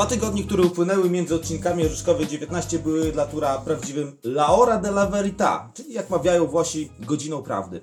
Dwa 0.00 0.08
tygodnie, 0.08 0.44
które 0.44 0.62
upłynęły 0.62 1.10
między 1.10 1.34
odcinkami 1.34 1.86
Orzeszkowej 1.86 2.26
19 2.26 2.78
były 2.78 3.12
dla 3.12 3.26
Tura 3.26 3.58
prawdziwym 3.58 4.16
Laora 4.24 4.78
de 4.78 4.88
la 4.88 5.06
Verita, 5.06 5.70
czyli 5.74 5.92
jak 5.92 6.10
mawiają 6.10 6.46
Włosi, 6.46 6.92
godziną 7.00 7.42
prawdy. 7.42 7.80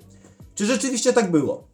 Czy 0.54 0.66
rzeczywiście 0.66 1.12
tak 1.12 1.30
było? 1.30 1.64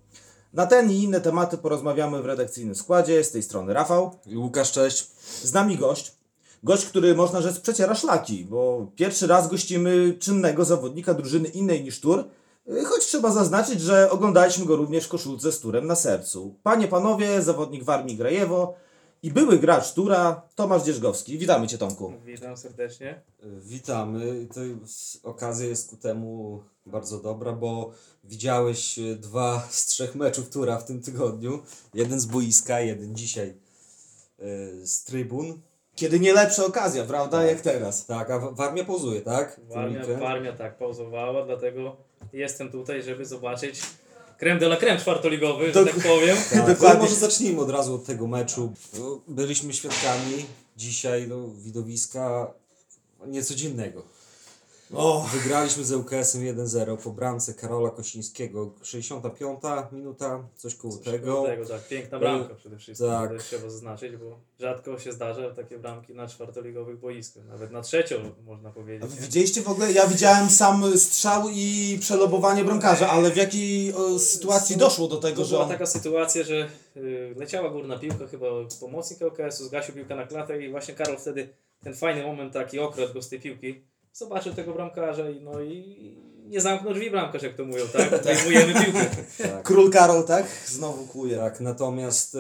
Na 0.53 0.67
ten 0.67 0.91
i 0.91 1.03
inne 1.03 1.21
tematy 1.21 1.59
porozmawiamy 1.59 2.23
w 2.23 2.27
redakcyjnym 2.27 2.75
składzie. 2.75 3.25
Z 3.25 3.31
tej 3.31 3.43
strony 3.43 3.75
Rafał. 3.75 4.11
Łukasz, 4.37 4.73
cześć. 4.73 5.11
Z 5.43 5.53
nami 5.53 5.77
gość. 5.77 6.13
Gość, 6.63 6.87
który 6.87 7.15
można 7.15 7.43
rzec 7.43 7.61
przeciera 7.61 7.95
szlaki, 7.95 8.45
bo 8.45 8.87
pierwszy 8.97 9.27
raz 9.27 9.49
gościmy 9.49 10.17
czynnego 10.21 10.65
zawodnika 10.65 11.15
drużyny 11.15 11.49
innej 11.49 11.85
niż 11.85 12.01
Tur, 12.01 12.25
choć 12.87 13.07
trzeba 13.07 13.31
zaznaczyć, 13.33 13.81
że 13.81 14.11
oglądaliśmy 14.11 14.67
go 14.67 14.77
również 14.77 15.05
w 15.05 15.09
koszulce 15.09 15.53
z 15.53 15.61
Turem 15.61 15.87
na 15.87 15.95
sercu. 15.95 16.55
Panie, 16.63 16.89
panowie, 16.89 17.43
zawodnik 17.43 17.85
w 17.85 17.91
Armii 17.91 18.17
Grajewo 18.17 18.75
i 19.25 19.31
były 19.31 19.59
gracz 19.59 19.93
Tura, 19.93 20.43
Tomasz 20.55 20.83
Dzierżgowski. 20.83 21.39
Witamy 21.39 21.67
Cię 21.69 21.79
Tomku. 21.79 22.13
Witam 22.25 22.57
serdecznie. 22.57 23.21
Witamy. 23.43 24.47
To 24.55 24.61
okazja 25.29 25.67
jest 25.67 25.91
ku 25.91 25.97
temu 25.97 26.63
bardzo 26.87 27.21
dobra, 27.21 27.53
bo 27.53 27.91
widziałeś 28.25 28.99
e, 28.99 29.17
dwa 29.17 29.67
z 29.71 29.87
trzech 29.87 30.15
meczów 30.15 30.51
Tura 30.51 30.79
w 30.79 30.85
tym 30.85 31.03
tygodniu. 31.03 31.63
Jeden 31.95 32.21
z 32.21 32.27
boiska, 32.27 32.81
jeden 32.81 33.17
dzisiaj 33.17 33.49
e, 33.49 34.87
z 34.87 35.05
trybun. 35.05 35.61
Kiedy 35.95 36.21
nie 36.21 36.33
lepsza 36.33 36.65
okazja, 36.67 37.05
prawda, 37.05 37.45
jak 37.45 37.61
teraz. 37.61 38.07
Tak, 38.07 38.31
a 38.31 38.39
w- 38.39 38.55
Warmia 38.57 38.85
pauzuje, 38.85 39.21
tak? 39.21 39.61
W 39.65 39.69
ten 39.69 39.79
Armia, 39.79 39.99
weekend? 40.01 40.23
Armia 40.23 40.53
tak 40.53 40.79
pauzowała, 40.79 41.47
dlatego 41.47 41.97
jestem 42.33 42.71
tutaj, 42.71 43.03
żeby 43.03 43.25
zobaczyć 43.27 43.81
creme 44.39 44.61
de 44.61 44.67
la 44.67 44.77
creme 44.77 45.01
czwartoligowy, 45.01 45.73
że 45.73 45.81
Dok- 45.85 45.85
tak 45.95 46.03
powiem. 46.03 46.37
Tak, 46.51 46.59
no 46.59 46.67
Dokładnie. 46.67 47.01
może 47.03 47.15
zacznijmy 47.15 47.61
od 47.61 47.71
razu 47.71 47.95
od 47.95 48.05
tego 48.05 48.27
meczu. 48.27 48.73
Byliśmy 49.29 49.73
świadkami 49.73 50.47
dzisiaj 50.77 51.29
no, 51.29 51.49
widowiska 51.49 52.51
niecodziennego. 53.27 54.03
O, 54.97 55.27
Wygraliśmy 55.33 55.85
z 55.85 55.93
ŁKS-em 55.93 56.43
1-0 56.43 56.97
po 56.97 57.11
bramce 57.11 57.55
Karola 57.55 57.91
Kosińskiego. 57.91 58.71
65 58.83 59.61
minuta, 59.93 60.49
coś 60.57 60.75
koło 60.75 60.97
tego. 60.97 61.43
Tego, 61.43 61.67
tak, 61.67 61.89
piękna 61.89 62.19
bramka 62.19 62.55
przede 62.55 62.77
wszystkim, 62.79 63.09
tak. 63.11 63.31
tak. 63.31 63.43
trzeba 63.43 63.71
zaznaczyć, 63.71 64.17
bo 64.17 64.39
rzadko 64.61 64.99
się 64.99 65.13
zdarza 65.13 65.51
takie 65.51 65.79
bramki 65.79 66.15
na 66.15 66.29
czwartoligowych 66.29 66.99
boiskach, 66.99 67.45
nawet 67.45 67.71
na 67.71 67.83
trzecią 67.83 68.17
można 68.47 68.69
a 68.69 68.73
powiedzieć. 68.73 69.11
nie? 69.15 69.21
widzieliście 69.21 69.63
w 69.63 69.69
ogóle? 69.69 69.93
Ja 69.93 70.07
widziałem 70.07 70.51
sam 70.51 70.99
strzał 70.99 71.49
i 71.53 71.99
przelobowanie 72.01 72.65
bramkarza, 72.65 73.09
ale 73.11 73.31
w 73.31 73.37
jakiej 73.37 73.95
sytuacji 74.19 74.77
doszło 74.77 75.09
do 75.09 75.17
tego, 75.17 75.37
To 75.37 75.45
że 75.45 75.51
była 75.51 75.63
on... 75.63 75.69
taka 75.69 75.87
sytuacja, 75.87 76.43
że 76.43 76.69
y, 76.97 77.35
leciała 77.37 77.71
górna 77.71 77.99
piłka, 77.99 78.27
chyba 78.27 78.47
pomocnik 78.81 79.23
LKS-u, 79.23 79.65
zgasił 79.65 79.95
piłkę 79.95 80.17
na 80.17 80.27
klatę 80.27 80.63
i 80.63 80.71
właśnie 80.71 80.95
Karol 80.95 81.17
wtedy 81.17 81.49
ten 81.85 81.95
fajny 81.95 82.23
moment 82.23 82.53
taki 82.53 82.79
okradł 82.79 83.15
go 83.15 83.23
z 83.23 83.29
tej 83.29 83.41
piłki. 83.41 83.94
Zobaczył 84.15 84.55
tego 84.55 84.73
bramkarza 84.73 85.31
i 85.31 85.41
no 85.41 85.61
i 85.63 85.99
nie 86.47 86.61
zamknął 86.61 86.95
drzwi 86.95 87.11
bramkarz, 87.11 87.43
jak 87.43 87.55
to 87.55 87.65
mówią, 87.65 87.85
tak? 87.93 88.23
Wyjmujemy 88.25 88.85
piłkę. 88.85 89.07
Tak. 89.39 89.63
Król 89.63 89.91
Karol, 89.91 90.25
tak? 90.27 90.47
Znowu 90.67 91.07
kłuje. 91.07 91.37
Tak, 91.37 91.61
natomiast 91.61 92.33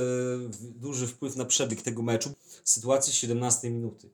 w- 0.48 0.78
duży 0.80 1.06
wpływ 1.06 1.36
na 1.36 1.44
przebieg 1.44 1.82
tego 1.82 2.02
meczu. 2.02 2.30
Sytuacja 2.64 3.12
z 3.12 3.16
17 3.16 3.70
minuty. 3.70 4.08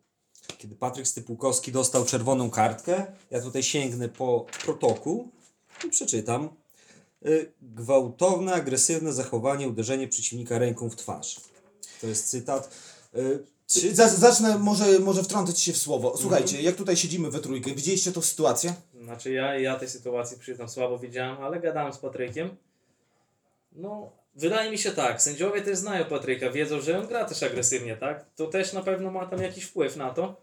Kiedy 0.58 0.75
Patryk 0.75 1.08
Stypułkowski 1.08 1.72
dostał 1.72 2.05
czerwoną 2.05 2.50
kartkę, 2.50 3.06
ja 3.31 3.41
tutaj 3.41 3.62
sięgnę 3.62 4.08
po 4.08 4.47
protokół 4.64 5.28
i 5.86 5.88
przeczytam. 5.91 6.48
E, 7.25 7.28
Gwałtowne, 7.62 8.53
agresywne 8.54 9.12
zachowanie, 9.12 9.69
uderzenie 9.69 10.09
przeciwnika 10.09 10.59
ręką 10.59 10.91
w 10.91 10.97
twarz. 10.97 11.41
To 12.00 12.06
jest 12.06 12.28
cytat. 12.31 12.70
E, 13.15 13.19
Czy, 13.72 13.94
Za- 13.94 14.08
Zacznę, 14.08 14.58
może, 14.58 14.98
może 14.98 15.22
wtrącę 15.22 15.54
Ci 15.54 15.64
się 15.64 15.72
w 15.72 15.76
słowo. 15.76 16.16
Słuchajcie, 16.16 16.62
jak 16.62 16.76
tutaj 16.76 16.97
siedzimy 16.97 17.31
we 17.31 17.38
trójkę, 17.38 17.70
widzieliście 17.75 18.12
tą 18.12 18.20
sytuację? 18.22 18.75
Znaczy 19.03 19.32
ja, 19.32 19.58
ja 19.58 19.76
tej 19.76 19.88
sytuacji 19.88 20.38
przyznam 20.38 20.69
słabo 20.69 20.98
widziałem, 20.98 21.42
ale 21.42 21.60
gadałem 21.60 21.92
z 21.92 21.98
Patrykiem. 21.98 22.56
No, 23.72 24.12
wydaje 24.34 24.70
mi 24.70 24.78
się 24.78 24.91
tak, 24.91 25.22
sędziowie 25.22 25.62
też 25.62 25.78
znają 25.78 26.04
Patryka, 26.04 26.50
wiedzą, 26.50 26.81
że 26.81 26.98
on 26.98 27.06
gra 27.06 27.25
też 27.25 27.42
agresywnie, 27.42 27.97
tak? 27.97 28.25
To 28.36 28.47
też 28.47 28.72
na 28.72 28.81
pewno 28.82 29.10
ma 29.10 29.26
tam 29.26 29.42
jakiś 29.42 29.64
wpływ 29.64 29.97
na 29.97 30.10
to. 30.10 30.41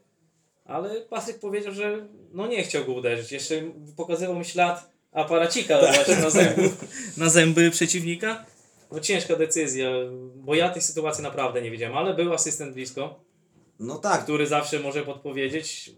Ale 0.65 1.01
Patryk 1.01 1.39
powiedział, 1.39 1.73
że 1.73 2.07
no 2.33 2.47
nie 2.47 2.63
chciał 2.63 2.85
go 2.85 2.93
uderzyć. 2.93 3.31
Jeszcze 3.31 3.55
pokazywał 3.95 4.35
mi 4.39 4.45
ślad 4.45 4.89
aparacika 5.11 5.79
właśnie 5.79 6.15
na 6.15 6.29
zęby, 6.29 6.69
na 7.17 7.29
zęby 7.29 7.71
przeciwnika. 7.71 8.45
No 8.91 8.99
ciężka 8.99 9.35
decyzja, 9.35 9.91
bo 10.35 10.55
ja 10.55 10.69
tej 10.69 10.81
sytuacji 10.81 11.23
naprawdę 11.23 11.61
nie 11.61 11.71
widziałem, 11.71 11.97
ale 11.97 12.13
był 12.13 12.33
asystent 12.33 12.73
blisko, 12.73 13.19
No 13.79 13.95
tak. 13.97 14.23
który 14.23 14.47
zawsze 14.47 14.79
może 14.79 15.01
podpowiedzieć. 15.03 15.91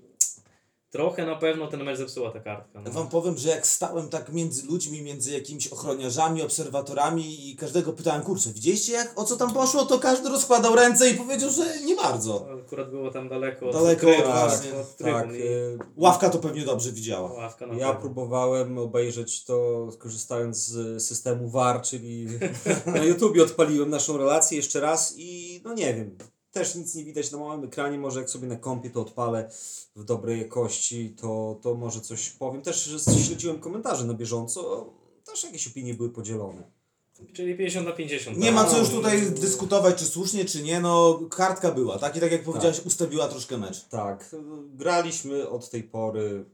Trochę 0.92 1.26
na 1.26 1.36
pewno 1.36 1.68
ten 1.68 1.84
mecz 1.84 1.98
zepsuła 1.98 2.32
ta 2.32 2.40
kartka. 2.40 2.82
No. 2.82 2.92
Wam 2.92 3.08
powiem, 3.10 3.38
że 3.38 3.50
jak 3.50 3.68
stałem 3.68 4.10
tak 4.10 4.34
między 4.34 4.66
ludźmi, 4.68 5.02
między 5.02 5.32
jakimiś 5.32 5.68
ochroniarzami, 5.68 6.42
obserwatorami 6.42 7.50
i 7.50 7.56
każdego 7.56 7.94
pytałem, 7.94 8.22
kurczę, 8.22 8.50
widzieliście 8.54 8.94
jak, 8.94 9.20
o 9.20 9.24
co 9.24 9.38
tam 9.38 9.54
poszło, 9.54 9.86
to 9.86 10.00
każdy 10.00 10.30
rozkładał 10.30 10.76
ręce 10.76 11.10
i 11.10 11.14
powiedział, 11.14 11.50
że 11.50 11.82
nie 11.86 11.96
bardzo. 11.96 12.48
Akurat 12.66 12.90
było 12.90 13.12
tam 13.12 13.30
daleko 13.30 13.66
od 13.70 13.74
Daleko, 13.74 14.02
trybun, 14.08 14.32
właśnie. 14.32 14.74
od 14.80 14.96
trybun 14.98 15.22
tak, 15.22 15.30
i 15.36 15.42
e, 15.42 15.78
Ławka 15.98 16.30
to 16.30 16.40
pewnie 16.40 16.66
dobrze 16.66 16.92
widziała. 16.92 17.34
ławka 17.34 17.68
na 17.68 17.74
Ja 17.74 17.88
pewno. 17.88 18.02
próbowałem 18.02 18.78
obejrzeć 18.78 19.44
to 19.44 19.88
korzystając 20.00 20.58
z 20.58 21.04
systemu 21.04 21.50
VAR, 21.50 21.82
czyli 21.82 22.28
na 22.86 23.04
YouTubie 23.04 23.44
odpaliłem 23.44 23.90
naszą 23.90 24.18
relację 24.18 24.58
jeszcze 24.58 24.80
raz 24.80 25.14
i 25.18 25.62
no 25.66 25.74
nie 25.74 25.94
wiem, 25.94 26.18
też 26.52 26.76
nic 26.76 26.96
nie 26.96 27.04
widać 27.04 27.32
na 27.32 27.38
małym 27.38 27.64
ekranie, 27.64 27.98
może 27.98 28.20
jak 28.20 28.30
sobie 28.30 28.48
na 28.48 28.56
kompie 28.56 28.90
to 28.90 29.02
odpalę 29.02 29.50
w 29.96 30.04
dobrej 30.04 30.40
jakości, 30.40 31.16
to, 31.22 31.60
to 31.62 31.76
może 31.76 32.02
coś 32.02 32.30
powiem. 32.30 32.62
Też 32.62 32.96
śledziłem 33.26 33.60
komentarze 33.60 34.06
na 34.06 34.14
bieżąco, 34.14 34.90
też 35.26 35.44
jakieś 35.44 35.68
opinie 35.68 35.94
były 35.94 36.10
podzielone. 36.10 36.80
Czyli 37.34 37.58
50 37.58 37.88
na 37.88 37.94
50. 37.94 38.38
Nie 38.38 38.46
tak? 38.46 38.56
ma 38.56 38.66
co 38.66 38.80
już 38.80 38.90
tutaj 38.90 39.32
dyskutować, 39.32 39.96
czy 39.96 40.06
słusznie, 40.06 40.46
czy 40.46 40.64
nie, 40.64 40.80
no 40.82 41.20
kartka 41.30 41.72
była, 41.72 42.00
tak? 42.00 42.16
I 42.16 42.20
tak 42.20 42.32
jak 42.32 42.44
powiedziałeś, 42.44 42.86
ustawiła 42.86 43.28
troszkę 43.28 43.58
mecz. 43.58 43.86
Tak, 43.86 44.36
graliśmy 44.74 45.50
od 45.50 45.70
tej 45.70 45.84
pory 45.84 46.46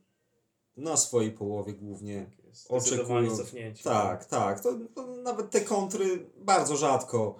na 0.77 0.97
swojej 0.97 1.31
połowie 1.31 1.73
głównie. 1.73 2.31
Zdecydowanie 2.53 3.29
oczekują- 3.29 3.37
cofnięcie. 3.37 3.83
Tak, 3.83 4.25
tak. 4.25 4.59
To, 4.59 4.73
to 4.95 5.07
nawet 5.07 5.49
te 5.51 5.61
kontry 5.61 6.29
bardzo 6.37 6.77
rzadko, 6.77 7.35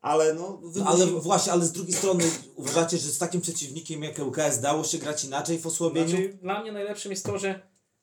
ale 0.00 0.34
no. 0.34 0.60
No, 0.76 0.84
ale 0.86 1.06
właśnie, 1.06 1.52
ale 1.52 1.64
z 1.64 1.72
drugiej 1.72 1.92
strony 1.94 2.24
uważacie, 2.56 2.98
że 2.98 3.08
z 3.08 3.18
takim 3.18 3.40
przeciwnikiem 3.40 4.02
jak 4.02 4.18
ŁKS 4.18 4.60
dało 4.60 4.84
się 4.84 4.98
grać 4.98 5.24
inaczej 5.24 5.58
w 5.58 5.66
osłabieniu? 5.66 6.08
Znaczy, 6.08 6.38
dla 6.42 6.60
mnie 6.62 6.72
najlepszym 6.72 7.10
jest 7.10 7.26
to, 7.26 7.38
że 7.38 7.60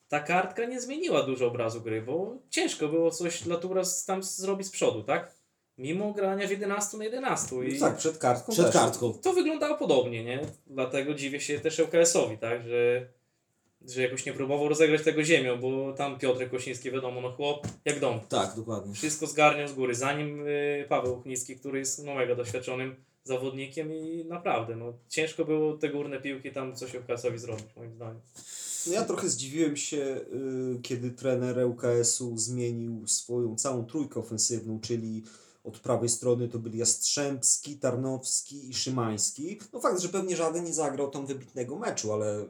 ta 0.07 0.19
kartka 0.19 0.65
nie 0.65 0.81
zmieniła 0.81 1.23
dużo 1.23 1.47
obrazu 1.47 1.81
gry, 1.81 2.01
bo 2.01 2.37
ciężko 2.49 2.87
było 2.87 3.11
coś 3.11 3.43
dla 3.43 3.57
Tura 3.57 3.83
z- 3.83 4.05
tam 4.05 4.23
zrobić 4.23 4.67
z 4.67 4.71
przodu, 4.71 5.03
tak? 5.03 5.37
Mimo 5.77 6.13
grania 6.13 6.47
w 6.47 6.51
11 6.51 6.97
na 6.97 7.03
11 7.03 7.55
i 7.67 7.79
tak, 7.79 7.97
przed 7.97 8.17
kartką. 8.17 8.51
Przed 8.51 8.65
też. 8.65 8.75
kartką. 8.75 9.13
to 9.13 9.33
wyglądało 9.33 9.77
podobnie, 9.77 10.23
nie? 10.23 10.41
Dlatego 10.67 11.13
dziwię 11.13 11.41
się 11.41 11.59
też 11.59 11.79
LKS-owi, 11.79 12.37
tak? 12.37 12.63
Że, 12.63 13.09
że 13.85 14.01
jakoś 14.01 14.25
nie 14.25 14.33
próbował 14.33 14.69
rozegrać 14.69 15.03
tego 15.03 15.23
ziemią, 15.23 15.59
bo 15.59 15.93
tam 15.93 16.19
Piotr 16.19 16.49
Kosiński, 16.49 16.91
wiadomo, 16.91 17.21
no 17.21 17.31
chłop 17.31 17.67
jak 17.85 17.99
dom. 17.99 18.19
Tak, 18.29 18.55
dokładnie. 18.55 18.93
Wszystko 18.93 19.27
zgarniał 19.27 19.67
z 19.67 19.73
góry, 19.73 19.95
zanim 19.95 20.47
y, 20.47 20.85
Paweł 20.89 21.19
Uchnicki, 21.19 21.55
który 21.55 21.79
jest 21.79 22.05
no, 22.05 22.15
mega 22.15 22.35
doświadczonym 22.35 22.95
zawodnikiem 23.23 23.93
i 23.93 24.25
naprawdę, 24.25 24.75
no 24.75 24.93
ciężko 25.09 25.45
było 25.45 25.77
te 25.77 25.89
górne 25.89 26.21
piłki 26.21 26.51
tam 26.51 26.75
coś 26.75 26.95
LKS-owi 26.95 27.37
zrobić, 27.37 27.65
moim 27.75 27.93
zdaniem. 27.95 28.21
No 28.87 28.93
Ja 28.93 29.05
trochę 29.05 29.29
zdziwiłem 29.29 29.77
się, 29.77 29.97
y, 30.77 30.81
kiedy 30.81 31.11
trener 31.11 31.65
ŁKS-u 31.65 32.37
zmienił 32.37 33.07
swoją 33.07 33.55
całą 33.55 33.85
trójkę 33.85 34.19
ofensywną, 34.19 34.79
czyli 34.79 35.23
od 35.63 35.79
prawej 35.79 36.09
strony 36.09 36.47
to 36.47 36.59
byli 36.59 36.79
Jastrzębski, 36.79 37.77
Tarnowski 37.79 38.69
i 38.69 38.73
Szymański. 38.73 39.59
No 39.73 39.79
fakt, 39.79 40.01
że 40.01 40.09
pewnie 40.09 40.35
żaden 40.35 40.63
nie 40.63 40.73
zagrał 40.73 41.09
tam 41.11 41.25
wybitnego 41.25 41.75
meczu, 41.75 42.13
ale 42.13 42.45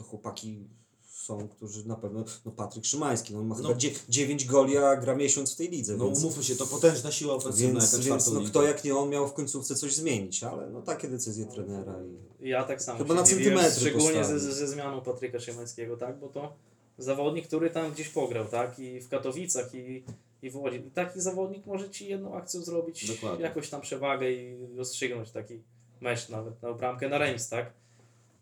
to 0.00 0.08
chłopaki 0.08 0.68
są, 1.02 1.48
którzy 1.48 1.88
na 1.88 1.96
pewno, 1.96 2.24
no 2.44 2.52
Patryk 2.52 2.84
Szymański, 2.84 3.34
no 3.34 3.40
on 3.40 3.46
ma 3.46 3.54
No. 3.54 3.62
chyba 3.62 3.74
dzie- 3.74 3.90
9 4.08 4.44
goli, 4.44 4.76
a 4.76 4.96
gra 4.96 5.14
miesiąc 5.14 5.54
w 5.54 5.56
tej 5.56 5.68
lidze, 5.68 5.96
No 5.96 6.04
więc, 6.04 6.18
umówmy 6.18 6.44
się, 6.44 6.56
to 6.56 6.66
potężna 6.66 7.12
siła 7.12 7.34
ofensywna 7.34 7.80
więc, 7.80 7.98
więc 8.06 8.32
no, 8.32 8.40
kto 8.40 8.62
jak 8.62 8.84
nie 8.84 8.96
on 8.96 9.08
miał 9.08 9.28
w 9.28 9.32
końcówce 9.32 9.74
coś 9.74 9.94
zmienić, 9.94 10.44
ale 10.44 10.70
no 10.70 10.82
takie 10.82 11.08
decyzje 11.08 11.46
trenera 11.46 11.94
i... 12.40 12.48
Ja 12.48 12.64
tak 12.64 12.82
samo 12.82 12.98
Chyba 12.98 13.14
się 13.14 13.20
na 13.20 13.26
centymetry 13.26 13.80
szczególnie 13.80 14.24
ze, 14.24 14.40
ze, 14.40 14.68
zmianą 14.68 15.00
Patryka 15.00 15.40
Szymańskiego, 15.40 15.96
tak? 15.96 16.18
Bo 16.18 16.28
to 16.28 16.52
zawodnik, 16.98 17.46
który 17.46 17.70
tam 17.70 17.92
gdzieś 17.92 18.08
pograł, 18.08 18.44
tak? 18.46 18.78
I 18.78 19.00
w 19.00 19.08
Katowicach, 19.08 19.74
i, 19.74 20.04
i 20.42 20.50
w 20.50 20.56
Łodzi. 20.56 20.76
I 20.76 20.90
taki 20.90 21.20
zawodnik 21.20 21.66
może 21.66 21.90
Ci 21.90 22.08
jedną 22.08 22.34
akcję 22.34 22.60
zrobić, 22.60 23.14
Dokładnie. 23.14 23.44
jakoś 23.44 23.70
tam 23.70 23.80
przewagę 23.80 24.32
i 24.32 24.66
rozstrzygnąć 24.76 25.30
taki 25.30 25.62
mecz 26.00 26.28
nawet, 26.28 26.62
na 26.62 26.72
bramkę 26.72 27.08
na 27.08 27.18
remis, 27.18 27.48
tak? 27.48 27.72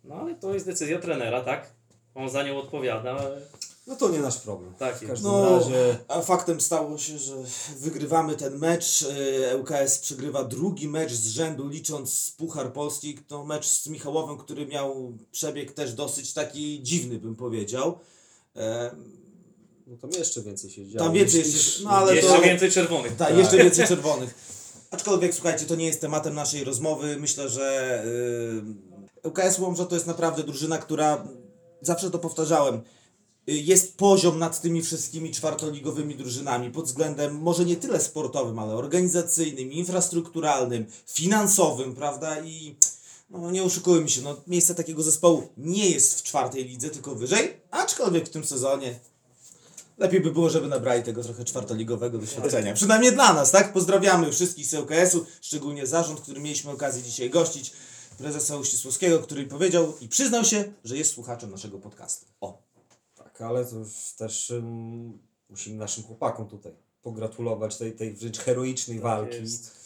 No 0.04 0.14
ale 0.14 0.34
to 0.34 0.54
jest 0.54 0.66
decyzja 0.66 0.98
trenera, 0.98 1.40
tak? 1.40 1.70
On 2.14 2.30
za 2.30 2.42
nią 2.42 2.58
odpowiada. 2.58 3.10
ale 3.10 3.40
No 3.86 3.96
to 3.96 4.08
nie 4.08 4.18
nasz 4.18 4.38
problem. 4.38 4.74
Tak 4.74 4.96
w 4.98 5.06
każdym 5.06 5.30
No, 5.30 5.58
razie 5.58 5.98
a 6.08 6.20
faktem 6.22 6.60
stało 6.60 6.98
się, 6.98 7.18
że 7.18 7.34
wygrywamy 7.78 8.36
ten 8.36 8.58
mecz. 8.58 9.04
e, 9.50 9.56
ŁKS 9.56 9.98
przegrywa 9.98 10.44
drugi 10.44 10.88
mecz 10.88 11.12
z 11.12 11.26
rzędu, 11.26 11.68
licząc 11.68 12.30
Puchar 12.38 12.72
Polski. 12.72 13.18
To 13.28 13.44
mecz 13.44 13.66
z 13.66 13.86
Michałowem, 13.88 14.38
który 14.38 14.66
miał 14.66 15.12
przebieg 15.32 15.72
też 15.72 15.92
dosyć 15.92 16.32
taki 16.32 16.82
dziwny, 16.82 17.18
bym 17.18 17.36
powiedział. 17.36 17.98
E, 18.56 18.90
no 19.86 19.96
tam 19.96 20.10
jeszcze 20.10 20.42
więcej 20.42 20.70
się 20.70 20.86
działo. 20.88 21.04
Tam 21.04 21.14
więcej 21.14 21.40
jeszcze- 21.40 21.54
niż- 21.56 21.80
no 21.80 21.90
ale 21.90 22.16
Jeszcze 22.16 22.36
to- 22.36 22.42
więcej 22.42 22.70
czerwonych. 22.70 23.16
Tak, 23.16 23.36
jeszcze 23.38 23.56
więcej 23.56 23.86
czerwonych. 23.86 24.34
Aczkolwiek, 24.90 25.34
słuchajcie, 25.34 25.66
to 25.66 25.74
nie 25.76 25.86
jest 25.86 26.00
tematem 26.00 26.34
naszej 26.34 26.64
rozmowy. 26.64 27.16
Myślę, 27.20 27.48
że 27.48 28.02
yy, 28.06 28.87
ŁKS 29.24 29.58
Łomża 29.58 29.84
to 29.84 29.94
jest 29.94 30.06
naprawdę 30.06 30.42
drużyna, 30.42 30.78
która, 30.78 31.28
zawsze 31.80 32.10
to 32.10 32.18
powtarzałem, 32.18 32.74
y, 33.48 33.52
jest 33.52 33.96
poziom 33.96 34.38
nad 34.38 34.60
tymi 34.60 34.82
wszystkimi 34.82 35.32
czwartoligowymi 35.32 36.14
drużynami 36.14 36.70
pod 36.70 36.84
względem 36.84 37.38
może 37.38 37.64
nie 37.64 37.76
tyle 37.76 38.00
sportowym, 38.00 38.58
ale 38.58 38.74
organizacyjnym, 38.74 39.72
infrastrukturalnym, 39.72 40.86
finansowym, 41.06 41.94
prawda? 41.94 42.40
I 42.40 42.76
no, 43.30 43.50
nie 43.50 43.62
oszukujmy 43.62 44.08
się, 44.08 44.22
no, 44.22 44.36
miejsce 44.46 44.74
takiego 44.74 45.02
zespołu 45.02 45.48
nie 45.56 45.90
jest 45.90 46.18
w 46.18 46.22
czwartej 46.22 46.64
lidze, 46.64 46.90
tylko 46.90 47.14
wyżej, 47.14 47.60
aczkolwiek 47.70 48.26
w 48.26 48.30
tym 48.30 48.44
sezonie 48.44 48.98
Lepiej 49.98 50.20
by 50.20 50.30
było, 50.30 50.50
żeby 50.50 50.68
nabrali 50.68 51.02
tego 51.02 51.22
trochę 51.22 51.44
czwartoligowego 51.44 52.18
doświadczenia. 52.18 52.74
Przynajmniej 52.74 53.12
dla 53.12 53.32
nas, 53.32 53.50
tak? 53.50 53.72
Pozdrawiamy 53.72 54.32
wszystkich 54.32 54.66
z 54.66 54.74
ŁKS-u, 54.74 55.26
szczególnie 55.40 55.86
zarząd, 55.86 56.20
który 56.20 56.40
mieliśmy 56.40 56.70
okazję 56.70 57.02
dzisiaj 57.02 57.30
gościć, 57.30 57.72
prezesa 58.18 58.56
Uścisłowskiego, 58.56 59.18
który 59.18 59.46
powiedział 59.46 59.94
i 60.00 60.08
przyznał 60.08 60.44
się, 60.44 60.64
że 60.84 60.96
jest 60.96 61.14
słuchaczem 61.14 61.50
naszego 61.50 61.78
podcastu. 61.78 62.26
O. 62.40 62.62
Tak, 63.16 63.40
ale 63.40 63.64
to 63.64 63.76
już 63.76 64.12
też 64.18 64.50
ym, 64.50 65.18
musimy 65.50 65.76
naszym 65.76 66.04
chłopakom 66.04 66.48
tutaj 66.48 66.72
pogratulować 67.02 67.76
tej, 67.76 67.92
tej 67.92 68.12
wręcz 68.12 68.38
heroicznej 68.38 69.00
walki. 69.00 69.32
Tak 69.32 69.40
Jest. 69.40 69.78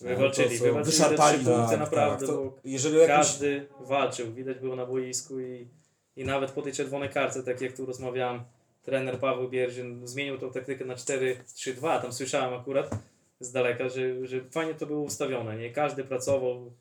No, 0.00 0.08
Wywalczyli, 0.08 0.58
to, 0.58 0.64
wywalczyli 0.64 0.96
wyszarpali, 0.96 1.44
punkty 1.44 1.70
Tak, 1.70 1.78
naprawdę, 1.78 2.26
tak, 2.26 2.36
to, 2.36 2.52
jeżeli 2.64 3.06
każdy 3.06 3.68
walczył, 3.80 4.32
widać 4.32 4.58
było 4.58 4.76
na 4.76 4.86
boisku 4.86 5.40
i, 5.40 5.68
i 6.16 6.24
nawet 6.24 6.50
po 6.50 6.62
tej 6.62 6.72
czerwonej 6.72 7.10
karce, 7.10 7.42
tak 7.42 7.60
jak 7.60 7.72
tu 7.72 7.86
rozmawiałem, 7.86 8.40
trener 8.82 9.18
Paweł 9.18 9.48
Bierzyn 9.48 10.06
zmienił 10.06 10.38
tą 10.38 10.52
taktykę 10.52 10.84
na 10.84 10.94
4-3-2, 10.94 12.02
tam 12.02 12.12
słyszałem 12.12 12.60
akurat 12.60 12.90
z 13.40 13.52
daleka, 13.52 13.88
że, 13.88 14.26
że 14.26 14.40
fajnie 14.50 14.74
to 14.74 14.86
było 14.86 15.00
ustawione, 15.00 15.56
nie? 15.56 15.70
Każdy 15.70 16.04
pracował. 16.04 16.72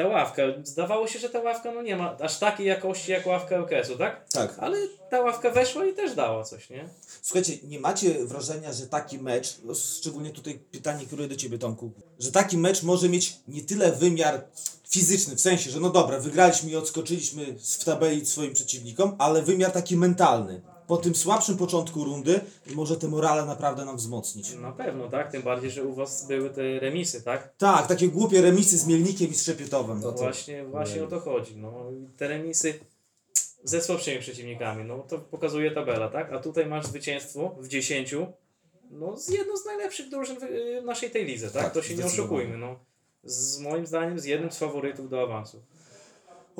Ta 0.00 0.08
ławka, 0.08 0.42
zdawało 0.64 1.06
się, 1.06 1.18
że 1.18 1.28
ta 1.28 1.40
ławka 1.40 1.72
no 1.72 1.82
nie 1.82 1.96
ma 1.96 2.16
aż 2.18 2.38
takiej 2.38 2.66
jakości 2.66 3.12
jak 3.12 3.26
ławka 3.26 3.56
LKS-u, 3.56 3.98
tak? 3.98 4.28
Tak. 4.32 4.54
Ale 4.58 4.78
ta 5.10 5.20
ławka 5.20 5.50
weszła 5.50 5.86
i 5.86 5.94
też 5.94 6.14
dała 6.14 6.44
coś, 6.44 6.70
nie? 6.70 6.88
Słuchajcie, 7.22 7.52
nie 7.64 7.80
macie 7.80 8.26
wrażenia, 8.26 8.72
że 8.72 8.86
taki 8.86 9.18
mecz, 9.18 9.56
no, 9.64 9.74
szczególnie 9.74 10.30
tutaj 10.30 10.58
pytanie 10.70 11.06
kieruję 11.06 11.28
do 11.28 11.36
Ciebie 11.36 11.58
Tomku, 11.58 11.90
że 12.18 12.32
taki 12.32 12.58
mecz 12.58 12.82
może 12.82 13.08
mieć 13.08 13.36
nie 13.48 13.62
tyle 13.62 13.92
wymiar 13.92 14.44
fizyczny, 14.88 15.36
w 15.36 15.40
sensie, 15.40 15.70
że 15.70 15.80
no 15.80 15.90
dobra, 15.90 16.20
wygraliśmy 16.20 16.70
i 16.70 16.76
odskoczyliśmy 16.76 17.46
w 17.78 17.84
tabeli 17.84 18.26
swoim 18.26 18.54
przeciwnikom, 18.54 19.16
ale 19.18 19.42
wymiar 19.42 19.72
taki 19.72 19.96
mentalny. 19.96 20.60
Po 20.90 20.96
tym 20.96 21.14
słabszym 21.14 21.56
początku 21.56 22.04
rundy 22.04 22.40
może 22.74 22.96
te 22.96 23.08
morale 23.08 23.46
naprawdę 23.46 23.84
nam 23.84 23.96
wzmocnić. 23.96 24.54
Na 24.54 24.72
pewno, 24.72 25.08
tak? 25.08 25.32
Tym 25.32 25.42
bardziej, 25.42 25.70
że 25.70 25.84
u 25.84 25.94
Was 25.94 26.26
były 26.26 26.50
te 26.50 26.80
remisy, 26.80 27.22
tak? 27.22 27.52
Tak, 27.58 27.86
takie 27.86 28.08
głupie 28.08 28.40
remisy 28.40 28.78
z 28.78 28.86
Mielnikiem 28.86 29.30
i 29.30 29.34
z 29.34 29.40
Trzepietowem. 29.42 30.00
No 30.00 30.12
to- 30.12 30.18
Właśnie, 30.18 30.64
właśnie 30.64 31.04
o 31.04 31.06
to 31.06 31.20
chodzi. 31.20 31.56
No, 31.56 31.84
te 32.16 32.28
remisy 32.28 32.74
ze 33.64 33.82
słabszymi 33.82 34.18
przeciwnikami, 34.20 34.84
no 34.84 34.98
to 34.98 35.18
pokazuje 35.18 35.70
tabela, 35.70 36.08
tak? 36.08 36.32
A 36.32 36.38
tutaj 36.38 36.66
masz 36.66 36.86
zwycięstwo 36.86 37.56
w 37.60 37.68
10, 37.68 38.14
no 38.90 39.16
z 39.16 39.28
jedną 39.28 39.56
z 39.56 39.64
najlepszych 39.66 40.08
drużyn 40.08 40.38
w 40.40 40.42
y, 40.42 40.82
naszej 40.84 41.10
tej 41.10 41.24
lidze, 41.24 41.50
tak? 41.50 41.62
Tak, 41.64 41.72
to 41.74 41.82
się 41.82 41.94
nie 41.94 42.04
oszukujmy, 42.06 42.58
no. 42.58 42.76
Z 43.24 43.58
moim 43.58 43.86
zdaniem 43.86 44.18
z 44.20 44.24
jednym 44.24 44.50
z 44.52 44.58
faworytów 44.58 45.10
do 45.10 45.22
awansu. 45.22 45.62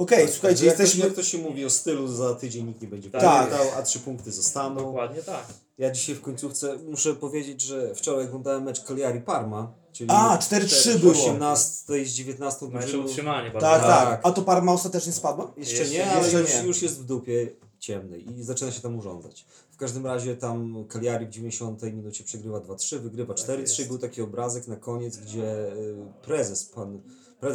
Okej, 0.00 0.28
słuchajcie, 0.28 0.66
jak, 0.66 0.76
to, 0.76 0.82
jesteśmy... 0.82 1.04
jak 1.04 1.14
to 1.14 1.22
się 1.22 1.38
mówi 1.38 1.64
o 1.64 1.70
stylu, 1.70 2.08
za 2.08 2.34
tydzień 2.34 2.66
nikt 2.66 2.82
nie 2.82 2.88
będzie 2.88 3.10
Tak. 3.10 3.20
pamiętał, 3.22 3.66
a 3.78 3.82
trzy 3.82 3.98
punkty 4.00 4.32
zostaną. 4.32 4.74
Dokładnie 4.84 5.22
tak. 5.22 5.46
Ja 5.78 5.90
dzisiaj 5.90 6.14
w 6.14 6.20
końcówce 6.20 6.78
muszę 6.88 7.14
powiedzieć, 7.14 7.60
że 7.62 7.94
wczoraj 7.94 8.24
oglądałem 8.24 8.62
mecz 8.62 8.80
Cagliari-Parma, 8.84 9.72
czyli 9.92 10.10
A, 10.12 10.38
4-3 10.38 10.98
było. 10.98 11.12
18 11.12 12.04
z 12.04 12.08
19 12.08 12.66
Mecze 12.66 12.98
utrzymanie 12.98 13.50
bardzo. 13.50 13.66
Tak, 13.68 13.82
tak. 13.82 14.08
Tak. 14.08 14.20
A 14.22 14.32
to 14.32 14.42
Parma 14.42 14.72
ostatecznie 14.72 15.12
spadła? 15.12 15.52
Jeszcze, 15.56 15.76
Jeszcze- 15.76 15.94
nie, 15.94 16.10
ale 16.10 16.22
jeszcze 16.22 16.40
już, 16.40 16.54
nie. 16.54 16.62
już 16.62 16.82
jest 16.82 17.00
w 17.00 17.04
dupie 17.04 17.48
ciemnej 17.78 18.38
i 18.38 18.42
zaczyna 18.42 18.72
się 18.72 18.80
tam 18.80 18.98
urządzać. 18.98 19.46
W 19.70 19.76
każdym 19.76 20.06
razie 20.06 20.36
tam 20.36 20.84
Cagliari 20.88 21.26
w 21.26 21.30
90 21.30 21.82
minucie 21.82 22.24
przegrywa 22.24 22.58
2-3, 22.58 22.98
wygrywa 22.98 23.34
4-3. 23.34 23.60
jest. 23.60 23.88
Był 23.88 23.98
taki 23.98 24.22
obrazek 24.22 24.68
na 24.68 24.76
koniec, 24.76 25.16
gdzie 25.16 25.72
y, 25.72 25.96
prezes, 26.22 26.64
pan 26.64 27.00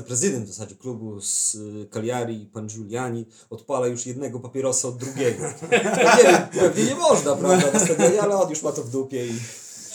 prezydent 0.07 0.45
w 0.45 0.53
zasadzie 0.53 0.75
klubu 0.75 1.21
z 1.21 1.55
y, 1.55 1.87
Cagliari, 1.91 2.49
pan 2.53 2.67
Giuliani, 2.67 3.25
odpala 3.49 3.87
już 3.87 4.05
jednego 4.05 4.39
papierosa 4.39 4.87
od 4.87 4.97
drugiego. 4.97 5.43
Ja 5.71 6.15
nie 6.17 6.23
wiem, 6.23 6.41
pewnie 6.59 6.83
nie 6.83 6.95
można, 6.95 7.35
prawda, 7.35 7.71
na 7.71 7.79
stadionie, 7.79 8.21
ale 8.21 8.35
on 8.35 8.49
już 8.49 8.61
ma 8.63 8.71
to 8.71 8.83
w 8.83 8.89
dupie 8.89 9.25
i 9.25 9.33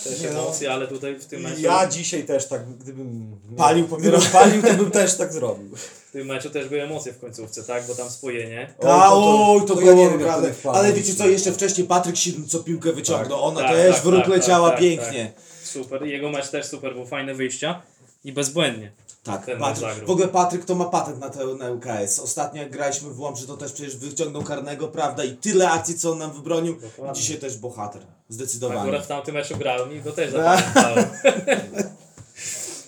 Też 0.04 0.20
Nie 0.20 0.30
no. 0.30 0.42
emocje, 0.42 0.72
ale 0.72 0.88
tutaj 0.88 1.18
w 1.18 1.24
tym 1.24 1.40
meczu, 1.42 1.60
ja 1.60 1.86
dzisiaj 1.86 2.24
też 2.24 2.48
tak, 2.48 2.68
gdybym 2.78 3.36
Palił 3.56 3.88
papierosa. 3.88 4.30
palił, 4.30 4.62
to 4.62 4.74
bym 4.74 4.90
też 4.90 5.16
tak 5.16 5.32
zrobił. 5.32 5.76
w 6.08 6.12
tym 6.12 6.26
meczu 6.26 6.50
też 6.50 6.68
były 6.68 6.82
emocje 6.82 7.12
w 7.12 7.18
końcówce, 7.20 7.62
tak? 7.64 7.86
Bo 7.86 7.94
tam 7.94 8.10
spojenie. 8.10 8.74
Ta, 8.80 8.86
Tak, 8.88 9.10
oj, 9.12 9.60
to, 9.60 9.74
to 9.74 9.80
ja 9.80 9.80
było 9.80 9.94
nie 9.96 10.02
wiem, 10.02 10.10
jak 10.12 10.20
naprawdę. 10.20 10.48
to 10.48 10.54
wpadło. 10.54 10.78
Ale 10.80 10.92
wiecie 10.92 11.14
co, 11.14 11.26
jeszcze 11.28 11.52
wcześniej 11.52 11.86
Patryk 11.86 12.16
Sidn, 12.16 12.44
co 12.48 12.58
piłkę 12.58 12.92
wyciągnął, 12.92 13.42
ona 13.44 13.60
Tak, 13.60 13.70
też 13.70 13.94
tak, 13.94 14.04
w 14.04 14.06
róg 14.06 14.20
tak, 14.20 14.28
leciała 14.28 14.68
tak, 14.70 14.78
tak, 14.78 14.88
pięknie. 14.88 15.32
Super. 15.64 16.02
Jego 16.06 16.30
mecz 16.30 16.48
też 16.48 16.66
super, 16.66 16.94
był 16.94 17.06
fajne 17.06 17.34
wyjścia 17.34 17.82
i 18.24 18.32
bezbłędnie. 18.32 18.92
Tak, 19.32 19.46
Ten 19.46 19.58
Patryk, 19.58 20.06
w 20.06 20.10
ogóle 20.10 20.28
Patryk 20.28 20.64
to 20.64 20.74
ma 20.74 20.84
patent 20.84 21.20
na, 21.20 21.30
te, 21.30 21.46
na 21.46 21.70
UKS. 21.70 22.18
Ostatnio 22.18 22.62
jak 22.62 22.70
graliśmy 22.70 23.10
w 23.10 23.20
Łomży, 23.20 23.46
to 23.46 23.56
też 23.56 23.72
przecież 23.72 23.96
wyciągnął 23.96 24.42
karnego, 24.42 24.88
prawda? 24.88 25.24
I 25.24 25.36
tyle 25.36 25.70
akcji, 25.70 25.98
co 25.98 26.12
on 26.12 26.18
nam 26.18 26.32
wybronił. 26.32 26.76
Dokładnie. 26.80 27.20
Dzisiaj 27.20 27.38
też 27.38 27.56
bohater, 27.56 28.02
Akurat 28.02 28.24
zdecydowanie. 28.28 29.00
w 29.00 29.06
tamtym 29.06 29.34
meczu 29.34 29.56
grałem 29.56 29.92
i 29.92 30.00
go 30.00 30.12
też 30.12 30.30
zapamiętałem. 30.32 31.04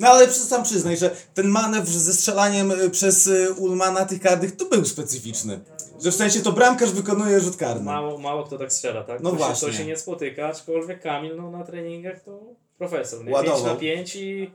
No 0.01 0.09
ale 0.09 0.33
sam 0.33 0.63
przyznaj, 0.63 0.97
że 0.97 1.11
ten 1.35 1.49
manewr 1.49 1.91
ze 1.91 2.13
strzelaniem 2.13 2.71
y, 2.71 2.91
przez 2.91 3.27
y, 3.27 3.53
Ulmana 3.53 4.07
tych 4.07 4.21
karnych 4.21 4.57
to 4.57 4.65
był 4.65 4.85
specyficzny. 4.85 5.61
Że 6.05 6.11
w 6.11 6.15
sensie 6.15 6.41
to 6.41 6.53
bramkarz 6.53 6.91
wykonuje 6.91 7.41
rzut 7.41 7.57
karny. 7.57 7.85
Mało, 7.85 8.19
mało 8.19 8.45
kto 8.45 8.59
tak 8.59 8.73
strzela, 8.73 9.03
tak? 9.03 9.21
No 9.21 9.31
to 9.31 9.37
właśnie. 9.37 9.69
Się, 9.69 9.73
to 9.73 9.79
się 9.79 9.85
nie 9.85 9.97
spotyka, 9.97 10.47
aczkolwiek 10.49 11.03
Kamil 11.03 11.37
no, 11.37 11.51
na 11.51 11.65
treningach 11.65 12.21
to 12.21 12.41
profesor. 12.79 13.25
Nie? 13.25 13.33
Ładował. 13.33 13.59
5 13.59 13.75
na 13.75 13.77
5 13.77 14.17
i, 14.17 14.51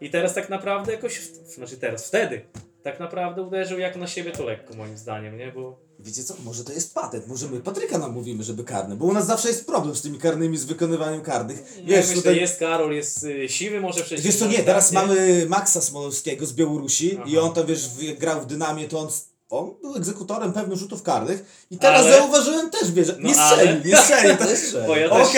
i 0.00 0.10
teraz 0.10 0.34
tak 0.34 0.48
naprawdę 0.48 0.92
jakoś, 0.92 1.20
znaczy 1.54 1.76
teraz, 1.76 2.08
wtedy 2.08 2.40
tak 2.82 3.00
naprawdę 3.00 3.42
uderzył 3.42 3.78
jak 3.78 3.96
na 3.96 4.06
siebie 4.06 4.30
to 4.30 4.44
lekko 4.44 4.74
moim 4.74 4.98
zdaniem, 4.98 5.36
nie? 5.36 5.52
Bo 5.52 5.88
Wiecie 6.00 6.24
co, 6.24 6.34
może 6.44 6.64
to 6.64 6.72
jest 6.72 6.94
patent, 6.94 7.26
może 7.26 7.48
my 7.48 7.60
Patryka 7.60 7.98
namówimy, 7.98 8.44
żeby 8.44 8.64
karny, 8.64 8.96
bo 8.96 9.04
u 9.04 9.12
nas 9.12 9.26
zawsze 9.26 9.48
jest 9.48 9.66
problem 9.66 9.96
z 9.96 10.02
tymi 10.02 10.18
karnymi, 10.18 10.56
z 10.56 10.64
wykonywaniem 10.64 11.20
karnych. 11.20 11.76
nie, 11.76 11.82
Wiesz, 11.82 12.06
myślę, 12.06 12.16
tutaj... 12.16 12.36
jest 12.36 12.58
Karol, 12.58 12.92
jest 12.92 13.24
y, 13.24 13.48
siwy, 13.48 13.80
może 13.80 14.04
przejść. 14.04 14.24
Wiesz 14.24 14.36
co, 14.36 14.46
nie, 14.46 14.58
teraz 14.58 14.92
mamy 14.92 15.46
Maxa 15.48 15.80
Smolowskiego 15.80 16.46
z 16.46 16.52
Białorusi 16.52 17.16
Aha. 17.16 17.24
i 17.30 17.38
on 17.38 17.52
to 17.52 17.64
wiesz, 17.64 17.88
grał 18.18 18.40
w 18.40 18.46
Dynamie, 18.46 18.88
to 18.88 18.98
on, 18.98 19.08
on 19.50 19.74
był 19.82 19.94
egzekutorem 19.96 20.52
pewnych 20.52 20.78
rzutów 20.78 21.02
karnych 21.02 21.66
i 21.70 21.78
teraz 21.78 22.02
Ale- 22.06 22.18
zauważyłem 22.18 22.70
też, 22.70 22.92
wiesz, 22.92 23.08
No 23.18 23.28
nie 23.28 23.40
ale- 23.40 23.56
strzelił, 23.56 23.84
nie 23.84 23.96
strzelił. 23.96 24.36
To... 24.72 24.86
Bo 24.86 24.96
ja 24.96 25.08
też 25.10 25.28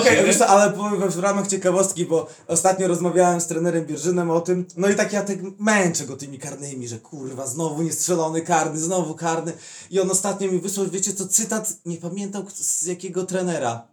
Okej, 0.00 0.24
wiesz 0.26 0.38
co, 0.38 0.46
ale 0.46 0.72
powiem 0.72 1.10
w 1.10 1.18
ramach 1.18 1.46
ciekawostki, 1.46 2.04
bo 2.06 2.26
ostatnio 2.46 2.88
rozmawiałem 2.88 3.40
z 3.40 3.46
trenerem 3.46 3.86
Bierżynem 3.86 4.30
o 4.30 4.40
tym, 4.40 4.66
no 4.76 4.88
i 4.88 4.94
tak 4.94 5.12
ja 5.12 5.22
tak 5.22 5.36
męczę 5.58 6.04
go 6.06 6.16
tymi 6.16 6.38
karnymi, 6.38 6.88
że 6.88 6.98
kurwa, 6.98 7.46
znowu 7.46 7.82
niestrzelony 7.82 8.40
karny, 8.42 8.80
znowu 8.80 9.14
karny 9.14 9.52
i 9.90 10.00
on 10.00 10.10
ostatnio 10.10 10.52
mi 10.52 10.60
wysłał, 10.60 10.86
wiecie 10.86 11.12
co, 11.12 11.28
cytat, 11.28 11.72
nie 11.86 11.96
pamiętam 11.96 12.44
z 12.54 12.82
jakiego 12.86 13.26
trenera. 13.26 13.86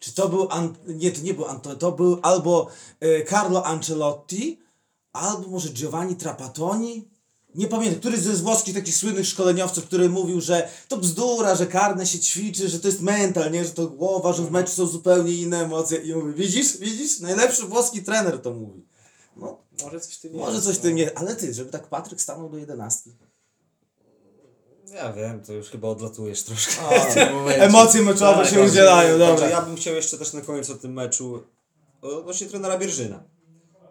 Czy 0.00 0.14
to 0.14 0.28
był, 0.28 0.48
An... 0.50 0.74
nie, 0.86 1.10
to 1.12 1.20
nie 1.22 1.34
był 1.34 1.44
Antonio, 1.46 1.76
to 1.76 1.92
był 1.92 2.18
albo 2.22 2.68
e, 3.00 3.24
Carlo 3.24 3.66
Ancelotti, 3.66 4.60
albo 5.12 5.48
może 5.48 5.68
Giovanni 5.68 6.16
Trapattoni, 6.16 7.08
nie 7.56 7.68
pamiętam, 7.68 8.00
któryś 8.00 8.20
ze 8.20 8.36
z 8.36 8.40
włoskich 8.40 8.74
takich 8.74 8.96
słynnych 8.96 9.26
szkoleniowców, 9.26 9.84
który 9.84 10.08
mówił, 10.08 10.40
że 10.40 10.68
to 10.88 10.96
bzdura, 10.96 11.54
że 11.54 11.66
karne 11.66 12.06
się 12.06 12.18
ćwiczy, 12.18 12.68
że 12.68 12.80
to 12.80 12.88
jest 12.88 13.00
mental, 13.00 13.52
nie, 13.52 13.64
że 13.64 13.70
to 13.70 13.86
głowa, 13.86 14.32
że 14.32 14.42
w 14.42 14.50
meczu 14.50 14.72
są 14.72 14.86
zupełnie 14.86 15.32
inne 15.32 15.64
emocje 15.64 15.98
i 15.98 16.14
mówi, 16.14 16.34
widzisz, 16.34 16.76
widzisz, 16.76 17.20
najlepszy 17.20 17.62
włoski 17.62 18.02
trener 18.02 18.38
to 18.42 18.50
mówi. 18.54 18.86
No, 19.36 19.58
Może 19.82 20.00
coś 20.00 20.16
tym 20.16 20.34
może 20.34 20.62
coś 20.62 20.76
no. 20.76 20.82
tym 20.82 20.94
nie, 20.94 21.18
ale 21.18 21.36
ty, 21.36 21.54
żeby 21.54 21.70
tak 21.70 21.86
Patryk 21.86 22.20
stanął 22.20 22.50
do 22.50 22.58
11. 22.58 23.10
Ja 24.94 25.12
wiem, 25.12 25.42
to 25.42 25.52
już 25.52 25.68
chyba 25.68 25.88
odlatujesz 25.88 26.42
troszkę 26.42 26.72
A, 27.28 27.32
momencie. 27.32 27.62
Emocje 27.62 28.02
meczowe 28.02 28.42
Tak, 28.42 28.50
się 28.52 28.56
tak. 28.56 28.68
udzielają, 28.68 29.18
Także 29.18 29.32
dobra. 29.32 29.48
ja 29.48 29.62
bym 29.62 29.76
chciał 29.76 29.94
jeszcze 29.94 30.18
też 30.18 30.32
na 30.32 30.40
koniec 30.40 30.70
o 30.70 30.74
tym 30.74 30.92
meczu 30.92 31.42
odnośnie 32.02 32.46
trenera 32.46 32.78
Bierżyna. 32.78 33.22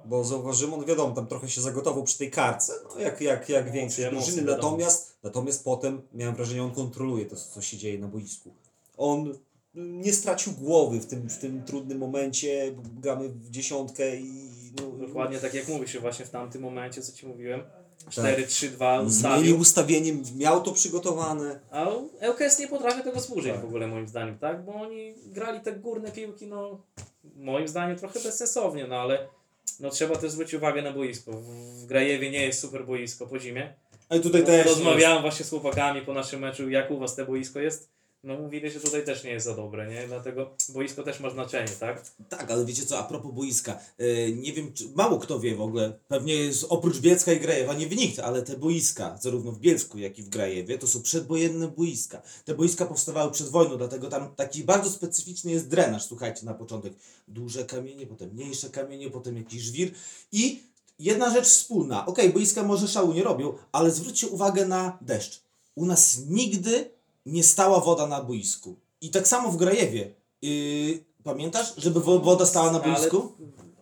Bo 0.06 0.24
zauważyłem, 0.24 0.74
on 0.74 0.86
wiadomo, 0.86 1.16
tam 1.16 1.28
trochę 1.28 1.50
się 1.50 1.62
zagotował 1.62 2.04
przy 2.04 2.18
tej 2.18 2.32
karce, 2.32 2.74
no 2.94 3.00
jak, 3.00 3.22
jak, 3.22 3.50
jak 3.50 3.72
większość 3.72 4.08
Emocje, 4.08 4.34
drużyny, 4.34 4.52
natomiast, 4.52 5.18
natomiast 5.24 5.64
potem 5.64 6.02
miałem 6.14 6.36
wrażenie, 6.36 6.64
on 6.64 6.72
kontroluje 6.72 7.26
to, 7.26 7.36
co 7.36 7.62
się 7.62 7.78
dzieje 7.78 8.00
na 8.00 8.08
boisku. 8.08 8.54
On 8.98 9.34
nie 9.76 10.14
stracił 10.14 10.54
głowy 10.54 11.00
w 11.00 11.06
tym, 11.06 11.30
w 11.30 11.38
tym 11.38 11.64
trudnym 11.64 11.98
momencie. 11.98 12.76
Gramy 13.02 13.30
w 13.30 13.50
dziesiątkę 13.50 14.16
i 14.18 14.50
no, 14.82 15.08
Dokładnie 15.08 15.40
tak 15.40 15.54
jak 15.54 15.68
mówisz, 15.68 15.98
właśnie 15.98 16.26
w 16.26 16.30
tamtym 16.30 16.62
momencie, 16.62 17.02
co 17.02 17.12
ci 17.12 17.28
mówiłem. 17.28 17.64
Tak. 17.64 17.86
4-3-2 18.26 18.48
Zmienił 18.48 19.08
ustawił. 19.08 19.60
ustawienie, 19.60 20.14
miał 20.36 20.62
to 20.64 20.72
przygotowane. 20.72 21.60
A 21.72 21.86
ŁKS 22.30 22.60
nie 22.60 22.68
potrafi 22.68 23.04
tego 23.04 23.20
służyć 23.20 23.52
Tak. 23.52 23.62
w 23.62 23.66
ogóle 23.66 23.88
moim 23.88 24.08
zdaniem, 24.08 24.38
tak? 24.38 24.66
Bo 24.66 24.74
oni 24.74 25.16
grali 25.26 25.60
te 25.62 25.72
górne 25.72 26.12
piłki, 26.12 26.48
no 26.48 26.82
moim 27.36 27.68
zdaniem 27.68 27.98
trochę 27.98 28.20
bezsensownie, 28.20 28.88
no 28.88 28.96
ale 28.96 29.28
no 29.80 29.90
trzeba 29.90 30.16
też 30.16 30.32
zwrócić 30.32 30.54
uwagę 30.54 30.82
na 30.82 30.92
boisko. 30.92 31.32
W- 31.32 31.86
Grajewie 31.86 32.32
nie 32.32 32.46
jest 32.46 32.60
super 32.60 32.86
boisko 32.86 33.28
po 33.28 33.40
zimie. 33.40 33.74
A 34.10 34.16
i 34.16 34.20
tutaj 34.22 34.44
też. 34.44 34.66
Rozmawiałem 34.68 35.22
właśnie 35.22 35.46
z 35.46 35.50
chłopakami 35.50 36.02
po 36.02 36.14
naszym 36.14 36.40
meczu, 36.40 36.70
jak 36.70 36.92
u 36.92 37.00
was 37.00 37.16
te 37.16 37.26
boisko 37.26 37.60
jest. 37.60 37.95
No 38.26 38.38
mówili, 38.38 38.72
że 38.72 38.80
tutaj 38.80 39.06
też 39.06 39.24
nie 39.24 39.30
jest 39.30 39.46
za 39.46 39.56
dobre, 39.56 39.88
nie? 39.88 40.08
Dlatego 40.08 40.56
boisko 40.70 41.04
też 41.04 41.20
ma 41.20 41.30
znaczenie, 41.30 41.72
tak? 41.80 42.12
Tak, 42.30 42.52
ale 42.52 42.66
wiecie 42.66 42.86
co, 42.86 43.00
a 43.00 43.04
propos 43.04 43.34
boiska, 43.34 43.80
e, 43.98 44.32
nie 44.32 44.54
wiem, 44.54 44.74
czy 44.74 44.90
mało 44.96 45.20
kto 45.20 45.40
wie 45.40 45.56
w 45.56 45.62
ogóle, 45.62 46.00
pewnie 46.08 46.36
jest, 46.36 46.66
oprócz 46.70 47.00
Bielska 47.00 47.34
i 47.34 47.40
Grajewa 47.40 47.74
nie 47.74 47.88
wie 47.88 47.96
nikt, 47.96 48.20
ale 48.20 48.42
te 48.42 48.58
boiska, 48.58 49.18
zarówno 49.22 49.52
w 49.52 49.60
Bielsku, 49.60 49.98
jak 49.98 50.20
i 50.20 50.24
w 50.24 50.30
Grajewie, 50.30 50.78
to 50.78 50.88
są 50.88 51.02
przedwojenne 51.02 51.68
boiska. 51.68 52.22
Te 52.46 52.56
boiska 52.56 52.86
powstawały 52.86 53.32
przed 53.32 53.50
wojną, 53.50 53.78
dlatego 53.78 54.08
tam 54.10 54.36
taki 54.36 54.64
bardzo 54.64 54.90
specyficzny 54.90 55.52
jest 55.52 55.68
drenaż, 55.68 56.06
słuchajcie, 56.06 56.46
na 56.46 56.54
początek 56.54 56.94
duże 57.28 57.66
kamienie, 57.66 58.08
potem 58.08 58.30
mniejsze 58.30 58.70
kamienie, 58.70 59.10
potem 59.10 59.38
jakiś 59.38 59.62
żwir 59.62 59.92
i 60.32 60.64
jedna 61.00 61.34
rzecz 61.34 61.48
wspólna, 61.48 62.06
okej, 62.06 62.30
boiska 62.30 62.64
może 62.64 62.88
szału 62.88 63.14
nie 63.14 63.24
robią, 63.24 63.54
ale 63.72 63.92
zwróćcie 63.92 64.28
uwagę 64.28 64.66
na 64.66 64.98
deszcz. 65.02 65.42
U 65.76 65.86
nas 65.86 66.20
nigdy 66.28 66.95
nie 67.26 67.44
stała 67.44 67.80
woda 67.80 68.08
na 68.08 68.22
boisku. 68.24 68.76
I 69.02 69.10
tak 69.10 69.28
samo 69.28 69.52
w 69.52 69.58
Grajewie. 69.58 70.10
Yy, 70.42 71.00
pamiętasz, 71.24 71.74
żeby 71.78 72.00
wo- 72.00 72.20
woda 72.20 72.46
stała 72.46 72.72
na 72.72 72.80
boisku? 72.80 73.32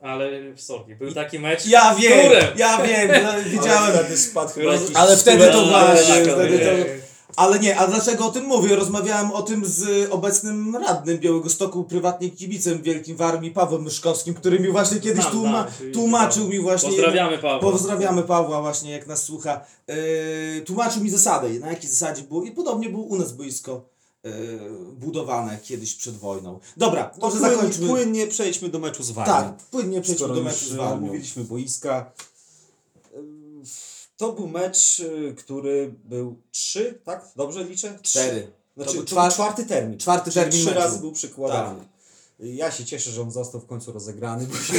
Ale, 0.02 0.26
ale 0.26 0.58
sorry, 0.58 0.96
był 0.96 1.14
taki 1.14 1.40
mecz. 1.40 1.66
Ja 1.66 1.96
wiem, 1.96 2.32
ja 2.58 2.78
wiem, 2.84 3.12
no, 3.24 3.32
wiedziałem. 3.52 3.94
wtedy 3.98 4.18
spadł 4.18 4.52
chyba 4.54 4.72
Ale 4.94 5.18
wtedy 5.18 5.52
to 5.52 5.66
właśnie, 5.66 6.16
wtedy 6.24 6.70
ale- 6.70 6.86
to... 6.86 7.03
Ale 7.36 7.60
nie, 7.60 7.78
a 7.80 7.88
dlaczego 7.88 8.26
o 8.26 8.32
tym 8.32 8.46
mówię? 8.46 8.76
Rozmawiałem 8.76 9.32
o 9.32 9.42
tym 9.42 9.66
z 9.66 10.10
obecnym 10.12 10.76
radnym 10.76 11.18
Białego 11.18 11.50
Stoku, 11.50 11.84
prywatnie 11.84 12.30
kibicem 12.30 12.82
wielkim 12.82 13.18
w 13.18 13.22
armii, 13.22 13.52
Pawłem 13.52 13.84
Myszkowskim, 13.84 14.34
który 14.34 14.60
mi 14.60 14.70
właśnie 14.72 15.00
kiedyś 15.00 15.24
Znam, 15.26 15.34
tłuma- 15.36 15.62
oczywiście, 15.68 15.92
tłumaczył 15.94 16.44
tak. 16.44 16.52
mi 16.52 16.60
właśnie... 16.60 16.90
Pozdrawiamy 16.90 17.38
Pawła. 17.38 17.72
Pozdrawiamy 17.72 18.24
Pawła 18.24 18.62
właśnie, 18.62 18.92
jak 18.92 19.08
nas 19.08 19.24
słucha. 19.24 19.62
Yy, 19.88 19.96
tłumaczył 20.66 21.04
mi 21.04 21.10
zasady, 21.10 21.60
na 21.60 21.68
jakiej 21.68 21.90
zasadzie 21.90 22.22
było 22.22 22.44
i 22.44 22.52
podobnie 22.52 22.90
było 22.90 23.04
u 23.04 23.16
nas 23.16 23.32
boisko 23.32 23.86
yy, 24.24 24.32
budowane 24.94 25.58
kiedyś 25.64 25.96
przed 25.96 26.18
wojną. 26.18 26.60
Dobra, 26.78 27.12
No, 27.22 27.28
może 27.28 27.40
płynnie, 27.40 27.56
zakończmy. 27.56 27.88
płynnie 27.88 28.28
przejdźmy 28.28 28.70
do 28.70 28.80
meczu 28.80 29.04
z 29.04 29.12
Warmią. 29.12 29.34
Tak, 29.34 29.58
płynnie 29.72 30.02
przejdźmy 30.02 30.26
Skoro 30.26 30.36
do 30.40 30.44
meczu 30.44 30.66
z 30.66 30.74
Warmią. 30.74 30.94
omówiliśmy 30.94 31.44
boiska. 31.44 32.12
To 34.18 34.34
był 34.34 34.48
mecz, 34.48 35.00
y, 35.00 35.36
który 35.38 35.94
był 36.04 36.36
trzy, 36.52 37.00
tak? 37.04 37.32
Dobrze 37.36 37.64
liczę? 37.64 38.00
Trzy. 38.02 38.20
Cztery. 38.20 38.52
Znaczy, 38.78 38.92
To 38.92 38.98
był 38.98 39.06
czwarty- 39.30 39.66
termin. 39.66 40.00
czwarty 40.00 40.32
Czyli 40.32 40.44
termin 40.46 40.66
Trzy 40.66 40.74
razy 40.74 41.00
był 41.00 41.12
przykładany. 41.12 41.86
Ja 42.40 42.72
się 42.72 42.86
cieszę, 42.86 43.12
że 43.12 43.22
on 43.22 43.32
został 43.32 43.62
w 43.62 43.66
końcu 43.66 43.92
rozegrany, 43.92 44.48
bo 44.48 44.54
już, 44.56 44.72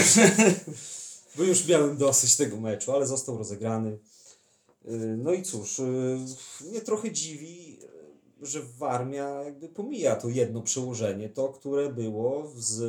bo 1.36 1.42
już 1.42 1.66
miałem 1.68 1.96
dosyć 1.96 2.36
tego 2.36 2.56
meczu, 2.56 2.92
ale 2.92 3.06
został 3.06 3.38
rozegrany. 3.38 3.90
Y, 3.90 5.16
No 5.18 5.32
i 5.32 5.42
cóż, 5.42 5.78
y, 5.78 6.18
mnie 6.70 6.80
trochę 6.80 7.12
dziwi, 7.12 7.78
że 8.42 8.62
Warmia 8.78 9.28
jakby 9.42 9.68
pomija 9.68 10.16
to 10.16 10.28
jedno 10.28 10.62
przełożenie, 10.62 11.28
to 11.28 11.48
które 11.48 11.92
było 11.92 12.52
z, 12.56 12.82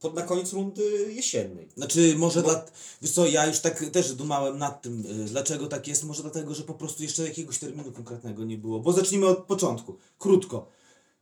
pod 0.00 0.14
na 0.14 0.22
koniec 0.22 0.52
rundy 0.52 1.12
jesiennej. 1.12 1.68
Znaczy, 1.76 2.14
może 2.16 2.42
Bo- 2.42 2.48
dla. 2.48 2.64
Wiesz 3.02 3.10
co, 3.10 3.26
ja 3.26 3.46
już 3.46 3.60
tak 3.60 3.90
też 3.90 4.14
dumałem 4.14 4.58
nad 4.58 4.82
tym, 4.82 5.06
y, 5.06 5.24
dlaczego 5.24 5.66
tak 5.66 5.88
jest. 5.88 6.04
Może 6.04 6.22
dlatego, 6.22 6.54
że 6.54 6.62
po 6.62 6.74
prostu 6.74 7.02
jeszcze 7.02 7.28
jakiegoś 7.28 7.58
terminu 7.58 7.92
konkretnego 7.92 8.44
nie 8.44 8.58
było. 8.58 8.80
Bo 8.80 8.92
zacznijmy 8.92 9.26
od 9.26 9.38
początku. 9.38 9.96
Krótko. 10.18 10.66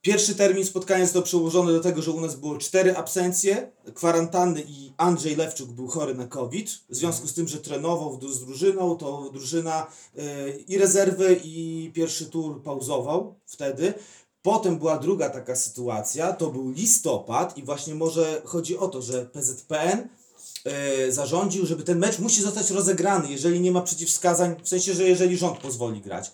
Pierwszy 0.02 0.34
termin 0.34 0.66
spotkania 0.66 1.04
został 1.04 1.22
przełożony 1.22 1.72
do 1.72 1.80
tego, 1.80 2.02
że 2.02 2.10
u 2.10 2.20
nas 2.20 2.36
było 2.36 2.58
cztery 2.58 2.96
absencje, 2.96 3.72
kwarantanny 3.94 4.64
i 4.68 4.92
Andrzej 4.96 5.36
Lewczuk 5.36 5.70
był 5.70 5.88
chory 5.88 6.14
na 6.14 6.26
COVID. 6.26 6.70
W 6.88 6.96
związku 6.96 7.26
z 7.26 7.34
tym, 7.34 7.48
że 7.48 7.58
trenował 7.58 8.20
z 8.32 8.44
drużyną, 8.44 8.96
to 8.96 9.30
drużyna 9.32 9.86
y, 10.18 10.64
i 10.68 10.78
rezerwy, 10.78 11.40
i 11.44 11.90
pierwszy 11.94 12.26
tur 12.26 12.62
pauzował 12.62 13.34
wtedy. 13.46 13.94
Potem 14.42 14.78
była 14.78 14.98
druga 14.98 15.30
taka 15.30 15.56
sytuacja, 15.56 16.32
to 16.32 16.50
był 16.50 16.70
listopad 16.70 17.58
i 17.58 17.62
właśnie 17.62 17.94
może 17.94 18.42
chodzi 18.44 18.78
o 18.78 18.88
to, 18.88 19.02
że 19.02 19.26
PZPN 19.26 20.08
e, 20.64 21.12
zarządził, 21.12 21.66
żeby 21.66 21.82
ten 21.82 21.98
mecz 21.98 22.18
musi 22.18 22.42
zostać 22.42 22.70
rozegrany, 22.70 23.30
jeżeli 23.30 23.60
nie 23.60 23.72
ma 23.72 23.80
przeciwwskazań, 23.80 24.56
w 24.64 24.68
sensie, 24.68 24.94
że 24.94 25.08
jeżeli 25.08 25.36
rząd 25.36 25.58
pozwoli 25.58 26.00
grać. 26.00 26.32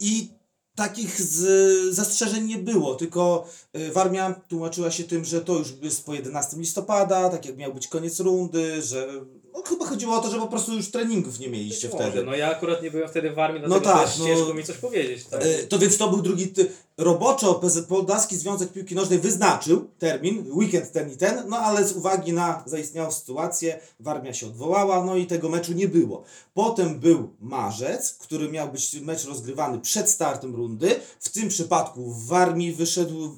I 0.00 0.28
takich 0.76 1.20
z, 1.20 1.94
zastrzeżeń 1.94 2.44
nie 2.44 2.58
było, 2.58 2.94
tylko 2.94 3.46
e, 3.72 3.92
Warmia 3.92 4.40
tłumaczyła 4.48 4.90
się 4.90 5.04
tym, 5.04 5.24
że 5.24 5.40
to 5.40 5.58
już 5.58 5.74
jest 5.82 6.04
po 6.04 6.14
11 6.14 6.56
listopada, 6.56 7.28
tak 7.28 7.46
jak 7.46 7.56
miał 7.56 7.74
być 7.74 7.88
koniec 7.88 8.20
rundy, 8.20 8.82
że 8.82 9.08
no, 9.56 9.62
chyba 9.62 9.86
chodziło 9.86 10.16
o 10.16 10.20
to, 10.20 10.30
że 10.30 10.38
po 10.38 10.46
prostu 10.46 10.74
już 10.74 10.90
treningów 10.90 11.38
nie 11.40 11.48
mieliście 11.48 11.88
Być 11.88 11.96
może. 11.96 12.10
wtedy. 12.10 12.26
No 12.26 12.34
ja 12.36 12.50
akurat 12.50 12.82
nie 12.82 12.90
byłem 12.90 13.08
wtedy 13.08 13.30
w 13.30 13.38
armii, 13.38 13.62
No 13.62 13.68
dlatego 13.68 13.92
tak, 13.92 14.04
też 14.08 14.18
no- 14.18 14.26
ciężko 14.26 14.54
mi 14.54 14.64
coś 14.64 14.76
powiedzieć. 14.76 15.24
Tak? 15.24 15.42
E, 15.42 15.54
To 15.66 15.78
więc 15.78 15.98
to 15.98 16.08
był 16.08 16.22
drugi. 16.22 16.48
Ty... 16.48 16.70
Roboczo 16.98 17.60
Polski 17.88 18.36
Związek 18.36 18.72
Piłki 18.72 18.94
Nożnej 18.94 19.18
wyznaczył 19.18 19.88
termin, 19.98 20.46
weekend 20.52 20.92
ten 20.92 21.12
i 21.12 21.16
ten, 21.16 21.48
no 21.48 21.56
ale 21.58 21.88
z 21.88 21.92
uwagi 21.92 22.32
na 22.32 22.62
zaistniałą 22.66 23.10
sytuację 23.12 23.80
Warmia 24.00 24.34
się 24.34 24.46
odwołała, 24.46 25.04
no 25.04 25.16
i 25.16 25.26
tego 25.26 25.48
meczu 25.48 25.72
nie 25.72 25.88
było. 25.88 26.24
Potem 26.54 27.00
był 27.00 27.30
marzec, 27.40 28.12
który 28.12 28.48
miał 28.48 28.68
być 28.72 29.00
mecz 29.00 29.24
rozgrywany 29.24 29.78
przed 29.80 30.10
startem 30.10 30.54
rundy. 30.54 31.00
W 31.20 31.28
tym 31.28 31.48
przypadku 31.48 32.10
w 32.10 32.26
Warmii 32.26 32.72
wyszedł, 32.72 33.36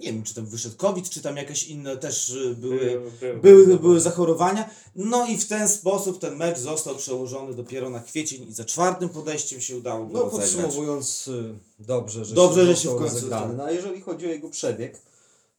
nie 0.00 0.12
wiem 0.12 0.22
czy 0.22 0.34
tam 0.34 0.46
wyszedł 0.46 0.76
COVID, 0.76 1.10
czy 1.10 1.22
tam 1.22 1.36
jakieś 1.36 1.68
inne 1.68 1.96
też 1.96 2.30
y, 2.30 2.56
były 2.58 3.00
były, 3.42 3.78
były 3.78 4.00
zachorowania. 4.00 4.70
No 4.96 5.26
i 5.26 5.38
w 5.38 5.48
ten 5.48 5.68
sposób 5.68 6.18
ten 6.18 6.36
mecz 6.36 6.58
został 6.58 6.96
przełożony 6.96 7.54
dopiero 7.54 7.90
na 7.90 8.00
kwiecień 8.00 8.48
i 8.48 8.52
za 8.52 8.64
czwartym 8.64 9.08
podejściem 9.08 9.60
się 9.60 9.76
udało 9.76 10.06
go 10.06 10.12
No 10.12 10.22
rozegrać. 10.24 10.50
podsumowując, 10.50 11.28
y, 11.28 11.54
dobrze, 11.78 12.24
że 12.24 12.34
Dobrze, 12.34 12.60
się 12.60 12.66
że 12.66 12.76
się 12.76 12.88
w 12.88 12.98
końcu 12.98 13.14
rozegrany. 13.14 13.54
No 13.54 13.64
a 13.64 13.70
jeżeli 13.70 14.00
chodzi 14.00 14.26
o 14.26 14.30
jego 14.30 14.48
przebieg, 14.48 14.98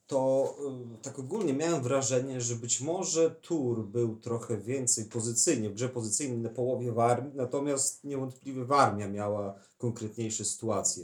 to 0.07 0.55
y, 0.99 1.03
tak 1.03 1.19
ogólnie 1.19 1.53
miałem 1.53 1.83
wrażenie, 1.83 2.41
że 2.41 2.55
być 2.55 2.81
może 2.81 3.35
Tur 3.41 3.83
był 3.83 4.15
trochę 4.15 4.57
więcej 4.57 5.05
pozycyjnie, 5.05 5.69
w 5.69 5.73
grze 5.73 5.89
pozycyjnej 5.89 6.37
na 6.37 6.49
połowie 6.49 6.91
Warmii, 6.91 7.31
natomiast 7.35 8.03
niewątpliwie 8.03 8.65
Warmia 8.65 9.07
miała 9.07 9.53
konkretniejsze 9.77 10.45
sytuacje. 10.45 11.03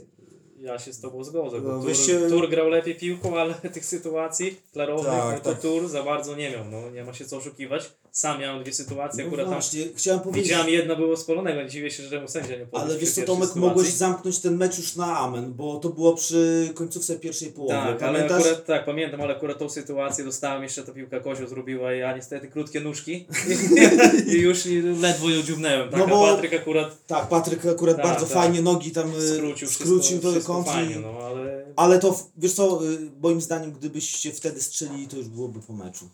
Ja 0.68 0.78
się 0.78 0.92
z 0.92 1.00
tobą 1.00 1.24
zgodzę, 1.24 1.60
bo 1.60 1.68
No, 1.68 1.78
Tur, 1.78 1.86
wyście- 1.88 2.28
Tur 2.28 2.48
grał 2.50 2.68
lepiej 2.68 2.94
piłką, 2.94 3.38
ale 3.40 3.54
tych 3.74 3.84
sytuacji 3.84 4.56
klarownych, 4.72 5.12
Tak, 5.12 5.34
no 5.34 5.40
to 5.40 5.50
tak. 5.52 5.60
Tur 5.60 5.88
za 5.88 6.02
bardzo 6.02 6.36
nie 6.36 6.50
miał, 6.50 6.64
no 6.70 6.90
nie 6.90 7.04
ma 7.04 7.12
się 7.12 7.24
co 7.24 7.36
oszukiwać. 7.36 7.90
Sam 8.12 8.40
miałem 8.40 8.62
dwie 8.62 8.72
sytuacje, 8.72 9.24
No 9.24 9.28
akurat 9.28 9.46
tam 9.46 9.54
właśnie, 9.54 9.84
chciałem 9.96 10.20
powiedzieć, 10.20 10.44
widziałem 10.48 10.68
jedno 10.68 10.96
było 10.96 11.16
spalonego, 11.16 11.64
dziwię 11.64 11.90
się, 11.90 12.02
że 12.02 12.20
mu 12.20 12.28
sędzia 12.28 12.56
nie 12.56 12.66
podał 12.66 12.86
ale 12.86 12.98
wiesz 12.98 13.10
co 13.10 13.22
Tomek, 13.22 13.48
sytuacji. 13.48 13.60
mogłeś 13.60 13.88
zamknąć 13.88 14.38
ten 14.38 14.56
mecz 14.56 14.78
już 14.78 14.96
na 14.96 15.18
amen, 15.18 15.54
bo 15.54 15.78
to 15.78 15.88
było 15.88 16.14
przy 16.14 16.70
końcówce 16.74 17.16
pierwszej 17.18 17.52
połowy. 17.52 17.74
Tak, 17.74 18.02
ale 18.02 18.12
Pamiętasz? 18.12 18.40
akurat, 18.42 18.66
tak, 18.66 18.84
pamiętam, 18.84 19.20
ale 19.20 19.36
akurat 19.36 19.58
tą 19.58 19.68
sytuację 19.68 20.24
dostałem 20.24 20.62
jeszcze, 20.62 20.82
ta 20.82 20.92
piłka 20.92 21.20
Kozio 21.20 21.48
zrobiła 21.48 21.94
i 21.94 21.98
ja 21.98 22.16
niestety 22.16 22.48
krótkie 22.48 22.80
nóżki 22.80 23.26
i 24.36 24.40
już 24.40 24.64
ledwo 25.00 25.30
ją 25.30 25.42
dziubnęłem, 25.42 25.90
tak, 25.90 25.98
No 25.98 26.04
a 26.04 26.08
bo- 26.08 26.26
Patryk 26.34 26.54
akurat 26.54 27.06
Tak, 27.06 27.28
Patryk 27.28 27.66
akurat 27.66 27.96
Tak, 27.96 28.04
bardzo 28.06 28.24
tak. 28.26 28.34
fajnie 28.34 28.62
nogi 28.62 28.90
tam 28.90 29.12
skrócił, 29.36 29.68
skrócił 29.68 30.00
wszystko, 30.18 30.30
wszystko 30.30 30.62
fajnie, 30.62 30.96
no 30.96 31.18
ale 31.26 31.64
Ale 31.76 31.98
to, 31.98 32.18
wiesz 32.36 32.52
co, 32.52 32.84
y, 32.86 32.98
moim 33.22 33.40
zdaniem, 33.40 33.72
gdybyście 33.72 34.32
wtedy 34.32 34.62
strzelili, 34.62 35.08
to 35.08 35.16
już 35.16 35.28
byłoby 35.28 35.60
po 35.60 35.72
meczu. 35.72 36.08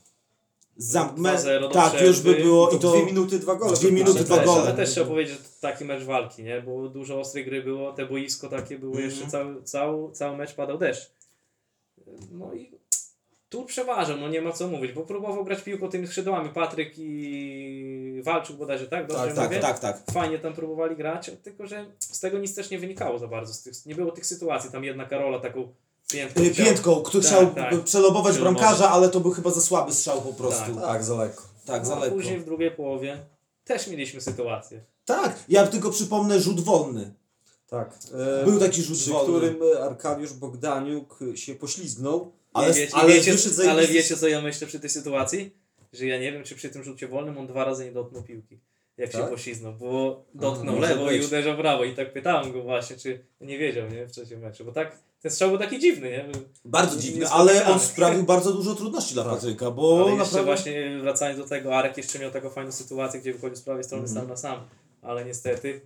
Zam- 0.76 1.14
me- 1.20 1.34
2-0 1.34 1.60
do 1.60 1.68
tak, 1.68 2.00
już 2.02 2.20
by 2.20 2.34
było 2.34 2.70
I 2.70 2.78
to, 2.78 2.90
dwie 2.92 3.06
minuty, 3.06 3.38
dwa 3.38 3.54
gole. 3.56 3.76
dwie 3.76 3.92
minuty, 3.92 4.12
praktycznie. 4.14 4.36
dwa 4.36 4.36
też, 4.36 4.46
gole. 4.46 4.62
Ale 4.62 4.72
też 4.76 4.90
trzeba 4.90 5.06
powiedzieć, 5.06 5.34
że 5.38 5.40
to 5.44 5.48
taki 5.60 5.84
mecz 5.84 6.02
walki, 6.02 6.42
nie? 6.44 6.62
Bo 6.62 6.88
dużo 6.88 7.20
ostrej 7.20 7.44
gry 7.44 7.62
było, 7.62 7.92
te 7.92 8.06
boisko 8.06 8.48
takie 8.48 8.78
było, 8.78 8.92
Mhm. 8.94 9.10
jeszcze 9.10 9.26
cały, 9.26 9.62
cały, 9.62 10.12
cały 10.12 10.36
mecz 10.36 10.54
padał 10.54 10.78
deszcz. 10.78 11.10
No 12.32 12.54
i 12.54 12.70
tu 13.48 13.64
przeważał, 13.64 14.16
no 14.16 14.28
nie 14.28 14.42
ma 14.42 14.52
co 14.52 14.68
mówić, 14.68 14.92
bo 14.92 15.02
próbował 15.02 15.44
grać 15.44 15.62
piłką 15.62 15.88
tymi 15.88 16.06
skrzydłami, 16.06 16.48
Patryk 16.48 16.92
i 16.96 18.20
Walczuk 18.24 18.56
bodajże, 18.56 18.86
tak? 18.86 19.06
Dobrze 19.06 19.24
Tak, 19.26 19.34
tak, 19.36 19.44
mówię? 19.48 19.60
tak, 19.60 19.78
tak. 19.78 20.02
Fajnie 20.12 20.38
tam 20.38 20.52
próbowali 20.54 20.96
grać, 20.96 21.30
tylko 21.42 21.66
że 21.66 21.86
z 21.98 22.20
tego 22.20 22.38
nic 22.38 22.54
też 22.54 22.70
nie 22.70 22.78
wynikało 22.78 23.18
za 23.18 23.28
bardzo. 23.28 23.54
Z 23.54 23.62
tych, 23.62 23.86
nie 23.86 23.94
było 23.94 24.10
tych 24.12 24.26
sytuacji, 24.26 24.70
tam 24.70 24.84
jedna 24.84 25.04
Karola 25.04 25.38
taką 25.38 25.68
piętką. 26.14 26.42
Y, 26.42 26.50
chciał- 26.50 26.66
Piętką, 26.66 27.02
kto 27.02 27.18
Tak, 27.18 27.26
chciał 27.28 27.46
tak. 27.54 27.54
przelobować 27.84 27.84
Przelobować. 27.84 28.36
bramkarza, 28.40 28.90
ale 28.90 29.08
to 29.08 29.20
był 29.20 29.30
chyba 29.30 29.50
za 29.50 29.60
słaby 29.60 29.92
strzał 29.92 30.22
po 30.22 30.32
prostu. 30.32 30.74
Tak. 30.74 30.84
Tak, 30.84 31.04
za 31.04 31.14
lekko. 31.14 31.42
Tak, 31.66 31.82
No, 31.82 31.88
za 31.88 31.96
a 31.96 31.98
lekko. 32.00 32.16
później 32.16 32.38
w 32.38 32.44
drugiej 32.44 32.70
połowie 32.70 33.18
też 33.64 33.86
mieliśmy 33.88 34.20
sytuację. 34.20 34.80
Tak, 35.04 35.36
ja 35.48 35.66
tylko 35.66 35.90
przypomnę 35.90 36.40
rzut 36.40 36.60
wolny. 36.60 37.14
Tak. 37.68 37.98
E, 38.42 38.44
Był 38.44 38.60
taki 38.60 38.82
rzut 38.82 38.98
przy 38.98 39.10
wolny. 39.10 39.38
którym 39.38 39.56
Arkadiusz 39.82 40.32
Bogdaniuk 40.32 41.18
się 41.34 41.54
poślizgnął. 41.54 42.32
Ale- 42.52 42.72
wiecie, 42.74 42.94
ale 42.96 43.12
wiecie, 43.14 43.32
wyszedł 43.32 43.70
ale 43.70 43.86
wiecie, 43.86 44.16
co 44.16 44.28
ja 44.28 44.40
myślę 44.42 44.66
przy 44.66 44.80
tej 44.80 44.90
sytuacji? 44.90 45.50
Że 45.92 46.06
ja 46.06 46.18
nie 46.18 46.32
wiem, 46.32 46.44
czy 46.44 46.54
przy 46.54 46.70
tym 46.70 46.84
rzucie 46.84 47.08
wolnym 47.08 47.38
on 47.38 47.46
dwa 47.46 47.64
razy 47.64 47.84
nie 47.84 47.92
dotknął 47.92 48.22
piłki. 48.22 48.58
Jak 48.96 49.12
się 49.12 49.18
Tak? 49.18 49.30
poślizgnął, 49.30 49.72
bo 49.72 50.22
dotknął 50.34 50.74
może 50.76 50.88
lewo 50.88 51.10
i 51.10 51.24
uderzył 51.26 51.56
prawo. 51.56 51.84
I 51.84 51.94
tak 51.94 52.12
pytałem 52.12 52.52
go 52.52 52.62
właśnie, 52.62 52.96
czy 52.96 53.24
nie 53.40 53.58
wiedział 53.58 53.88
nie, 53.88 54.06
w 54.06 54.10
trzecim 54.12 54.40
meczu. 54.40 54.64
Bo 54.64 54.72
tak, 54.72 54.98
ten 55.24 55.30
strzał 55.32 55.48
był 55.50 55.58
taki 55.58 55.78
dziwny, 55.78 56.10
nie? 56.10 56.24
Bardzo 56.64 56.96
Nie- 56.96 57.02
dziwny, 57.02 57.20
nie 57.20 57.28
ale 57.30 57.66
on 57.66 57.80
sprawił 57.80 58.22
bardzo 58.22 58.52
dużo 58.52 58.74
trudności 58.74 59.14
dla 59.14 59.24
Tak. 59.24 59.32
Patryka, 59.32 59.70
bo 59.70 59.92
Ale 59.92 60.00
jeszcze 60.10 60.18
naprawdę... 60.18 60.44
właśnie 60.44 60.98
wracając 61.02 61.38
do 61.38 61.46
tego, 61.46 61.76
Arek 61.76 61.96
jeszcze 61.96 62.18
miał 62.18 62.30
taką 62.30 62.50
fajną 62.50 62.72
sytuację, 62.72 63.20
gdzie 63.20 63.32
wychodził 63.32 63.56
z 63.56 63.62
prawej 63.62 63.84
strony 63.84 64.04
Mhm. 64.04 64.20
sam 64.20 64.28
na 64.28 64.36
sam. 64.36 64.60
Ale 65.02 65.24
niestety 65.24 65.80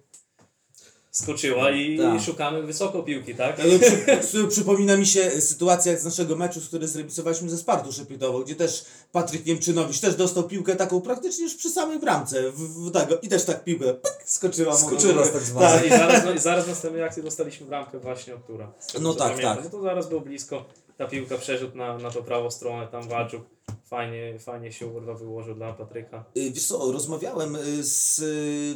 skoczyła 1.11 1.71
i 1.71 1.99
Tak. 1.99 2.23
szukamy 2.23 2.63
wysoko 2.63 3.03
piłki, 3.03 3.35
tak? 3.35 3.61
Ale 3.61 3.79
przy, 3.79 4.05
przy, 4.29 4.49
przypomina 4.49 4.97
mi 4.97 5.07
się 5.07 5.41
sytuacja 5.41 5.97
z 5.99 6.05
naszego 6.05 6.37
meczu, 6.37 6.61
z 6.61 6.69
którym 6.69 6.89
zremisowaliśmy 6.89 7.51
ze 7.51 7.59
Spartą 7.59 7.93
Szepitowo, 7.93 8.41
gdzie 8.41 8.55
też 8.55 8.85
Patryk 9.13 9.47
Niemczynowicz 9.47 10.01
też 10.01 10.15
dostał 10.15 10.43
piłkę 10.45 10.77
taką 10.77 11.01
praktycznie 11.01 11.45
już 11.45 11.55
przy 11.55 11.71
samej 11.71 11.99
bramce 11.99 12.51
w, 12.53 12.57
w 12.59 12.91
tego, 12.91 13.19
i 13.21 13.29
też 13.29 13.45
tak 13.45 13.65
piłkę 13.65 13.95
pyk, 13.95 14.13
skoczyła. 14.25 14.73
do 14.73 14.79
Skoczyła 14.79 15.13
góry. 15.15 15.29
tak 15.33 15.43
zwana. 15.43 15.69
Tak. 15.71 15.87
I 15.87 15.89
zaraz, 15.91 16.25
no, 16.25 16.33
i 16.33 16.39
zaraz 16.39 16.65
w 16.65 16.69
następnej 16.69 17.03
akcji 17.03 17.23
dostaliśmy 17.23 17.67
bramkę 17.67 17.99
właśnie 17.99 18.35
od 18.35 18.47
Tura. 18.47 18.73
No 19.01 19.15
tak, 19.15 19.29
pamiętam. 19.29 19.57
tak. 19.57 19.65
No 19.65 19.71
to 19.71 19.81
zaraz 19.83 20.09
był 20.09 20.21
blisko. 20.21 20.65
Ta 20.99 21.07
piłka 21.07 21.39
przerzut 21.39 21.75
na, 21.75 21.99
na 21.99 22.11
tą 22.11 22.23
prawą 22.23 22.51
stronę, 22.51 22.87
tam 22.87 23.09
Walczuk 23.09 23.43
fajnie, 23.85 24.39
fajnie 24.39 24.73
się 24.73 24.87
urwa 24.87 25.15
wyłożył 25.15 25.55
dla 25.55 25.73
Patryka. 25.73 26.25
Y, 26.37 26.51
Wiesz 26.51 26.67
co, 26.67 26.93
rozmawiałem 26.93 27.57
y, 27.57 27.85
z, 27.85 28.21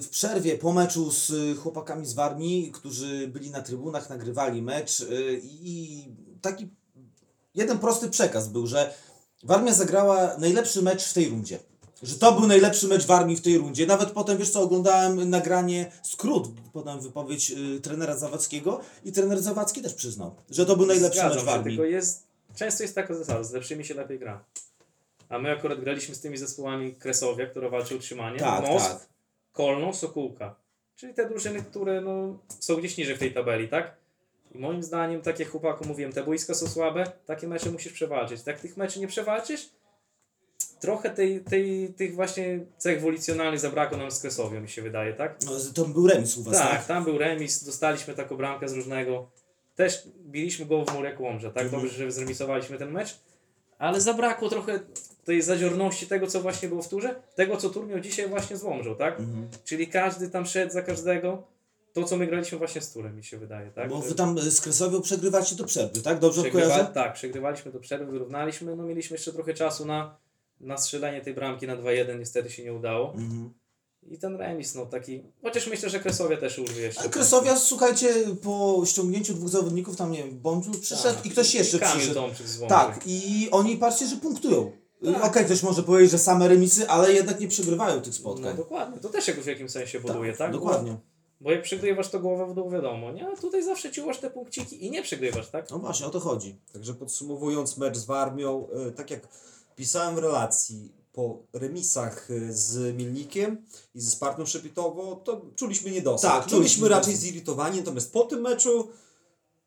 w 0.05 0.09
przerwie 0.09 0.59
po 0.59 0.73
meczu 0.73 1.11
z 1.11 1.31
y, 1.31 1.55
chłopakami 1.55 2.07
z 2.07 2.15
Warmii, 2.15 2.73
którzy 2.73 3.29
byli 3.29 3.51
na 3.51 3.63
trybunach, 3.63 4.11
nagrywali 4.11 4.63
mecz 4.63 5.07
i 5.43 6.09
taki 6.41 6.69
jeden 7.55 7.79
prosty 7.79 8.11
przekaz 8.11 8.49
był, 8.49 8.67
że 8.67 8.95
Warmia 9.43 9.73
zagrała 9.73 10.37
najlepszy 10.39 10.83
mecz 10.83 11.05
w 11.05 11.15
tej 11.15 11.29
rundzie. 11.29 11.59
Że 12.03 12.15
to 12.15 12.33
był 12.33 12.47
najlepszy 12.47 12.89
mecz 12.89 13.07
Warmii 13.07 13.37
w 13.37 13.41
tej 13.41 13.59
rundzie. 13.59 13.87
Nawet 13.87 14.11
potem, 14.11 14.39
wiesz 14.39 14.51
co, 14.51 14.63
oglądałem 14.63 15.31
nagranie, 15.31 15.93
skrót, 16.03 16.49
potem 16.73 17.01
wypowiedź 17.01 17.51
y, 17.51 17.81
trenera 17.81 18.17
Zawadzkiego 18.17 18.81
i 19.05 19.13
trener 19.13 19.43
Zawadzki 19.43 19.83
też 19.83 19.95
przyznał, 19.95 20.35
że 20.51 20.67
to 20.67 20.77
był 20.77 20.87
najlepszy 20.87 21.19
Zgadzam 21.19 21.37
mecz 21.37 21.41
się, 21.41 21.47
Warmii. 21.51 21.77
tylko 21.77 21.91
jest, 21.91 22.27
często 22.57 22.83
jest 22.83 22.95
taka 22.95 23.15
zasada, 23.15 23.43
z 23.43 23.53
lepszymi 23.53 23.85
się 23.85 23.95
lepiej 23.95 24.19
gra. 24.19 24.45
A 25.29 25.39
my 25.39 25.51
akurat 25.51 25.81
graliśmy 25.81 26.15
z 26.15 26.21
tymi 26.21 26.37
zespołami 26.39 26.95
Kresowia, 26.95 27.47
które 27.47 27.71
walczy 27.71 27.95
o 27.95 27.97
utrzymanie, 27.97 28.39
Tak, 28.39 28.67
Most, 28.67 28.89
tak. 28.89 29.09
Kolno, 29.53 29.93
Sokółka. 29.93 30.55
Czyli 30.97 31.15
te 31.15 31.29
drużyny, 31.29 31.63
które 31.63 32.01
no, 32.01 32.39
są 32.61 32.77
gdzieś 32.77 32.97
niżej 32.97 33.17
w 33.17 33.19
tej 33.19 33.35
tabeli, 33.35 33.69
tak? 33.69 33.97
I 34.55 34.59
moim 34.59 34.83
zdaniem, 34.83 35.21
tak 35.21 35.39
jak 35.41 35.49
chłopaku 35.49 35.85
mówiłem, 35.89 36.13
te 36.13 36.25
boiska 36.25 36.55
są 36.55 36.67
słabe, 36.67 37.13
takie 37.27 37.49
mecze 37.49 37.71
musisz 37.71 37.93
przewalczyć. 37.93 38.41
Jak 38.47 38.61
tych 38.61 38.77
meczy 38.77 39.01
nie 39.01 39.09
przewalczysz, 39.09 39.71
trochę 40.83 41.11
tej, 41.11 41.41
tej, 41.41 41.95
tych 41.95 42.15
właśnie 42.15 42.61
cech 42.79 43.01
wolicjonalnych 43.01 43.61
zabrakło 43.61 43.99
nam 43.99 44.11
z 44.11 44.21
Kresowią, 44.21 44.61
mi 44.61 44.69
się 44.69 44.83
wydaje, 44.83 45.13
tak? 45.13 45.37
No, 45.47 45.53
to 45.75 45.85
był 45.85 46.07
remis 46.07 46.37
u 46.37 46.43
was, 46.43 46.59
tak? 46.59 46.71
Tak, 46.71 46.87
tam 46.87 47.05
był 47.05 47.19
remis, 47.19 47.65
dostaliśmy 47.65 48.15
taką 48.15 48.37
bramkę 48.37 48.69
z 48.69 48.73
różnego. 48.73 49.31
Też 49.75 50.09
biliśmy 50.21 50.67
go 50.67 50.85
w 50.85 50.95
mur 50.95 51.05
jak 51.05 51.21
Łomża, 51.21 51.51
tak? 51.51 51.63
Mhm. 51.63 51.83
Dobrze, 51.83 51.97
że 51.97 52.13
zremisowaliśmy 52.13 52.79
ten 52.79 52.91
mecz, 52.91 53.19
ale 53.79 54.01
zabrakło 54.01 54.49
trochę 54.49 54.81
tej 55.25 55.43
zadziorności 55.43 56.07
tego, 56.07 56.27
co 56.27 56.41
właśnie 56.41 56.69
było 56.69 56.83
w 56.83 56.89
turze, 56.89 57.15
tego, 57.35 57.57
co 57.57 57.71
tur 57.71 57.87
miał 57.87 58.01
dzisiaj 58.01 58.29
właśnie 58.29 58.57
z 58.57 58.63
Łomżą, 58.63 58.97
tak? 58.97 59.21
Mhm. 59.21 59.49
Czyli 59.65 59.87
każdy 59.87 60.31
tam 60.31 60.47
szedł 60.47 60.73
za 60.73 60.83
każdego. 60.83 61.43
To, 61.93 62.05
co 62.05 62.17
my 62.17 62.27
graliśmy 62.27 62.59
właśnie 62.59 62.81
z 62.81 62.93
turem, 62.93 63.17
mi 63.17 63.25
się 63.25 63.39
wydaje, 63.39 63.71
tak? 63.71 63.89
Bo 63.89 64.01
wy 64.01 64.15
tam 64.15 64.39
y, 64.39 64.51
z 64.51 64.61
Kresowią 64.61 65.01
przegrywacie 65.01 65.57
do 65.57 65.65
przerwy, 65.65 66.03
tak? 66.03 66.19
Dobrze 66.19 66.43
przegrywa... 66.43 66.67
kojarzę? 66.67 66.91
Tak, 66.95 67.13
przegrywaliśmy 67.13 67.73
do 67.73 67.81
przerwy, 67.81 68.13
wyrównaliśmy, 68.13 68.77
no 68.77 68.83
mieliśmy 68.83 69.15
jeszcze 69.15 69.33
trochę 69.33 69.55
czasu 69.55 69.87
na, 69.87 70.17
na 70.63 70.77
strzelenie 70.77 71.21
tej 71.21 71.35
bramki 71.35 71.67
na 71.67 71.77
2-1, 71.77 72.19
niestety 72.19 72.51
się 72.51 72.65
nie 72.65 72.75
udało. 72.75 73.13
Mhm. 73.15 73.55
I 74.03 74.19
ten 74.19 74.37
remis, 74.37 74.75
no 74.75 74.87
taki, 74.87 75.23
chociaż 75.43 75.67
myślę, 75.67 75.91
że 75.91 76.01
Kresowia 76.01 76.37
też 76.37 76.59
urwie 76.59 76.83
jeszcze. 76.83 77.01
A 77.03 77.09
Kresowia, 77.09 77.57
słuchajcie, 77.57 78.15
po 78.43 78.83
ściągnięciu 78.87 79.35
dwóch 79.35 79.49
zawodników, 79.49 79.97
tam 79.97 80.13
nie 80.13 80.19
wiem, 80.19 80.41
Bądź 80.41 80.79
przyszedł 80.81 81.15
Tak. 81.17 81.27
i 81.27 81.31
ktoś 81.31 81.55
jeszcze 81.55 81.79
Kamil 81.79 82.09
przyszedł. 82.35 82.67
Tak, 82.69 83.01
i 83.07 83.49
oni 83.51 83.77
patrzcie, 83.77 84.07
że 84.07 84.17
punktują. 84.17 84.73
Tak. 85.05 85.25
Okej, 85.25 85.45
ktoś 85.45 85.63
może 85.63 85.83
powiedzieć, 85.83 86.11
że 86.11 86.19
same 86.19 86.49
remisy, 86.49 86.89
ale 86.89 87.13
jednak 87.13 87.41
nie 87.41 87.49
przegrywają 87.49 87.97
tych 88.01 88.07
No 88.07 88.13
spotkań. 88.13 88.57
dokładnie, 88.57 89.01
to 89.01 89.09
też 89.09 89.29
jakoś 89.29 89.45
w 89.45 89.47
jakimś 89.47 89.71
sensie 89.71 90.01
buduje, 90.01 90.33
tak? 90.33 90.53
Dokładnie. 90.53 90.97
Bo 91.41 91.51
jak 91.51 91.63
przegrywasz, 91.63 92.09
to 92.11 92.21
głowa 92.21 92.47
w 92.47 92.55
dół 92.55 92.71
wiadomo, 92.71 93.13
nie? 93.13 93.29
A 93.29 93.37
tutaj 93.37 93.63
zawsze 93.63 93.91
ciułasz 93.93 94.19
te 94.19 94.31
punkciki 94.31 94.87
i 94.87 94.91
nie 94.91 95.03
przegrywasz, 95.03 95.49
tak? 95.49 95.71
No 95.71 95.79
właśnie, 95.79 96.07
o 96.07 96.11
to 96.11 96.21
chodzi. 96.21 96.57
Także 96.73 96.95
podsumowując 96.95 97.77
mecz 97.77 97.97
z 97.97 98.05
Warmią, 98.05 98.69
e, 98.89 98.91
tak 98.91 99.11
jak 99.11 99.29
pisałem 99.77 100.15
w 100.15 100.19
relacji, 100.19 100.93
po 101.13 101.39
remisach 101.53 102.29
e, 102.31 102.53
z 102.53 102.97
Milnikiem 102.97 103.67
i 103.95 104.01
ze 104.01 104.11
Spartą 104.11 104.47
Szepitowo, 104.47 105.17
to 105.25 105.41
czuliśmy 105.57 105.91
niedosyt. 105.91 106.31
Tak, 106.31 106.47
czuliśmy 106.47 106.89
raczej 106.89 107.17
zirytowani, 107.17 107.79
natomiast 107.79 108.13
po 108.13 108.25
tym 108.25 108.41
meczu 108.41 108.89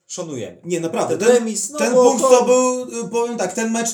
szanujemy. 0.07 0.61
Nie, 0.63 0.79
naprawdę. 0.79 1.17
Ten 1.17 1.27
remis, 1.27 1.69
no 1.69 1.77
ten 1.77 1.93
punkt 1.93 2.21
to- 2.23 2.29
to 2.29 2.45
był, 2.45 2.81
y, 3.05 3.09
powiem 3.09 3.37
tak, 3.37 3.53
ten 3.53 3.71
mecz, 3.71 3.89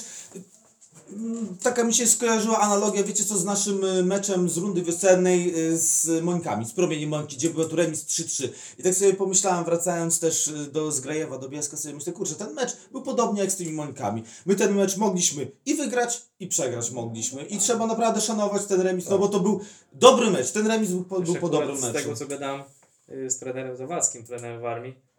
taka 1.64 1.84
mi 1.84 1.94
się 1.94 2.08
skojarzyła 2.08 2.60
analogia, 2.60 3.04
wiecie 3.04 3.24
co, 3.24 3.38
z 3.38 3.46
naszym 3.46 3.84
y, 3.84 4.04
meczem 4.04 4.50
z 4.50 4.58
rundy 4.58 4.82
wiosennej 4.82 5.70
y, 5.72 5.78
z 5.78 6.24
Mońkami, 6.24 6.66
z 6.66 6.74
Promieniem 6.74 7.10
Mońki, 7.10 7.36
gdzie 7.36 7.50
był 7.50 7.70
tu 7.70 7.76
remis 7.76 8.06
3-3. 8.06 8.50
I 8.80 8.84
tak 8.84 8.96
sobie 8.96 9.14
pomyślałem, 9.14 9.66
wracając 9.66 10.20
też 10.20 10.48
y, 10.48 10.72
do 10.72 10.92
Zgrajewa, 10.92 11.38
do 11.38 11.50
Bielska, 11.50 11.78
sobie 11.78 11.96
myślę, 11.96 12.14
kurczę, 12.14 12.36
ten 12.36 12.54
mecz 12.54 12.78
był 12.92 13.02
podobnie 13.02 13.42
jak 13.42 13.52
z 13.52 13.56
tymi 13.56 13.72
Mońkami. 13.72 14.24
My 14.46 14.56
ten 14.56 14.76
mecz 14.76 14.98
mogliśmy 14.98 15.52
i 15.66 15.76
wygrać, 15.76 16.22
i 16.40 16.48
przegrać 16.48 16.92
mogliśmy. 16.92 17.44
I 17.44 17.58
trzeba 17.58 17.88
naprawdę 17.88 18.22
szanować 18.22 18.66
ten 18.66 18.82
remis, 18.82 19.10
no 19.10 19.18
bo 19.18 19.28
to 19.28 19.40
był 19.40 19.60
dobry 19.94 20.32
mecz. 20.32 20.52
Ten 20.52 20.68
remis 20.68 20.90
był 20.90 21.04
po, 21.04 21.22
był 21.22 21.36
po 21.36 21.50
dobrym 21.50 21.78
z 21.78 21.82
meczu. 21.82 21.94
tego, 21.94 22.16
co 22.16 22.28
gadałem 22.28 22.64
y, 23.10 23.30
z 23.30 23.40
trenerem 23.40 23.78
Zawadzkim, 23.78 24.24
trenerem 24.24 24.62
w 24.62 24.66
armii, 24.66 25.11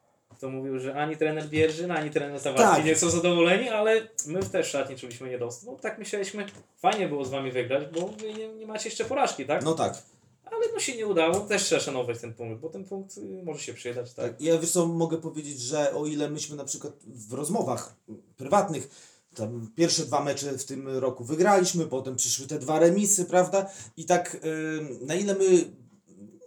to 0.43 0.51
mówił, 0.51 0.79
że 0.79 0.95
ani 0.95 1.17
trener 1.17 1.49
Bierzyn, 1.49 1.91
ani 1.91 2.11
trener 2.11 2.41
Zawadzki 2.41 2.77
Tak. 2.77 2.85
nie 2.85 2.97
są 2.97 3.11
zadowoleni, 3.11 3.69
ale 3.69 4.09
my 4.27 4.43
też 4.43 4.67
szatni 4.67 4.97
czuliśmy 4.97 5.29
niedosyt. 5.31 5.67
No 5.67 5.77
tak 5.77 5.99
myśleliśmy, 5.99 6.47
fajnie 6.77 7.09
było 7.09 7.25
z 7.25 7.31
wami 7.31 7.53
wygrać, 7.53 7.85
bo 7.95 8.09
wy 8.09 8.35
nie, 8.35 8.49
nie 8.49 8.67
macie 8.67 8.89
jeszcze 8.89 9.05
porażki, 9.05 9.47
tak? 9.47 9.65
No 9.65 9.75
tak. 9.75 10.03
Ale 10.45 10.57
no 10.75 10.81
się 10.81 10.97
nie 10.97 11.07
udało, 11.07 11.41
też 11.41 11.63
trzeba 11.63 11.81
szanować 11.81 12.19
ten 12.19 12.35
punkt, 12.35 12.61
bo 12.61 12.69
ten 12.69 12.85
punkt 12.85 13.19
y, 13.19 13.43
może 13.45 13.61
się 13.61 13.75
przydać, 13.75 14.15
tak? 14.15 14.31
Tak, 14.31 14.41
ja 14.41 14.59
wiesz 14.59 14.71
co, 14.71 14.87
mogę 14.87 15.17
powiedzieć, 15.17 15.61
że 15.61 15.95
o 15.95 16.07
ile 16.07 16.31
myśmy 16.31 16.57
na 16.57 16.65
przykład 16.65 16.93
w 17.07 17.33
rozmowach 17.33 17.97
prywatnych, 18.37 18.89
tam 19.35 19.71
pierwsze 19.77 20.05
dwa 20.05 20.25
mecze 20.25 20.59
w 20.59 20.65
tym 20.65 20.89
roku 20.89 21.25
wygraliśmy, 21.25 21.87
potem 21.87 22.17
przyszły 22.17 22.47
te 22.47 22.59
dwa 22.59 22.79
remisy, 22.79 23.25
prawda? 23.25 23.71
I 23.97 24.05
tak 24.05 24.35
y, 24.35 25.07
na 25.07 25.15
ile 25.15 25.35
my, 25.35 25.65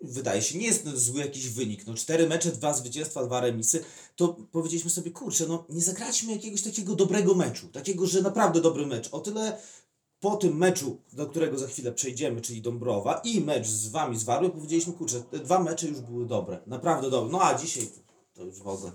wydaje 0.06 0.42
się, 0.42 0.58
nie 0.58 0.66
jest 0.66 0.88
zły 0.98 1.20
jakiś 1.20 1.50
wynik, 1.50 1.88
no 1.88 1.94
cztery 1.94 2.28
mecze, 2.28 2.52
dwa 2.52 2.74
zwycięstwa, 2.74 3.26
dwa 3.26 3.42
remisy, 3.42 3.84
to 4.16 4.28
powiedzieliśmy 4.52 4.90
sobie, 4.90 5.12
kurczę, 5.12 5.46
no 5.48 5.66
nie 5.70 5.82
zagraliśmy 5.82 6.32
jakiegoś 6.32 6.62
takiego 6.62 6.96
dobrego 6.96 7.36
meczu, 7.36 7.68
takiego, 7.68 8.08
że 8.08 8.22
naprawdę 8.22 8.62
dobry 8.62 8.86
mecz. 8.86 9.10
O 9.12 9.20
tyle 9.20 9.58
po 10.20 10.36
tym 10.38 10.58
meczu, 10.58 10.98
do 11.14 11.28
którego 11.28 11.58
za 11.58 11.68
chwilę 11.68 11.92
przejdziemy, 11.92 12.42
czyli 12.42 12.62
Dąbrowa 12.62 13.22
i 13.24 13.42
mecz 13.42 13.68
z 13.68 13.88
wami 13.88 14.20
z 14.20 14.24
Warły, 14.24 14.50
powiedzieliśmy, 14.50 14.94
kurczę, 14.94 15.22
te 15.22 15.40
dwa 15.40 15.60
mecze 15.60 15.88
już 15.88 16.00
były 16.00 16.26
dobre, 16.26 16.60
naprawdę 16.68 17.10
dobre. 17.10 17.32
No 17.32 17.42
a 17.42 17.56
dzisiaj 17.56 17.90
to 18.34 18.44
już 18.44 18.56
w 18.56 18.68
ogóle 18.68 18.92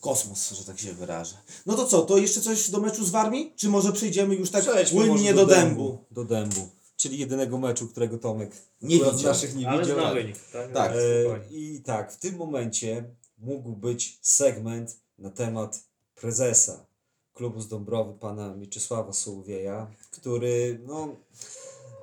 kosmos, 0.00 0.50
że 0.50 0.64
tak 0.64 0.78
się 0.78 0.92
wyrażę. 0.92 1.36
No 1.66 1.74
to 1.74 1.86
co, 1.86 2.02
to 2.02 2.18
jeszcze 2.18 2.40
coś 2.40 2.70
do 2.70 2.80
meczu 2.80 3.04
z 3.04 3.10
Warmi? 3.10 3.52
Czy 3.56 3.68
może 3.68 3.92
przejdziemy 3.92 4.34
już 4.34 4.50
tak 4.50 4.62
Przejdźmy 4.62 4.98
płynnie 4.98 5.34
może 5.34 5.46
do 5.46 5.46
dębu? 5.46 5.98
Do 6.10 6.24
dębu. 6.24 6.68
Czyli 7.04 7.18
jedynego 7.18 7.58
meczu, 7.58 7.88
którego 7.88 8.18
Tomek 8.18 8.50
Nie 8.82 8.96
widział. 8.98 9.22
naszych 9.22 9.54
nie 9.56 9.68
Ale 9.68 9.80
widział. 9.82 9.96
Tak. 9.96 10.14
wynik, 10.14 10.36
tak? 10.52 10.72
Tak. 10.72 10.92
E, 10.92 11.22
Spokojnie. 11.24 11.46
I 11.58 11.80
tak, 11.82 12.12
w 12.12 12.16
tym 12.16 12.36
momencie 12.36 13.04
mógł 13.38 13.72
być 13.72 14.18
segment 14.22 14.96
na 15.18 15.30
temat 15.30 15.80
prezesa 16.14 16.86
klubu 17.34 17.60
z 17.60 17.68
Dąbrowy, 17.68 18.18
pana 18.18 18.54
Mieczysława 18.54 19.12
Sołowieja, 19.12 19.90
który, 20.10 20.80
no, 20.86 21.08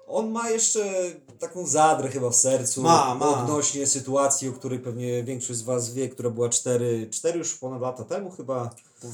on 0.08 0.32
ma 0.32 0.50
jeszcze 0.50 0.94
taką 1.40 1.68
zadrę 1.68 2.10
chyba 2.10 2.30
w 2.30 2.36
sercu 2.36 2.82
Ma, 2.82 3.16
ma. 3.16 3.42
odnośnie 3.44 3.88
sytuacji, 3.88 4.50
o 4.50 4.54
której 4.54 4.80
pewnie 4.80 5.24
większość 5.24 5.60
z 5.60 5.64
Was 5.64 5.94
wie, 5.94 6.10
która 6.10 6.30
była 6.30 6.50
4, 6.50 7.08
4 7.12 7.40
już 7.40 7.56
ponad 7.58 7.82
lata 7.82 8.04
temu 8.04 8.32
chyba 8.32 8.70
e, 9.04 9.08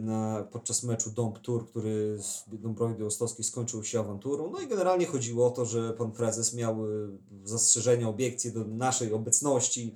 na, 0.00 0.48
podczas 0.52 0.82
meczu 0.82 1.10
Dąb 1.10 1.38
Tour, 1.38 1.68
który 1.68 2.18
z 2.22 2.44
Dąbrowy 2.46 2.94
Białostockiej 2.94 3.44
skończył 3.44 3.84
się 3.84 4.00
awanturą. 4.00 4.50
No 4.50 4.60
i 4.60 4.66
generalnie 4.66 5.06
chodziło 5.06 5.46
o 5.46 5.50
to, 5.50 5.66
że 5.66 5.92
pan 5.92 6.12
prezes 6.12 6.54
miał 6.54 6.86
e, 6.86 6.88
zastrzeżenia, 7.44 8.08
obiekcje 8.08 8.50
do 8.50 8.64
naszej 8.64 9.12
obecności 9.12 9.94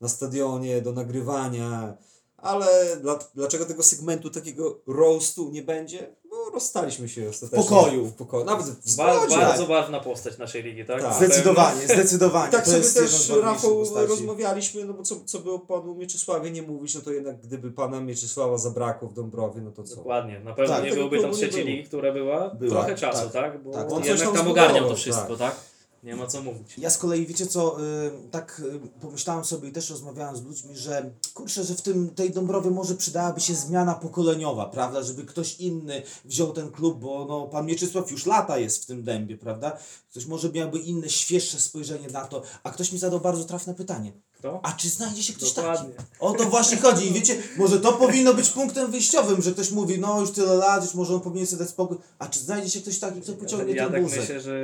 na 0.00 0.08
stadionie, 0.08 0.82
do 0.82 0.92
nagrywania, 0.92 1.96
ale 2.36 2.96
dla, 2.96 3.18
dlaczego 3.34 3.64
tego 3.64 3.82
segmentu 3.82 4.30
takiego 4.30 4.80
roastu 4.86 5.50
nie 5.50 5.62
będzie? 5.62 6.16
Rozstaliśmy 6.62 7.08
się 7.08 7.28
ostatecznie. 7.28 7.64
W 7.64 7.68
pokoju. 7.68 8.06
W 8.06 8.12
pokoju. 8.14 8.44
Nawet 8.44 8.66
w 8.66 8.96
Ba- 8.96 9.16
zgodzie. 9.18 9.36
bardzo 9.36 9.66
barwna 9.66 10.00
postać 10.00 10.38
naszej 10.38 10.62
ligi, 10.62 10.84
tak? 10.84 11.02
Tak. 11.02 11.14
Zdecydowanie, 11.14 11.82
I 11.84 11.86
zdecydowanie. 11.88 12.52
tak 12.52 12.64
To 12.64 12.70
sobie 12.70 12.82
też, 13.06 13.30
Rafał, 13.42 13.70
postaci. 13.78 14.06
rozmawialiśmy, 14.06 14.84
no 14.84 14.92
bo 14.94 15.02
co, 15.02 15.16
co 15.24 15.38
by 15.38 15.52
o 15.52 15.58
panu 15.58 15.94
Mieczysławie 15.94 16.50
nie 16.50 16.62
mówić, 16.62 16.94
no 16.94 17.00
to 17.00 17.12
jednak 17.12 17.40
gdyby 17.40 17.70
pana 17.70 18.00
Mieczysława 18.00 18.58
zabrakło 18.58 19.08
w 19.08 19.12
Dąbrowie, 19.14 19.60
no 19.60 19.70
to 19.70 19.82
co? 19.82 19.96
Dokładnie. 19.96 20.40
Na 20.40 20.54
pewno 20.54 20.74
Tak, 20.74 20.84
nie 20.84 20.90
tego 20.90 21.08
byłoby 21.08 21.22
tam 21.22 21.32
trzeciej 21.32 21.64
ligi, 21.64 21.84
która 21.84 22.12
była, 22.12 22.50
Była, 22.50 22.70
trochę 22.70 22.94
czasu, 22.94 23.22
tak. 23.22 23.32
tak? 23.32 23.62
Bo 23.62 23.70
Tak, 23.72 23.92
on 23.92 23.98
coś 23.98 24.08
jednak 24.08 24.26
tam 24.26 24.36
tam 24.36 24.48
ogarniał 24.48 24.88
to 24.88 24.96
zbudował, 24.96 24.96
wszystko, 24.96 25.36
tak. 25.36 25.56
Tak? 25.98 26.04
Nie 26.04 26.16
ma 26.16 26.26
co 26.26 26.42
mówić. 26.42 26.78
Ja 26.78 26.90
z 26.90 26.98
kolei, 26.98 27.26
wiecie 27.26 27.46
co, 27.46 27.82
y, 27.82 28.10
tak 28.30 28.62
y, 28.64 29.00
pomyślałem 29.00 29.44
sobie 29.44 29.68
i 29.68 29.72
też 29.72 29.90
rozmawiałem 29.90 30.36
z 30.36 30.42
ludźmi, 30.42 30.76
że 30.76 31.10
kurczę, 31.34 31.64
że 31.64 31.74
w 31.74 31.82
tym, 31.82 32.10
tej 32.10 32.30
Dąbrowie 32.30 32.70
może 32.70 32.94
przydałaby 32.94 33.40
się 33.40 33.54
zmiana 33.54 33.94
pokoleniowa, 33.94 34.66
prawda, 34.66 35.02
żeby 35.02 35.24
ktoś 35.24 35.56
inny 35.60 36.02
wziął 36.24 36.52
ten 36.52 36.70
klub, 36.70 36.98
bo 37.00 37.26
no, 37.28 37.46
pan 37.46 37.66
Mieczysław 37.66 38.10
już 38.10 38.26
lata 38.26 38.58
jest 38.58 38.82
w 38.82 38.86
tym 38.86 39.02
dębie, 39.02 39.38
prawda, 39.38 39.78
ktoś 40.10 40.26
może 40.26 40.52
miałby 40.52 40.78
inne, 40.78 41.08
świeższe 41.08 41.60
spojrzenie 41.60 42.08
na 42.08 42.24
to, 42.24 42.42
a 42.62 42.70
ktoś 42.70 42.92
mi 42.92 42.98
zadał 42.98 43.20
bardzo 43.20 43.44
trafne 43.44 43.74
pytanie, 43.74 44.12
Kto? 44.38 44.60
a 44.62 44.72
czy 44.72 44.88
znajdzie 44.88 45.22
się 45.22 45.32
ktoś 45.32 45.52
taki? 45.52 45.68
Dokładnie. 45.68 45.94
O 46.20 46.32
to 46.32 46.44
właśnie 46.44 46.76
chodzi 46.76 47.08
i 47.08 47.12
wiecie, 47.12 47.42
może 47.56 47.80
to 47.80 47.92
powinno 47.92 48.34
być 48.34 48.48
punktem 48.48 48.90
wyjściowym, 48.90 49.42
że 49.42 49.52
ktoś 49.52 49.70
mówi, 49.70 49.98
no 49.98 50.20
już 50.20 50.30
tyle 50.30 50.54
lat, 50.54 50.84
już 50.84 50.94
może 50.94 51.14
on 51.14 51.20
powinien 51.20 51.46
sobie 51.46 51.58
dać 51.58 51.68
spokój, 51.70 51.96
a 52.18 52.26
czy 52.26 52.40
znajdzie 52.40 52.70
się 52.70 52.80
ktoś 52.80 52.98
taki, 52.98 53.20
kto 53.20 53.32
pociągnie 53.32 53.74
Ja 53.74 53.84
ten 53.84 53.92
tak 53.92 54.02
wózek? 54.02 54.18
myślę, 54.20 54.40
że 54.40 54.58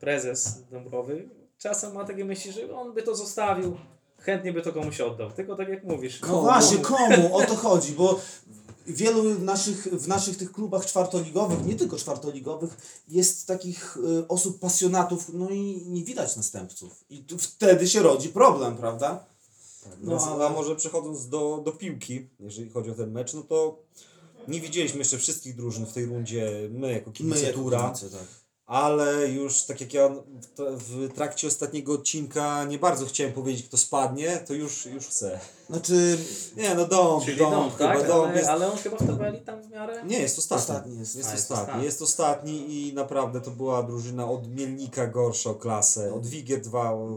prezes 0.00 0.54
Dąbrowy 0.70 1.28
czasem 1.58 1.94
ma 1.94 2.04
takie 2.04 2.24
myśli, 2.24 2.52
że 2.52 2.76
on 2.76 2.94
by 2.94 3.02
to 3.02 3.14
zostawił, 3.16 3.76
chętnie 4.18 4.52
by 4.52 4.62
to 4.62 4.72
komuś 4.72 5.00
oddał. 5.00 5.30
Tylko 5.30 5.56
tak 5.56 5.68
jak 5.68 5.84
mówisz. 5.84 6.20
No 6.20 6.40
właśnie, 6.40 6.78
komu 6.78 7.36
o 7.36 7.42
to 7.42 7.56
chodzi? 7.56 7.92
Bo 7.92 8.20
wielu 8.86 9.38
naszych, 9.40 9.82
w 9.84 10.08
naszych 10.08 10.36
tych 10.36 10.52
klubach 10.52 10.86
czwartoligowych, 10.86 11.66
nie 11.66 11.74
tylko 11.76 11.96
czwartoligowych, 11.96 12.76
jest 13.08 13.46
takich 13.46 13.96
y, 13.96 14.28
osób 14.28 14.58
pasjonatów, 14.58 15.30
no 15.34 15.50
i 15.50 15.82
nie 15.86 16.04
widać 16.04 16.36
następców. 16.36 17.04
I 17.10 17.24
wtedy 17.38 17.88
się 17.88 18.02
rodzi 18.02 18.28
problem, 18.28 18.76
prawda? 18.76 19.24
No, 20.00 20.14
No, 20.14 20.26
a 20.26 20.34
ale- 20.34 20.50
może 20.50 20.76
przechodząc 20.76 21.28
do, 21.28 21.62
do 21.64 21.72
piłki, 21.72 22.28
jeżeli 22.40 22.70
chodzi 22.70 22.90
o 22.90 22.94
ten 22.94 23.12
mecz, 23.12 23.34
no 23.34 23.42
to 23.42 23.78
nie 24.48 24.60
widzieliśmy 24.60 24.98
jeszcze 24.98 25.18
wszystkich 25.18 25.56
drużyn 25.56 25.86
w 25.86 25.92
tej 25.92 26.06
rundzie, 26.06 26.68
my 26.70 26.92
jako 26.92 27.12
kibice 27.12 27.42
jako 27.42 27.58
Tura, 27.58 27.88
kibice, 27.94 28.10
tak. 28.18 28.26
Ale 28.70 29.28
już 29.28 29.62
tak 29.62 29.80
jak 29.80 29.94
ja 29.94 30.08
w, 30.08 30.54
tra- 30.56 30.76
w 30.76 31.12
trakcie 31.14 31.46
ostatniego 31.48 31.92
odcinka 31.92 32.64
nie 32.64 32.78
bardzo 32.78 33.06
chciałem 33.06 33.32
powiedzieć 33.32 33.66
kto 33.66 33.76
spadnie, 33.76 34.36
to 34.46 34.54
już, 34.54 34.86
już 34.86 35.06
chcę. 35.06 35.40
Znaczy, 35.70 36.18
Nie 36.56 36.74
no 36.74 36.86
dom, 36.86 37.22
Czyli 37.24 37.36
dom, 37.36 37.50
dom, 37.50 37.70
chyba 37.70 37.94
tak? 37.94 38.06
dom 38.08 38.28
Ale, 38.28 38.38
jest... 38.38 38.48
ale 38.48 38.72
on 38.72 38.78
chyba 38.78 38.96
w 38.96 39.06
tabeli 39.06 39.40
tam 39.40 39.62
w 39.62 39.70
miarę... 39.70 40.02
Nie, 40.06 40.18
jest 40.18 40.38
ostatni. 40.38 40.62
Ostatni 40.62 40.98
jest. 40.98 41.16
Jest, 41.16 41.28
A, 41.28 41.32
jest 41.32 41.42
ostatni. 41.44 41.62
ostatni. 41.64 41.84
Jest 41.84 42.02
ostatni 42.02 42.88
i 42.88 42.94
naprawdę 42.94 43.40
to 43.40 43.50
była 43.50 43.82
drużyna 43.82 44.30
od 44.30 44.48
Mielnika 44.48 45.06
gorsza 45.06 45.50
o 45.50 45.54
klasę, 45.54 46.14
od 46.14 46.26
Wigier 46.26 46.60
2 46.60 46.92
o, 46.92 47.08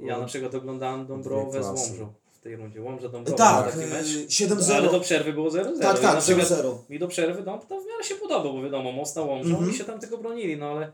Ja 0.00 0.18
na 0.18 0.26
przykład 0.26 0.54
oglądałem 0.54 1.06
Dąbrowę 1.06 1.62
z. 1.62 1.66
Łomżą 1.66 2.12
w 2.40 2.42
tej 2.42 2.56
rundzie. 2.56 2.80
Łomża 2.82 3.08
Dąbrowa 3.08 3.62
tak, 3.62 3.76
mecz. 3.76 4.06
y, 4.06 4.26
7-0. 4.28 4.74
Ale 4.74 4.90
do 4.90 5.00
przerwy 5.00 5.32
było 5.32 5.50
0-0. 5.50 5.78
Tak, 5.80 5.98
I 5.98 6.02
tak, 6.02 6.14
na 6.14 6.20
przykład 6.20 6.48
0-0. 6.48 6.74
Mi 6.90 6.98
do 6.98 7.08
przerwy 7.08 7.42
Dąb 7.42 7.66
to 7.66 7.80
w 7.80 7.86
miarę 7.86 8.04
się 8.04 8.14
podobał, 8.14 8.52
bo 8.52 8.62
wiadomo, 8.62 8.92
mocna 8.92 9.22
Łomżą 9.22 9.50
Mhm. 9.50 9.70
i 9.70 9.74
się 9.74 9.84
tam 9.84 10.00
tylko 10.00 10.18
bronili, 10.18 10.56
no 10.56 10.66
ale 10.66 10.92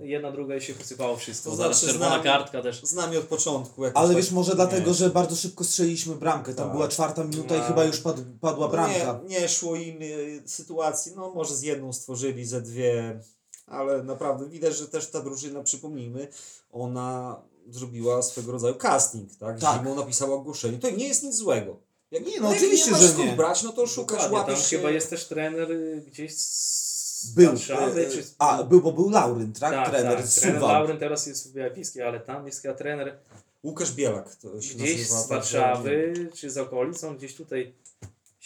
jedna, 0.00 0.32
druga 0.32 0.56
i 0.56 0.60
się 0.60 0.74
posypało 0.74 1.16
wszystko. 1.16 1.50
To 1.50 1.56
Zaraz 1.56 1.78
znaczy 1.78 1.92
czerwona 1.92 2.10
znam- 2.10 2.22
kartka 2.22 2.62
też. 2.62 2.80
Z 2.84 2.94
nami 2.94 3.16
od 3.16 3.24
początku. 3.24 3.84
Ale 3.84 4.08
tak- 4.08 4.16
wiesz, 4.16 4.30
może 4.30 4.54
dlatego, 4.54 4.88
nie. 4.90 4.94
że 4.94 5.10
bardzo 5.10 5.36
szybko 5.36 5.64
strzeliliśmy 5.64 6.14
bramkę. 6.14 6.54
Tam 6.54 6.64
Tak. 6.66 6.74
była 6.76 6.88
czwarta 6.88 7.24
minuta 7.24 7.56
i 7.56 7.58
No. 7.58 7.64
chyba 7.64 7.84
już 7.84 8.00
pad, 8.00 8.16
padła 8.40 8.68
bramka. 8.68 9.20
No 9.22 9.28
nie, 9.28 9.40
nie 9.40 9.48
szło 9.48 9.76
im 9.76 10.02
y, 10.02 10.42
sytuacji, 10.46 11.12
no 11.16 11.30
może 11.34 11.54
z 11.56 11.62
jedną 11.62 11.92
stworzyli, 11.92 12.44
ze 12.44 12.60
dwie, 12.60 13.20
ale 13.66 14.02
naprawdę 14.02 14.48
widać, 14.48 14.76
że 14.76 14.88
też 14.88 15.10
ta 15.10 15.20
drużyna, 15.20 15.62
przypomnijmy, 15.62 16.28
ona 16.72 17.36
zrobiła 17.68 18.22
swego 18.22 18.52
rodzaju 18.52 18.74
casting, 18.74 19.36
tak? 19.36 19.60
Tak. 19.60 19.78
Zimą 19.78 19.94
napisała 19.94 20.34
ogłoszenie. 20.34 20.78
To 20.78 20.90
nie 20.90 21.08
jest 21.08 21.22
nic 21.22 21.34
złego. 21.34 21.76
Jak, 22.10 22.26
Nie, 22.26 22.40
no 22.40 22.48
jak 22.48 22.56
oczywiście, 22.56 22.86
nie 22.86 22.92
masz 22.92 23.00
że 23.00 23.08
skąd 23.08 23.30
nie. 23.30 23.36
brać, 23.36 23.62
no 23.62 23.72
to 23.72 23.86
szukasz, 23.86 24.22
Dokładnie, 24.22 24.38
tam 24.38 24.54
łapiesz 24.54 24.70
się... 24.70 24.76
chyba 24.76 24.90
jest 24.90 25.10
też 25.10 25.28
trener 25.28 25.72
y, 25.72 26.02
gdzieś 26.06 26.34
z 26.36 27.32
Był. 27.34 27.48
Warszawy, 27.48 28.06
e, 28.06 28.10
czy... 28.10 28.24
A, 28.38 28.62
był, 28.62 28.80
bo 28.80 28.92
był 28.92 29.10
Lauryn, 29.10 29.52
tak? 29.52 29.72
tak, 29.72 29.90
trener 29.90 30.16
tak, 30.16 30.26
trener. 30.28 30.62
Lauryn 30.62 30.98
teraz 30.98 31.26
jest 31.26 31.50
w 31.50 31.52
Białyskie, 31.52 32.06
ale 32.08 32.20
tam 32.20 32.46
jest 32.46 32.62
chyba 32.62 32.74
trener 32.74 33.18
Łukasz 33.64 33.92
Bielak 33.92 34.36
to 34.36 34.60
się 34.62 34.74
gdzieś 34.74 34.98
nazywa. 34.98 35.20
z 35.20 35.28
tak, 35.28 35.38
Warszawy, 35.38 36.14
czy 36.34 36.50
z 36.50 36.58
okolicą, 36.58 37.16
gdzieś 37.16 37.34
tutaj 37.34 37.74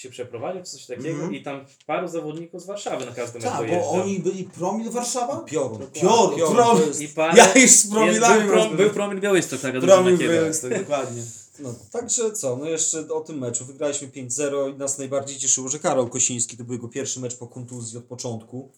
się 0.00 0.10
przeprowadził, 0.10 0.62
czy 0.62 0.70
coś 0.70 0.86
takiego 0.86 1.08
Mhm. 1.08 1.34
i 1.34 1.42
tam 1.42 1.64
paru 1.86 2.08
zawodników 2.08 2.62
z 2.62 2.66
Warszawy 2.66 3.06
na 3.06 3.12
każdym 3.12 3.42
Tak, 3.42 3.70
bo 3.70 3.90
oni 3.90 4.18
byli 4.20 4.44
Promil 4.44 4.90
Warszawa? 4.90 5.40
Piorun. 5.40 5.86
Piorun, 5.92 6.36
Piorun, 6.36 6.56
to 6.56 6.86
jest- 6.86 7.00
I 7.00 7.08
parę, 7.08 7.32
Ja 7.36 7.52
już 7.62 7.70
z 7.70 7.90
Promilami 7.90 8.40
był, 8.42 8.50
prom, 8.52 8.76
był 8.76 8.90
Promil 8.90 9.20
Białystok, 9.20 9.60
taka 9.60 9.80
Promil 9.80 10.18
tak, 10.62 10.78
dokładnie. 10.80 11.22
No, 11.58 11.74
także 11.92 12.32
co, 12.32 12.56
no 12.56 12.64
jeszcze 12.66 13.08
o 13.08 13.20
tym 13.20 13.38
meczu. 13.38 13.64
Wygraliśmy 13.64 14.08
5-0 14.08 14.68
i 14.74 14.78
nas 14.78 14.98
najbardziej 14.98 15.38
cieszyło, 15.38 15.68
że 15.68 15.78
Karol 15.78 16.08
Kosiński 16.08 16.56
to 16.56 16.64
był 16.64 16.72
jego 16.72 16.88
pierwszy 16.88 17.20
mecz 17.20 17.36
po 17.36 17.46
kontuzji 17.46 17.98
od 17.98 18.04
początku. 18.04 18.72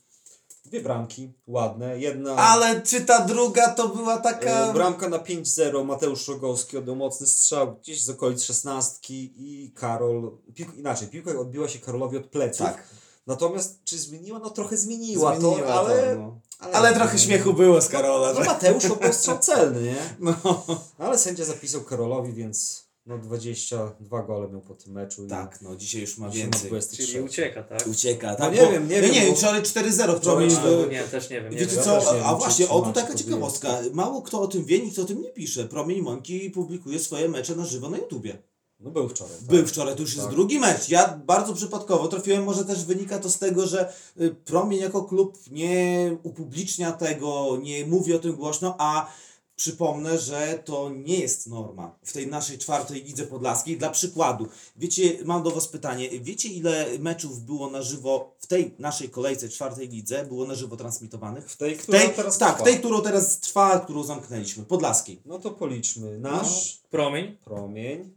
Dwie 0.72 0.80
bramki, 0.80 1.32
ładne. 1.46 1.98
Jedna 1.98 2.36
Ale 2.36 2.82
czy 2.82 3.00
ta 3.00 3.24
druga 3.24 3.68
to 3.68 3.88
była 3.88 4.18
taka... 4.18 4.70
e, 4.70 4.72
bramka 4.72 5.08
na 5.08 5.18
5-0, 5.18 5.84
Mateusz 5.84 6.28
Rogowski 6.28 6.78
oddał 6.78 6.96
mocny 6.96 7.26
strzał 7.26 7.76
gdzieś 7.76 8.02
z 8.04 8.10
okolic 8.10 8.42
16 8.42 8.98
i 9.10 9.72
Karol, 9.76 10.38
piłka, 10.54 10.72
inaczej, 10.76 11.08
piłka 11.08 11.38
odbiła 11.38 11.68
się 11.68 11.78
Karolowi 11.78 12.16
od 12.16 12.26
pleców. 12.26 12.66
Tak. 12.66 12.84
Natomiast 13.26 13.84
czy 13.84 13.98
zmieniła? 13.98 14.38
No 14.38 14.50
trochę 14.50 14.76
zmieniła, 14.76 15.36
Zmieniła 15.40 15.66
to, 15.66 15.74
ale... 15.74 16.14
to, 16.14 16.20
no. 16.20 16.40
Ale 16.72 16.94
trochę 16.94 17.18
śmiechu 17.18 17.54
było 17.54 17.80
z 17.80 17.88
Karola, 17.88 18.32
No 18.32 18.40
że... 18.40 18.46
Mateusz 18.46 18.84
oddał 18.84 19.12
strzał 19.12 19.38
celny, 19.38 19.82
nie? 19.82 19.96
No. 20.44 20.64
Ale 20.98 21.18
sędzia 21.18 21.44
zapisał 21.44 21.80
Karolowi, 21.80 22.32
więc 22.32 22.81
no 23.06 23.18
22 23.18 24.22
gole 24.22 24.48
miał 24.48 24.60
po 24.60 24.74
tym 24.74 24.92
meczu. 24.92 25.24
i- 25.24 25.28
Tak, 25.28 25.62
no 25.62 25.76
dzisiaj 25.76 26.00
już 26.00 26.18
ma 26.18 26.30
więcej. 26.30 26.70
23. 26.70 27.06
Czyli 27.12 27.20
ucieka, 27.24 27.62
tak? 27.62 27.86
Ucieka, 27.86 28.34
tak? 28.34 28.38
No 28.54 28.60
nie 28.60 28.66
bo- 28.66 28.72
wiem, 28.72 28.88
nie 28.88 28.96
no 28.96 29.02
wiem, 29.08 29.12
Nie, 29.14 29.30
bo- 29.30 29.36
wczoraj 29.36 29.62
4-0 29.62 30.16
Wczoraj 30.16 30.48
cztery- 30.48 30.84
e, 30.84 30.88
Nie, 30.88 31.02
też 31.02 31.30
nie 31.30 31.40
wiem. 31.42 31.52
Nie 31.52 31.58
Wiecie 31.58 31.74
wiem. 31.74 31.84
co, 31.84 32.10
a 32.10 32.14
wiem, 32.30 32.38
właśnie, 32.38 32.66
czy 32.66 32.72
o 32.72 32.80
tu 32.80 32.92
taka 32.92 33.14
ciekawostka. 33.14 33.78
Mało 33.92 34.22
kto 34.22 34.40
o 34.40 34.46
tym 34.46 34.64
wie, 34.64 34.78
nikt 34.78 34.98
o 34.98 35.04
tym 35.04 35.22
nie 35.22 35.30
pisze. 35.30 35.64
Promień 35.64 36.02
Monki 36.02 36.50
publikuje 36.50 36.98
swoje 36.98 37.28
mecze 37.28 37.56
na 37.56 37.64
żywo 37.64 37.90
na 37.90 37.96
YouTubie. 37.98 38.38
No 38.80 38.90
był 38.90 39.08
wczoraj. 39.08 39.34
tak. 39.36 39.44
Był 39.56 39.66
wczoraj, 39.66 39.94
to 39.94 40.00
już 40.00 40.14
jest 40.14 40.24
Tak. 40.26 40.34
drugi 40.34 40.58
mecz. 40.58 40.88
Ja 40.88 41.20
bardzo 41.26 41.54
przypadkowo 41.54 42.08
trafiłem, 42.08 42.44
może 42.44 42.64
też 42.64 42.84
wynika 42.84 43.18
to 43.18 43.30
z 43.30 43.38
tego, 43.38 43.66
że 43.66 43.92
y, 44.20 44.34
Promień 44.44 44.80
jako 44.80 45.02
klub 45.04 45.38
nie 45.50 46.16
upublicznia 46.22 46.92
tego, 46.92 47.58
nie 47.62 47.86
mówi 47.86 48.14
o 48.14 48.18
tym 48.18 48.36
głośno, 48.36 48.74
a 48.78 49.12
przypomnę, 49.56 50.18
że 50.18 50.62
to 50.64 50.90
nie 50.90 51.18
jest 51.20 51.46
norma 51.46 51.98
w 52.04 52.12
tej 52.12 52.26
naszej 52.26 52.58
czwartej 52.58 53.04
lidze 53.04 53.26
podlaskiej. 53.26 53.78
Dla 53.78 53.90
przykładu, 53.90 54.48
wiecie, 54.76 55.18
mam 55.24 55.42
do 55.42 55.50
Was 55.50 55.68
pytanie, 55.68 56.08
wiecie 56.20 56.48
ile 56.48 56.86
meczów 56.98 57.40
było 57.40 57.70
na 57.70 57.82
żywo 57.82 58.34
w 58.38 58.46
tej 58.46 58.74
naszej 58.78 59.08
kolejce 59.10 59.48
czwartej 59.48 59.88
lidze, 59.88 60.24
było 60.26 60.46
na 60.46 60.54
żywo 60.54 60.76
transmitowanych? 60.76 61.50
W 61.50 61.56
tej, 61.56 61.76
W 61.76 61.82
która 61.82 61.98
tej, 61.98 62.10
teraz 62.10 62.38
tak, 62.38 62.52
trwa. 62.54 62.64
tej, 62.64 62.78
którą 62.78 63.02
teraz 63.02 63.40
trwa, 63.40 63.80
którą 63.80 64.02
zamknęliśmy, 64.04 64.64
podlaskiej. 64.64 65.20
No 65.26 65.38
to 65.38 65.50
policzmy. 65.50 66.18
Nasz 66.18 66.80
Promień. 66.90 67.36
promień. 67.44 68.10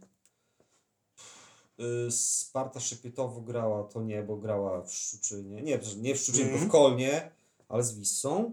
Y, 2.06 2.10
Sparta 2.10 2.80
Szepietowo 2.80 3.40
grała, 3.40 3.84
to 3.84 4.02
nie, 4.02 4.22
bo 4.22 4.36
grała 4.36 4.82
w 4.82 4.92
Szczuczynie. 4.94 5.62
Nie, 5.62 5.78
przepraszam, 5.78 6.02
nie 6.02 6.14
w 6.14 6.20
Szczuczynie, 6.20 6.44
Mhm. 6.44 6.60
tylko 6.60 6.78
w 6.78 6.82
Kolnie, 6.82 7.30
ale 7.68 7.82
z 7.84 7.98
Wissą. 7.98 8.52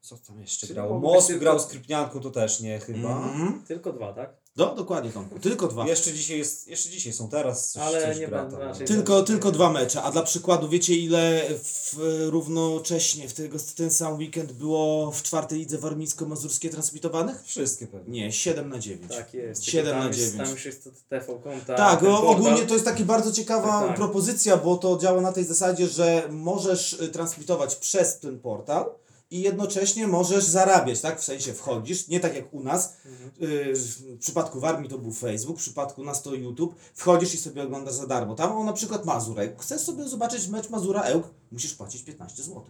Co 0.00 0.18
tam 0.18 0.40
jeszcze 0.40 0.66
Czyli 0.66 0.74
grało? 0.74 0.98
Most 0.98 1.26
tylko- 1.26 1.40
grał 1.40 1.60
z 1.60 1.66
Krypnianką, 1.66 2.20
to 2.20 2.30
też 2.30 2.60
nie 2.60 2.78
chyba. 2.80 3.08
Mhm. 3.28 3.62
Tylko 3.68 3.92
dwa, 3.92 4.12
tak? 4.12 4.36
No, 4.56 4.74
dokładnie 4.74 5.10
Tomku, 5.10 5.38
tylko 5.38 5.68
dwa. 5.68 5.86
Jeszcze 5.86 6.12
dzisiaj 6.12 6.38
jest, 6.38 6.68
jeszcze 6.68 6.90
dzisiaj 6.90 7.12
są 7.12 7.28
teraz 7.28 7.70
coś, 7.70 7.82
Ale 7.82 8.02
coś 8.02 8.18
nie 8.18 8.26
gra 8.28 8.44
tam. 8.46 8.60
raczej- 8.60 8.86
Tylko, 8.86 9.22
tylko 9.22 9.52
dwa 9.52 9.70
mecze, 9.72 10.02
a 10.02 10.10
dla 10.10 10.22
przykładu 10.22 10.68
wiecie 10.68 10.94
ile 10.94 11.42
w, 11.62 11.96
równocześnie 12.30 13.28
w 13.28 13.32
tego, 13.34 13.58
ten 13.76 13.90
sam 13.90 14.16
weekend 14.18 14.52
było 14.52 15.10
w 15.12 15.22
czwartej 15.22 15.58
lidze 15.58 15.78
warmińsko-mazurskie 15.78 16.70
transmitowanych? 16.70 17.42
Wszystkie 17.44 17.86
pewnie. 17.86 18.20
Nie, 18.20 18.32
7 18.32 18.68
na 18.68 18.78
9. 18.78 19.16
Tak 19.16 19.34
jest. 19.34 19.60
Tylko 19.64 19.72
7 19.72 19.92
tam 19.92 20.00
na 20.02 20.06
jest- 20.08 20.18
9. 20.18 20.36
Tam 20.44 20.50
już 20.50 20.64
jest 20.64 20.84
to 20.84 20.90
TV 21.08 21.38
konta. 21.44 21.74
Tak, 21.76 22.02
ogólnie 22.04 22.62
to 22.62 22.72
jest 22.74 22.84
taka 22.84 23.04
bardzo 23.04 23.32
ciekawa 23.32 23.80
Tak, 23.80 23.88
tak. 23.88 23.96
propozycja, 23.96 24.56
bo 24.56 24.76
to 24.76 24.98
działa 24.98 25.20
na 25.20 25.32
tej 25.32 25.44
zasadzie, 25.44 25.86
że 25.88 26.22
możesz 26.30 26.92
y, 26.92 27.08
transmitować 27.08 27.76
przez 27.76 28.18
ten 28.18 28.40
portal 28.40 28.84
i 29.30 29.40
jednocześnie 29.40 30.06
możesz 30.06 30.44
zarabiać, 30.44 31.00
tak? 31.00 31.20
W 31.20 31.24
sensie 31.24 31.52
wchodzisz, 31.54 32.08
nie 32.08 32.20
tak 32.20 32.34
jak 32.34 32.54
u 32.54 32.62
nas. 32.62 32.96
Y, 33.42 33.72
W 33.76 34.18
przypadku 34.18 34.60
Warmii 34.60 34.90
to 34.90 34.98
był 34.98 35.12
Facebook, 35.12 35.56
w 35.56 35.60
przypadku 35.60 36.04
nas 36.04 36.22
to 36.22 36.34
YouTube. 36.34 36.74
Wchodzisz 36.94 37.34
i 37.34 37.38
sobie 37.38 37.62
oglądasz 37.62 37.94
za 37.94 38.06
darmo. 38.06 38.34
Tam 38.34 38.52
o 38.52 38.64
na 38.64 38.72
przykład 38.72 39.04
Mazurek. 39.04 39.62
Chcesz 39.62 39.80
sobie 39.80 40.04
zobaczyć 40.08 40.48
mecz 40.48 40.70
Mazura 40.70 41.02
Ełk, 41.02 41.26
musisz 41.52 41.74
płacić 41.74 42.02
15 42.02 42.42
zł. 42.42 42.62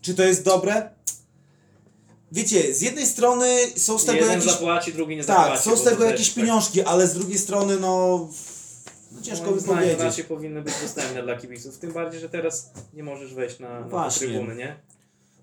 Czy 0.00 0.14
to 0.14 0.22
jest 0.22 0.44
dobre? 0.44 0.90
Wiecie, 2.32 2.74
z 2.74 2.80
jednej 2.80 3.06
strony 3.06 3.46
są 3.76 3.98
z 3.98 4.04
tego 4.04 4.18
Jeden 4.18 4.30
jakieś 4.38 4.52
zapłaci, 4.52 4.92
drugi 4.92 5.16
nie 5.16 5.24
zapłaci. 5.24 5.50
tak, 5.50 5.60
są 5.60 5.76
z 5.76 5.82
tego 5.82 6.04
jakieś 6.04 6.26
tak- 6.28 6.36
pieniążki, 6.36 6.82
ale 6.82 7.06
z 7.06 7.14
drugiej 7.14 7.38
strony, 7.38 7.80
no. 7.80 8.28
No, 9.12 9.22
ciężko 9.22 9.52
by 9.52 9.62
powiedzieć. 9.62 9.98
raczej 10.00 10.24
powinny 10.24 10.62
być 10.62 10.74
dostępne 10.82 11.22
dla 11.22 11.36
kibiców. 11.36 11.78
Tym 11.78 11.92
bardziej, 11.92 12.20
że 12.20 12.28
teraz 12.28 12.70
nie 12.94 13.02
możesz 13.02 13.34
wejść 13.34 13.58
na, 13.58 13.80
na 13.80 13.88
Właśnie. 13.88 14.26
trybuny, 14.26 14.56
nie? 14.56 14.76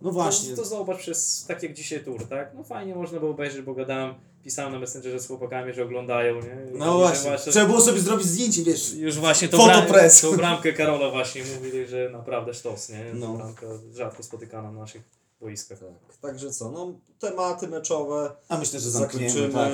No 0.03 0.11
właśnie. 0.11 0.49
To, 0.55 0.55
to 0.61 0.65
zobacz 0.67 0.97
przez, 0.97 1.45
tak 1.47 1.63
jak 1.63 1.73
dzisiaj 1.73 2.03
tur, 2.03 2.27
tak? 2.27 2.53
No 2.55 2.63
fajnie 2.63 2.95
można 2.95 3.19
było 3.19 3.31
obejrzeć, 3.31 3.61
bo 3.61 3.73
gadałem, 3.73 4.13
pisałem 4.43 4.73
na 4.73 4.79
Messengerze 4.79 5.19
z 5.19 5.27
chłopakami, 5.27 5.73
że 5.73 5.83
oglądają, 5.83 6.35
nie? 6.35 6.71
I 6.75 6.77
No 6.77 7.07
że 7.07 7.15
właśnie. 7.21 7.51
Trzeba 7.51 7.65
było 7.65 7.81
sobie 7.81 7.99
zrobić 7.99 8.27
zdjęcie, 8.27 8.63
wiesz. 8.63 8.93
Już 8.93 9.19
właśnie 9.19 9.47
tą, 9.47 9.57
Fotopress. 9.57 10.21
bram, 10.21 10.31
tą 10.31 10.37
bramkę 10.41 10.73
Karola 10.73 11.09
właśnie 11.11 11.43
mówili, 11.55 11.87
że 11.87 12.09
naprawdę 12.11 12.53
sztos, 12.53 12.89
nie? 12.89 13.05
No. 13.13 13.33
Bramka 13.33 13.67
rzadko 13.93 14.23
spotykana 14.23 14.71
na 14.71 14.79
naszych 14.79 15.01
boiskach. 15.41 15.79
Tak, 15.79 16.17
także 16.21 16.51
co, 16.51 16.71
no 16.71 16.93
tematy 17.19 17.67
meczowe 17.67 18.31
A 18.49 18.57
myślę, 18.57 18.79
że 18.79 18.89
zamkniemy. 18.91 19.29
zakończymy. 19.29 19.53
Tak. 19.53 19.71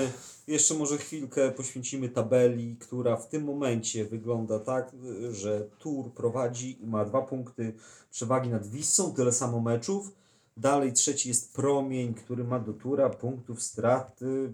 Jeszcze 0.50 0.74
może 0.74 0.98
chwilkę 0.98 1.52
poświęcimy 1.52 2.10
tabeli, 2.10 2.76
która 2.80 3.16
w 3.16 3.28
tym 3.28 3.44
momencie 3.44 4.06
wygląda 4.06 4.60
tak, 4.60 4.96
że 5.32 5.68
Tur 5.80 6.14
prowadzi 6.14 6.84
i 6.84 6.88
ma 6.88 7.06
dwa 7.06 7.22
punkty 7.22 7.74
przewagi 8.12 8.50
nad 8.50 8.68
Wissą, 8.68 9.14
tyle 9.14 9.32
samo 9.32 9.62
meczów. 9.62 10.12
Dalej 10.58 10.94
trzeci 10.94 11.30
jest 11.30 11.54
Promień, 11.54 12.14
który 12.14 12.44
ma 12.44 12.60
do 12.60 12.74
Tura 12.74 13.10
punktów 13.10 13.64
straty 13.64 14.54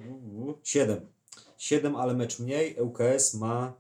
7. 0.64 1.02
7, 1.58 1.96
ale 1.96 2.14
mecz 2.14 2.40
mniej. 2.40 2.76
ŁKS 2.82 3.34
ma 3.34 3.74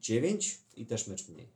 9 0.00 0.60
i 0.76 0.86
też 0.86 1.06
mecz 1.06 1.28
mniej. 1.28 1.48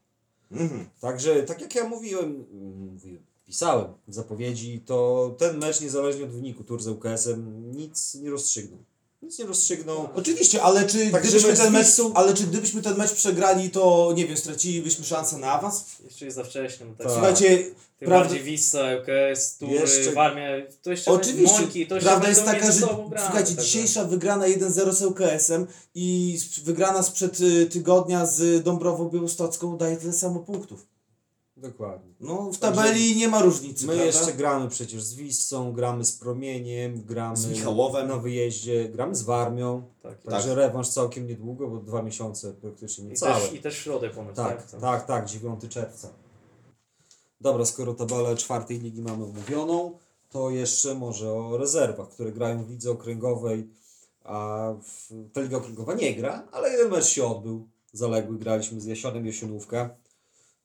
Mhm. 0.51 0.89
Także, 1.01 1.43
tak 1.43 1.61
jak 1.61 1.75
ja 1.75 1.89
mówiłem, 1.89 2.47
mówiłem, 2.93 3.23
pisałem 3.47 3.93
w 4.09 4.15
zapowiedzi, 4.15 4.81
to 4.87 5.31
ten 5.39 5.59
mecz, 5.59 5.81
niezależnie 5.81 6.25
od 6.25 6.31
wyniku 6.31 6.65
Tur 6.65 6.83
z 6.83 6.89
ŁKS-em, 6.89 7.73
nic 7.73 8.15
nie 8.15 8.31
rozstrzygnął. 8.31 8.79
Nic 9.23 9.39
nie 9.39 9.45
rozstrzygnął. 9.47 10.09
Oczywiście, 10.15 10.63
ale 10.63 10.87
czy, 10.87 11.11
Tak, 11.11 11.23
gdybyśmy 11.23 11.57
ten 11.57 11.73
mecz, 11.73 11.87
ale 12.15 12.35
czy 12.35 12.47
gdybyśmy 12.47 12.83
ten 12.83 12.97
mecz 12.97 13.13
przegrali, 13.13 13.71
to 13.71 14.13
nie 14.17 14.27
wiem, 14.27 14.37
stracilibyśmy 14.37 15.05
szansę 15.05 15.39
na 15.39 15.53
awans? 15.53 15.85
Jeszcze 16.05 16.25
jest 16.25 16.37
za 16.37 16.45
wcześnie. 16.45 16.87
No 16.87 16.93
tak. 16.99 17.07
Tak. 17.07 17.13
Słuchajcie, 17.13 17.59
Tym 17.59 18.09
prawda- 18.09 18.25
bardziej 18.29 18.43
Wissa, 18.45 18.81
LKS, 18.81 19.57
Tury, 19.57 19.73
Jeszcze- 19.73 20.13
Warmia, 20.13 20.49
to 20.83 20.91
jeszcze 20.91 21.11
Oczywiście, 21.11 21.61
Mońki, 21.61 21.87
to 21.87 21.99
prawda 21.99 22.29
jest 22.29 22.45
taka, 22.45 22.73
że 22.73 22.81
grane, 22.81 23.05
słuchajcie, 23.25 23.55
także- 23.55 23.63
dzisiejsza 23.63 24.05
wygrana 24.05 24.47
1-0 24.47 24.93
z 24.93 25.03
ŁKS-em 25.03 25.67
i 25.95 26.39
wygrana 26.65 27.03
sprzed 27.03 27.41
y, 27.41 27.67
tygodnia 27.67 28.27
z 28.27 28.65
Dąbrową 28.65 29.09
Białostocką 29.09 29.77
daje 29.77 29.97
tyle 29.97 30.13
samo 30.13 30.41
punktów. 30.41 30.87
Dokładnie. 31.61 32.13
No 32.21 32.51
w 32.53 32.59
Także 32.59 32.83
tabeli 32.83 33.17
nie 33.17 33.29
ma 33.29 33.43
różnicy, 33.43 33.87
My 33.87 33.93
prawda? 33.93 34.05
jeszcze 34.05 34.33
gramy 34.33 34.69
przecież 34.69 35.03
z 35.03 35.15
Wissą, 35.15 35.73
gramy 35.73 36.05
z 36.05 36.13
Promieniem, 36.13 37.03
gramy 37.03 37.37
Z 37.37 37.47
Michałowem. 37.47 38.09
na 38.09 38.17
wyjeździe, 38.17 38.89
gramy 38.89 39.15
z 39.15 39.23
Warmią. 39.23 39.83
Tak, 40.03 40.23
Także 40.23 40.55
rewanż 40.55 40.89
całkiem 40.89 41.27
niedługo, 41.27 41.69
bo 41.69 41.77
dwa 41.77 42.03
miesiące 42.03 42.53
praktycznie 42.53 43.05
I 43.05 43.09
niecałe. 43.09 43.41
też, 43.41 43.53
I 43.55 43.59
też 43.63 43.75
w 43.79 43.83
środę 43.83 44.11
ponoć, 44.11 44.37
Tak, 44.37 44.71
tak? 44.71 44.81
tak, 44.81 45.07
tak, 45.07 45.27
9 45.29 45.61
czerwca. 45.69 46.09
Dobra, 47.41 47.65
skoro 47.65 47.95
tabelę 47.95 48.37
czwartej 48.37 48.79
ligi 48.81 49.03
mamy 49.03 49.25
omówioną, 49.25 49.99
to 50.31 50.51
jeszcze 50.51 50.95
może 50.95 51.33
o 51.33 51.57
rezerwach, 51.57 52.09
które 52.09 52.33
grają 52.33 52.65
w 52.65 52.71
lidze 52.71 52.91
okręgowej, 52.91 53.69
a 54.25 54.69
w, 54.83 55.09
ta 55.33 55.41
liga 55.41 55.57
okręgowa 55.57 55.95
nie 55.95 56.15
gra, 56.15 56.49
ale 56.53 56.71
jeden 56.71 56.91
mecz 56.91 57.05
się 57.07 57.25
odbył. 57.25 57.69
Zaległy, 57.93 58.39
graliśmy 58.39 58.81
z 58.81 58.85
Jasionem 58.85 59.27
Jasionówka. 59.27 59.91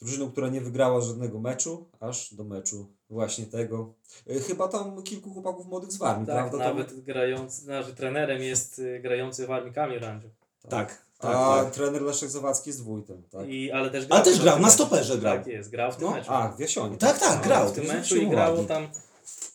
Drużyną, 0.01 0.31
która 0.31 0.49
nie 0.49 0.61
wygrała 0.61 1.01
żadnego 1.01 1.39
meczu, 1.39 1.89
aż 1.99 2.33
do 2.33 2.43
meczu 2.43 2.87
właśnie 3.09 3.45
tego. 3.45 3.93
Y, 4.29 4.39
Chyba 4.39 4.67
tam 4.67 5.03
kilku 5.03 5.29
chłopaków 5.33 5.67
młodych 5.67 5.91
z 5.91 5.97
Warmii, 5.97 6.27
Tak, 6.27 6.35
prawda? 6.35 6.57
Tam- 6.57 6.77
nawet 6.77 6.99
grający, 7.03 7.61
znaczy 7.61 7.93
trenerem 7.95 8.41
jest 8.41 8.79
y, 8.79 8.99
grający 8.99 9.47
w 9.47 9.51
Armii 9.51 9.73
Kamil 9.73 9.99
Randziu. 9.99 10.29
Tak, 10.69 11.05
a 11.19 11.27
tak, 11.27 11.65
tak. 11.65 11.73
trener 11.73 12.01
Leszek 12.01 12.29
Zawadzki 12.29 12.69
jest 12.69 12.81
dwójtem, 12.81 13.23
tak? 13.31 13.47
I, 13.49 13.71
ale 13.71 13.89
też 13.89 14.05
Ale 14.09 14.21
w 14.21 14.25
też 14.25 14.41
grał, 14.41 14.59
na 14.59 14.69
stoperze 14.69 15.17
grał. 15.17 15.37
Tak 15.37 15.47
jest, 15.47 15.69
grał 15.71 15.91
w 15.91 15.95
tym 15.95 16.07
No, 16.07 16.13
meczu. 16.13 16.31
A, 16.33 16.49
w 16.49 16.59
Jasionie. 16.59 16.97
Tak, 16.97 17.19
tak, 17.19 17.37
No, 17.37 17.43
grał. 17.43 17.69
W 17.69 17.71
tym 17.71 17.83
meczu 17.83 17.95
zwróciłem 18.05 18.27
i 18.27 18.29
grało 18.29 18.63
tam 18.63 18.87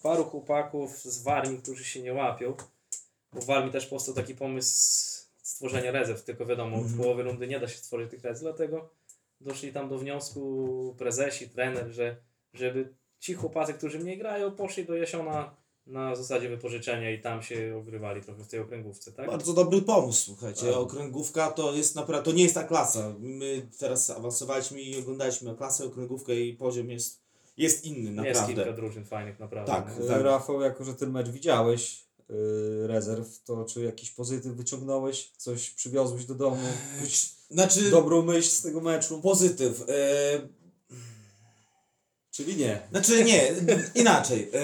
paru 0.02 0.24
chłopaków 0.24 0.98
z 0.98 1.22
Warmii, 1.22 1.58
którzy 1.58 1.84
się 1.84 2.02
nie 2.02 2.14
łapią. 2.14 2.54
Bo 3.32 3.40
w 3.40 3.44
Warmii 3.44 3.72
też 3.72 3.86
powstał 3.86 4.14
taki 4.14 4.34
pomysł 4.34 4.70
stworzenia 5.42 5.92
rezerw, 5.92 6.22
tylko 6.24 6.46
wiadomo, 6.46 6.76
Mhm. 6.76 6.94
w 6.94 7.00
połowie 7.02 7.22
rundy 7.22 7.46
nie 7.48 7.60
da 7.60 7.68
się 7.68 7.76
stworzyć 7.78 8.10
tych 8.10 8.22
rezerw, 8.22 8.40
dlatego 8.42 8.90
doszli 9.40 9.72
tam 9.72 9.88
do 9.88 9.98
wniosku 9.98 10.94
prezesi, 10.98 11.48
trener, 11.48 11.90
że 11.90 12.16
żeby 12.52 12.94
ci 13.18 13.34
chłopacy, 13.34 13.74
którzy 13.74 13.98
mniej 13.98 14.18
grają, 14.18 14.50
poszli 14.50 14.84
do 14.84 14.96
Jasiona 14.96 15.56
na 15.86 16.16
zasadzie 16.16 16.48
wypożyczenia 16.48 17.10
i 17.10 17.20
tam 17.20 17.42
się 17.42 17.76
ogrywali 17.78 18.22
trochę 18.22 18.44
w 18.44 18.48
tej 18.48 18.60
okręgówce, 18.60 19.12
tak? 19.12 19.26
Bardzo 19.26 19.52
dobry 19.52 19.82
pomysł, 19.82 20.22
słuchajcie. 20.24 20.66
Tak. 20.66 20.76
Okręgówka 20.76 21.50
to 21.50 21.74
jest 21.74 21.96
naprawdę, 21.96 22.30
to 22.30 22.36
nie 22.36 22.42
jest 22.42 22.54
ta 22.54 22.64
klasa. 22.64 23.14
My 23.18 23.68
teraz 23.78 24.10
awansowaliśmy 24.10 24.80
i 24.80 24.98
oglądaliśmy 24.98 25.56
klasę, 25.56 25.84
okręgówkę 25.84 26.34
i 26.34 26.54
poziom 26.54 26.90
jest, 26.90 27.20
jest 27.56 27.84
inny, 27.84 28.26
Jest 28.26 28.40
kilka 28.40 28.58
naprawdę. 28.58 28.82
drużyn 28.82 29.04
fajnych, 29.04 29.38
naprawdę. 29.38 29.72
Tak. 29.72 29.94
no. 30.00 30.14
E, 30.16 30.22
Rafał, 30.22 30.60
jako 30.60 30.84
że 30.84 30.94
ten 30.94 31.10
mecz 31.10 31.28
widziałeś, 31.28 32.06
yy, 32.28 32.86
rezerw, 32.86 33.42
to 33.44 33.64
czy 33.64 33.82
jakiś 33.82 34.10
pozytyw 34.10 34.52
wyciągnąłeś? 34.52 35.32
Coś 35.36 35.70
przywiozłeś 35.70 36.24
do 36.24 36.34
domu? 36.34 36.66
Znaczy, 37.50 37.90
dobrą 37.90 38.22
myśl 38.22 38.50
z 38.50 38.62
tego 38.62 38.80
meczu? 38.80 39.20
pozytyw. 39.20 39.84
E, 39.88 40.48
Czyli 42.30 42.56
nie. 42.56 42.80
znaczy 42.90 43.24
nie, 43.24 43.54
inaczej. 43.94 44.50
E, 44.54 44.60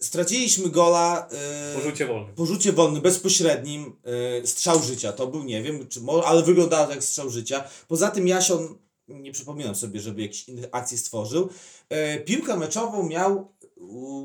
straciliśmy 0.00 0.68
gola. 0.70 1.28
E, 1.32 1.74
Porzucie 1.74 2.06
wolne. 2.06 2.32
po 2.32 2.46
rzucie 2.46 2.72
wolnym, 2.72 3.02
bezpośrednim, 3.02 3.96
e, 4.42 4.46
strzał 4.46 4.82
życia. 4.82 5.12
To 5.12 5.26
był, 5.26 5.44
nie 5.44 5.62
wiem, 5.62 5.88
czy 5.88 6.00
mo- 6.00 6.24
ale 6.26 6.42
wyglądało 6.42 6.90
jak 6.90 7.04
strzał 7.04 7.30
życia. 7.30 7.64
Poza 7.88 8.10
tym 8.10 8.28
Jasion, 8.28 8.78
nie 9.08 9.32
przypominam 9.32 9.74
sobie, 9.74 10.00
żeby 10.00 10.22
jakieś 10.22 10.48
inne 10.48 10.68
akcje 10.72 10.98
stworzył. 10.98 11.48
E, 11.88 12.18
piłkę 12.20 12.56
meczową 12.56 13.08
miał 13.08 13.53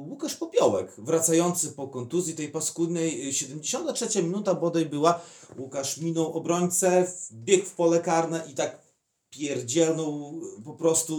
Łukasz 0.10 0.36
Popiołek, 0.36 0.94
wracający 0.98 1.72
po 1.72 1.88
kontuzji 1.88 2.36
tej 2.36 2.50
paskudnej. 2.50 3.30
e, 3.30 3.34
73 3.34 4.24
minuta 4.24 4.56
bodaj 4.56 4.86
była. 4.86 5.22
Łukasz 5.58 5.98
minął 5.98 6.34
obrońcę, 6.34 7.12
biegł 7.32 7.66
w 7.66 7.74
pole 7.74 8.00
karne 8.00 8.44
i 8.52 8.54
tak 8.54 8.82
pierdzielnął 9.30 10.42
po 10.66 10.74
prostu 10.74 11.16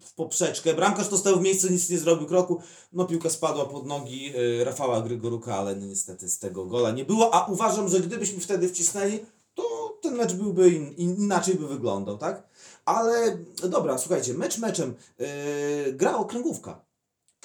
w 0.00 0.14
poprzeczkę. 0.14 0.74
Bramkarz 0.74 1.08
to 1.08 1.18
stał 1.18 1.36
w 1.36 1.42
miejscu, 1.42 1.72
nic 1.72 1.90
nie 1.90 1.98
zrobił 1.98 2.26
kroku. 2.26 2.60
No 2.92 3.04
piłka 3.04 3.30
spadła 3.30 3.64
pod 3.64 3.86
nogi 3.86 4.32
y, 4.36 4.64
Rafała 4.64 5.00
Grygoruka, 5.00 5.56
ale 5.56 5.76
no, 5.76 5.86
niestety 5.86 6.28
z 6.28 6.38
tego 6.38 6.66
gola 6.66 6.90
nie 6.90 7.04
było. 7.04 7.34
A 7.34 7.46
uważam, 7.46 7.88
że 7.88 8.00
gdybyśmy 8.00 8.40
wtedy 8.40 8.68
wcisnęli, 8.68 9.18
to 9.54 9.98
ten 10.02 10.14
mecz 10.14 10.32
byłby 10.32 10.70
in, 10.70 10.94
inaczej 10.96 11.54
by 11.54 11.68
wyglądał, 11.68 12.18
tak? 12.18 12.48
Ale 12.84 13.38
dobra, 13.68 13.98
słuchajcie, 13.98 14.34
mecz 14.34 14.58
meczem. 14.58 14.94
Yy, 15.18 15.92
gra 15.92 16.16
okręgówka. 16.16 16.85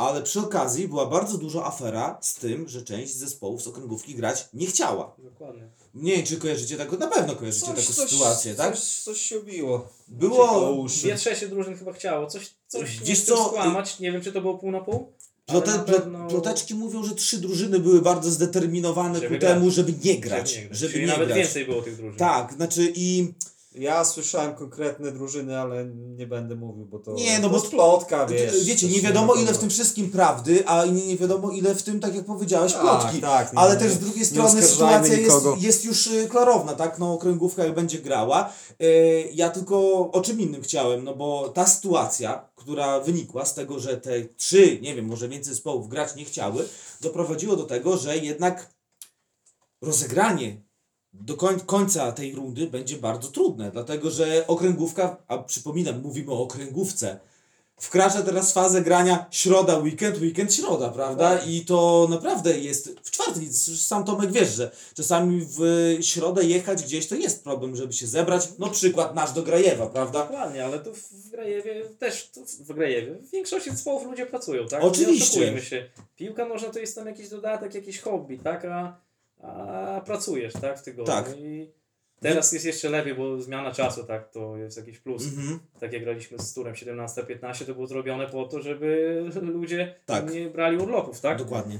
Ale 0.02 0.22
przy 0.22 0.40
okazji 0.40 0.88
była 0.88 1.06
bardzo 1.06 1.38
duża 1.38 1.64
afera 1.66 2.18
z 2.22 2.34
tym, 2.34 2.68
że 2.70 2.82
część 2.82 3.16
zespołów 3.16 3.62
z 3.64 3.68
okręgówki 3.68 4.16
grać 4.16 4.50
nie 4.54 4.68
chciała. 4.68 5.16
Dokładnie. 5.18 5.68
Nie 5.94 6.16
wiem, 6.16 6.26
czy 6.26 6.38
kojarzycie 6.38 6.78
taką, 6.78 6.98
na 6.98 7.08
pewno 7.08 7.36
kojarzycie 7.36 7.68
taką 7.68 7.82
sytuację, 7.82 8.56
tak? 8.56 8.76
Coś, 8.76 9.00
coś 9.04 9.22
się 9.22 9.40
obiło. 9.40 9.90
Było, 10.08 10.72
uszy. 10.72 11.00
Dwie 11.04 11.16
trzecie 11.16 11.48
drużyn 11.48 11.78
chyba 11.78 11.94
chciało. 11.94 12.28
Coś, 12.28 12.50
coś 12.68 13.00
Wiesz 13.00 13.20
nie 13.20 13.26
co, 13.26 13.46
skłamać. 13.46 14.00
Nie 14.00 14.12
wiem, 14.12 14.22
czy 14.22 14.32
to 14.32 14.42
było 14.42 14.58
pół 14.58 14.72
na 14.72 14.80
pół. 14.80 15.12
Plote, 15.46 15.80
pewno- 15.80 16.28
ploteczki 16.28 16.76
mówią, 16.76 17.04
że 17.04 17.16
trzy 17.16 17.38
drużyny 17.38 17.80
były 17.80 18.02
bardzo 18.02 18.32
zdeterminowane 18.32 19.16
Żeby 19.20 19.28
ku 19.36 19.40
grać. 19.40 19.54
temu, 19.54 19.72
żeby 19.72 19.94
nie 20.04 20.20
grać. 20.20 20.50
Żeby 20.50 20.62
nie 20.62 20.68
grać. 20.68 20.78
Żeby 20.80 21.00
nie 21.00 21.08
nawet 21.08 21.28
grać. 21.28 21.40
więcej 21.40 21.66
było 21.66 21.82
tych 21.82 21.96
drużyn. 21.98 22.18
Tak, 22.18 22.54
znaczy 22.54 22.94
i 22.96 23.34
Ja 23.76 24.06
słyszałem 24.06 24.56
konkretne 24.56 25.12
drużyny, 25.12 25.60
ale 25.60 25.86
nie 25.86 26.28
będę 26.28 26.56
mówił, 26.56 26.86
bo 26.86 27.00
to, 27.00 27.14
Nie, 27.14 27.40
no 27.40 27.50
to 27.50 27.56
bo- 27.56 27.62
plotka, 27.70 28.26
wiesz. 28.26 28.66
wiecie, 28.66 28.88
nie 28.88 29.02
wiadomo 29.02 29.34
ile 29.36 29.54
w 29.54 29.58
tym 29.58 29.70
wszystkim 29.70 30.12
prawdy, 30.12 30.68
a 30.68 30.86
nie, 30.86 31.08
nie 31.08 31.18
wiadomo 31.18 31.52
ile 31.52 31.76
w 31.76 31.84
tym, 31.84 32.00
tak 32.00 32.16
jak 32.16 32.26
powiedziałeś, 32.26 32.74
Tak, 32.74 32.82
plotki. 32.82 33.22
tak, 33.22 33.54
nie, 33.54 33.60
Ale 33.60 33.78
też 33.78 33.92
z 33.92 34.00
drugiej 34.00 34.26
strony 34.26 34.62
sytuacja 34.64 35.14
jest, 35.18 35.46
jest 35.58 35.86
już 35.86 36.08
y, 36.08 36.28
klarowna, 36.30 36.74
tak? 36.74 37.00
No 37.00 37.14
okręgówka 37.14 37.64
jak 37.66 37.74
będzie 37.76 38.00
grała. 38.00 38.54
E, 38.80 38.86
Ja 39.22 39.50
tylko 39.50 39.78
o 40.12 40.22
czym 40.22 40.40
innym 40.40 40.62
chciałem, 40.62 41.04
no 41.04 41.16
bo 41.16 41.50
ta 41.50 41.68
sytuacja, 41.68 42.50
która 42.56 43.00
wynikła 43.00 43.46
z 43.46 43.54
tego, 43.54 43.80
że 43.80 43.98
te 43.98 44.26
trzy, 44.38 44.80
nie 44.82 44.96
wiem, 44.96 45.06
może 45.06 45.30
więcej 45.30 45.54
zespołów 45.54 45.90
grać 45.90 46.16
nie 46.16 46.26
chciały, 46.26 46.68
doprowadziło 47.02 47.56
do 47.56 47.64
tego, 47.64 47.98
że 47.98 48.18
jednak 48.18 48.70
rozegranie 49.82 50.62
do 51.14 51.38
koń, 51.38 51.60
końca 51.66 52.12
tej 52.12 52.36
rundy 52.36 52.68
będzie 52.68 52.98
bardzo 52.98 53.28
trudne, 53.28 53.72
dlatego 53.72 54.12
że 54.12 54.48
okręgówka, 54.48 55.18
a 55.28 55.38
przypominam, 55.38 56.02
mówimy 56.02 56.32
o 56.32 56.40
okręgówce, 56.40 57.20
wkracza 57.82 58.22
teraz 58.22 58.52
w 58.52 58.54
fazę 58.54 58.82
grania 58.82 59.26
środa, 59.32 59.78
weekend, 59.78 60.22
weekend, 60.22 60.54
środa, 60.54 60.90
prawda? 60.90 61.38
I 61.38 61.66
to 61.66 62.08
naprawdę 62.10 62.60
jest 62.60 63.00
w 63.04 63.12
czwartek, 63.12 63.44
sam 63.78 64.04
Tomek 64.04 64.32
wiesz, 64.32 64.56
że 64.56 64.72
czasami 64.94 65.46
w 65.58 65.60
środę 66.02 66.44
jechać 66.44 66.84
gdzieś 66.84 67.08
to 67.08 67.16
jest 67.16 67.44
problem, 67.44 67.76
żeby 67.76 67.94
się 67.94 68.08
zebrać. 68.08 68.50
No 68.60 68.70
przykład 68.70 69.16
nasz 69.16 69.32
do 69.32 69.44
Grajewa, 69.44 69.88
prawda? 69.88 70.20
Dokładnie, 70.20 70.66
ale 70.66 70.80
tu 70.80 70.94
w 70.94 71.30
Grajewie 71.30 71.84
też, 72.00 72.32
w 72.60 72.74
Grajewie 72.74 73.16
w 73.16 73.32
większości 73.32 73.72
zespołów 73.72 74.06
ludzie 74.06 74.26
pracują, 74.26 74.68
tak? 74.68 74.84
Oczywiście. 74.84 75.62
Się. 75.62 75.90
Piłka 76.16 76.46
może 76.46 76.70
to 76.70 76.80
jest 76.80 76.96
tam 76.96 77.08
jakiś 77.08 77.30
dodatek, 77.30 77.76
jakiś 77.76 78.00
hobby, 78.00 78.40
tak? 78.40 78.66
A, 78.66 78.98
a 79.42 80.02
pracujesz, 80.06 80.54
tak? 80.54 80.80
W 80.80 80.84
tygodniu. 80.84 81.14
Tak. 81.14 81.38
I 81.38 81.72
Teraz 82.20 82.52
jest 82.52 82.66
jeszcze 82.66 82.90
lepiej, 82.90 83.16
bo 83.16 83.42
zmiana 83.42 83.72
czasu, 83.72 84.04
tak, 84.04 84.32
to 84.32 84.58
jest 84.58 84.78
jakiś 84.78 85.00
plus. 85.00 85.26
Mhm. 85.28 85.60
Tak 85.80 85.94
jak 85.94 86.04
graliśmy 86.04 86.40
z 86.40 86.54
turem 86.54 86.74
17-15, 86.74 87.66
to 87.66 87.74
było 87.74 87.88
zrobione 87.88 88.28
po 88.28 88.46
to, 88.46 88.62
żeby 88.62 89.22
ludzie 89.42 89.96
Tak. 90.06 90.34
nie 90.34 90.50
brali 90.50 90.78
urlopów, 90.78 91.22
tak? 91.22 91.38
Dokładnie. 91.38 91.80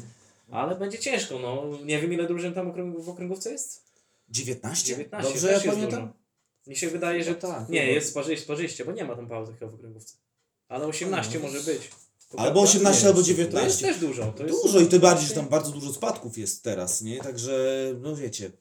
Ale 0.52 0.76
będzie 0.76 1.00
ciężko, 1.00 1.40
no. 1.40 1.64
Nie 1.86 2.00
wiem 2.00 2.14
ile 2.14 2.28
drużyn 2.28 2.54
tam 2.54 2.72
okręg- 2.72 3.02
w 3.04 3.10
okręgówce 3.10 3.52
jest? 3.52 3.92
19? 4.30 4.88
19, 4.88 5.32
Dobrze 5.32 5.52
ja 5.52 5.72
pamiętam? 5.72 6.00
dużo. 6.02 6.14
Mi 6.68 6.76
się 6.76 6.88
wydaje, 6.90 7.24
że 7.24 7.32
No 7.32 7.38
tak, 7.38 7.70
Nie, 7.70 7.82
chyba. 7.82 7.94
jest 7.94 8.14
parzyście, 8.14 8.48
parzyście, 8.48 8.86
bo 8.86 8.92
nie 8.92 9.06
ma 9.06 9.16
tam 9.16 9.28
pauzy 9.28 9.54
chyba 9.60 9.72
w 9.72 9.76
okręgówce. 9.76 10.16
Ale 10.70 10.86
18 10.88 11.40
No. 11.40 11.46
może 11.48 11.60
być. 11.74 11.90
Albo 12.38 12.44
prawda? 12.44 12.62
18, 12.62 13.02
Nie, 13.02 13.08
albo 13.08 13.22
to 13.22 13.28
jest 13.28 13.52
To 13.52 13.60
jest 13.60 13.80
19. 13.80 13.88
też 13.88 14.00
dużo. 14.00 14.34
To 14.38 14.46
jest 14.46 14.64
Dużo 14.64 14.80
i 14.80 14.88
tym 14.88 15.02
bardziej, 15.02 15.28
że 15.28 15.36
tam 15.36 15.48
bardzo 15.48 15.72
dużo 15.72 15.94
spadków 15.94 16.38
jest 16.38 16.64
teraz, 16.64 17.02
nie? 17.02 17.20
Także, 17.20 17.86
no 18.02 18.16
wiecie. 18.16 18.52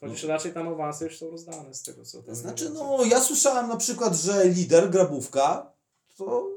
Chociaż 0.00 0.22
raczej 0.22 0.52
tam 0.52 0.68
awanse 0.68 1.04
już 1.04 1.18
są 1.18 1.30
rozdane 1.30 1.74
z 1.74 1.82
tego 1.82 2.04
co 2.04 2.22
tam. 2.22 2.34
Znaczy, 2.34 2.70
no, 2.70 3.04
ja 3.04 3.20
słyszałem 3.20 3.68
na 3.68 3.76
przykład, 3.76 4.16
że 4.16 4.48
lider 4.48 4.90
Grabówka 4.90 5.72
to 6.16 6.55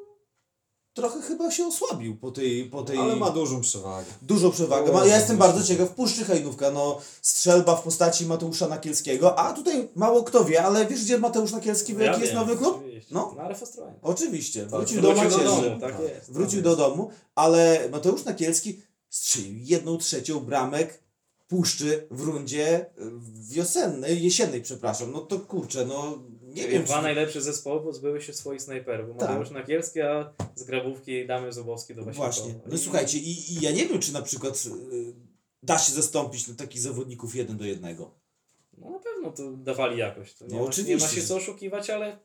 trochę 0.94 1.22
chyba 1.22 1.52
się 1.52 1.66
osłabił 1.66 2.18
po 2.18 2.32
tej... 2.32 2.66
Po 2.66 2.84
tej... 2.84 2.98
Ale 2.98 3.16
ma 3.16 3.30
dużą 3.30 3.62
przewagę. 3.62 4.06
Dużą 4.22 4.52
przewagę. 4.52 4.92
Ma, 4.92 5.06
ja 5.06 5.16
jestem 5.18 5.38
bardzo 5.38 5.64
ciekaw. 5.64 5.90
Puszczy 5.90 6.26
Hajdówka, 6.26 6.72
no 6.72 7.00
strzelba 7.22 7.76
w 7.76 7.84
postaci 7.84 8.26
Mateusza 8.26 8.68
Nakielskiego, 8.68 9.40
a 9.40 9.54
tutaj 9.54 9.90
mało 9.96 10.24
kto 10.24 10.46
wie, 10.46 10.64
ale 10.64 10.86
wiesz 10.86 11.04
gdzie 11.04 11.18
Mateusz 11.18 11.52
Nakielski, 11.52 11.94
Ja 11.94 12.04
jaki 12.04 12.22
jest 12.22 12.34
nowy 12.34 12.58
klub? 12.58 12.84
No. 13.12 13.34
Na 13.38 13.44
RF 13.44 13.64
Ostrołęka. 13.64 14.00
Oczywiście, 14.02 14.62
Tak, 14.62 14.70
wrócił, 14.70 15.02
do 15.02 15.14
Wrócił 15.14 15.30
do 15.30 15.38
macierzy. 15.38 15.70
domu, 15.70 15.82
tak 15.82 16.00
jest. 16.00 16.32
Wrócił 16.32 16.62
do 16.62 16.76
domu, 16.76 17.10
ale 17.36 17.90
Mateusz 17.92 18.26
Nakielski 18.26 18.82
strzelił 19.10 19.56
jedną 19.62 19.98
trzecią 19.98 20.40
bramek 20.40 21.04
Puszczy 21.48 22.08
w 22.12 22.22
rundzie 22.22 22.82
y, 22.82 23.12
wiosennej, 23.50 24.24
jesiennej, 24.24 24.62
przepraszam. 24.62 25.12
No 25.12 25.20
to 25.20 25.40
kurczę, 25.40 25.86
no 25.86 26.18
nie 26.56 26.68
wiem. 26.68 26.84
Dwa 26.84 26.96
Czy... 26.98 27.02
najlepsze 27.04 27.42
zespoły 27.42 27.82
pozbyły 27.84 28.22
się 28.22 28.34
swoich 28.34 28.62
snajperów. 28.62 29.18
Tak. 29.18 29.30
Mateusz 29.30 29.52
Nakielski, 29.52 30.02
a 30.02 30.34
z 30.56 30.64
Grabówki 30.64 31.28
Damian 31.28 31.52
Zubowski 31.52 31.96
do 31.96 32.06
Wasilkowa. 32.06 32.32
Właśnie. 32.32 32.54
No 32.66 32.76
I- 32.76 32.80
słuchajcie, 32.80 33.18
i, 33.18 33.54
i 33.54 33.62
ja 33.62 33.72
nie 33.72 33.86
wiem, 33.86 34.00
czy 34.00 34.14
na 34.14 34.22
przykład 34.22 34.66
y, 34.92 35.14
da 35.64 35.80
się 35.80 35.94
zastąpić 35.94 36.48
na 36.48 36.56
takich 36.56 36.82
zawodników 36.82 37.36
jeden 37.36 37.58
do 37.58 37.66
jednego. 37.66 38.12
No 38.78 38.90
na 38.90 39.00
pewno 39.00 39.32
to 39.32 39.52
dawali 39.52 39.98
jakoś. 39.98 40.34
To 40.34 40.46
nie, 40.46 40.50
No 40.52 40.56
ma, 40.58 40.64
nie 40.64 40.70
oczywiście. 40.70 41.08
ma 41.08 41.14
się 41.14 41.22
co 41.28 41.36
oszukiwać, 41.36 41.90
ale 41.90 42.18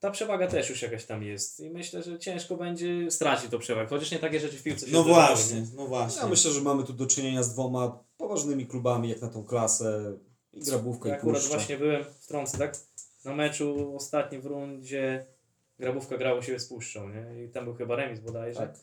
ta 0.00 0.10
przewaga 0.10 0.46
też 0.46 0.70
już 0.70 0.82
jakaś 0.82 1.04
tam 1.04 1.22
jest. 1.22 1.60
I 1.60 1.70
myślę, 1.70 2.02
że 2.02 2.18
ciężko 2.18 2.56
będzie 2.56 3.10
stracić 3.10 3.50
tą 3.50 3.58
przewagę. 3.58 3.88
Chociaż 3.88 4.10
nie 4.10 4.18
takie 4.18 4.40
rzeczy 4.40 4.56
w 4.58 4.62
piłce 4.62 4.86
się 4.86 4.92
No 4.92 5.02
zdarzały, 5.02 5.26
właśnie, 5.26 5.60
nie? 5.60 5.66
no 5.76 5.86
właśnie. 5.86 6.22
Ja 6.22 6.28
myślę, 6.28 6.50
że 6.50 6.60
mamy 6.60 6.84
tu 6.84 6.92
do 6.92 7.06
czynienia 7.06 7.42
z 7.42 7.52
dwoma 7.52 8.04
poważnymi 8.16 8.66
klubami, 8.66 9.08
jak 9.08 9.20
na 9.22 9.28
tą 9.28 9.44
klasę. 9.44 10.12
I 10.52 10.60
Grabówka, 10.60 11.08
Ja 11.08 11.14
i 11.14 11.18
akurat 11.18 11.42
Puszcza. 11.42 11.56
właśnie 11.56 11.76
byłem 11.78 12.04
w 12.20 12.26
trące, 12.26 12.58
tak? 12.58 12.76
Na 13.24 13.34
meczu 13.34 13.96
ostatnim 13.96 14.40
w 14.40 14.46
rundzie 14.46 15.26
Grabówka 15.78 16.18
grało 16.18 16.42
się 16.42 16.58
z 16.58 16.66
Puszczą, 16.66 17.08
nie? 17.08 17.44
I 17.44 17.48
tam 17.48 17.64
był 17.64 17.74
chyba 17.74 17.96
remis 17.96 18.20
bodajże. 18.20 18.58
Tak. 18.58 18.74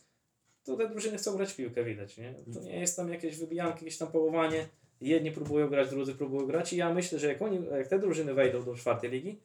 To 0.64 0.78
te 0.78 0.90
drużyny 0.90 1.18
chcą 1.18 1.38
grać 1.38 1.52
w 1.52 1.56
piłkę, 1.56 1.84
widać, 1.84 2.18
nie? 2.18 2.36
To 2.54 2.60
nie 2.60 2.80
jest 2.80 2.96
tam 2.96 3.10
jakieś 3.10 3.38
wybijanki, 3.38 3.86
jakieś 3.86 3.98
tam 3.98 4.12
połowanie. 4.12 4.68
Jedni 5.02 5.32
próbują 5.32 5.70
grać, 5.70 5.90
drudzy 5.90 6.16
próbują 6.16 6.48
grać 6.48 6.74
i 6.74 6.78
ja 6.78 6.94
myślę, 6.94 7.20
że 7.20 7.28
jak, 7.28 7.42
oni, 7.42 7.66
jak 7.72 7.88
te 7.88 8.00
drużyny 8.00 8.34
wejdą 8.34 8.64
do 8.64 8.76
czwartej 8.76 9.10
ligi, 9.10 9.40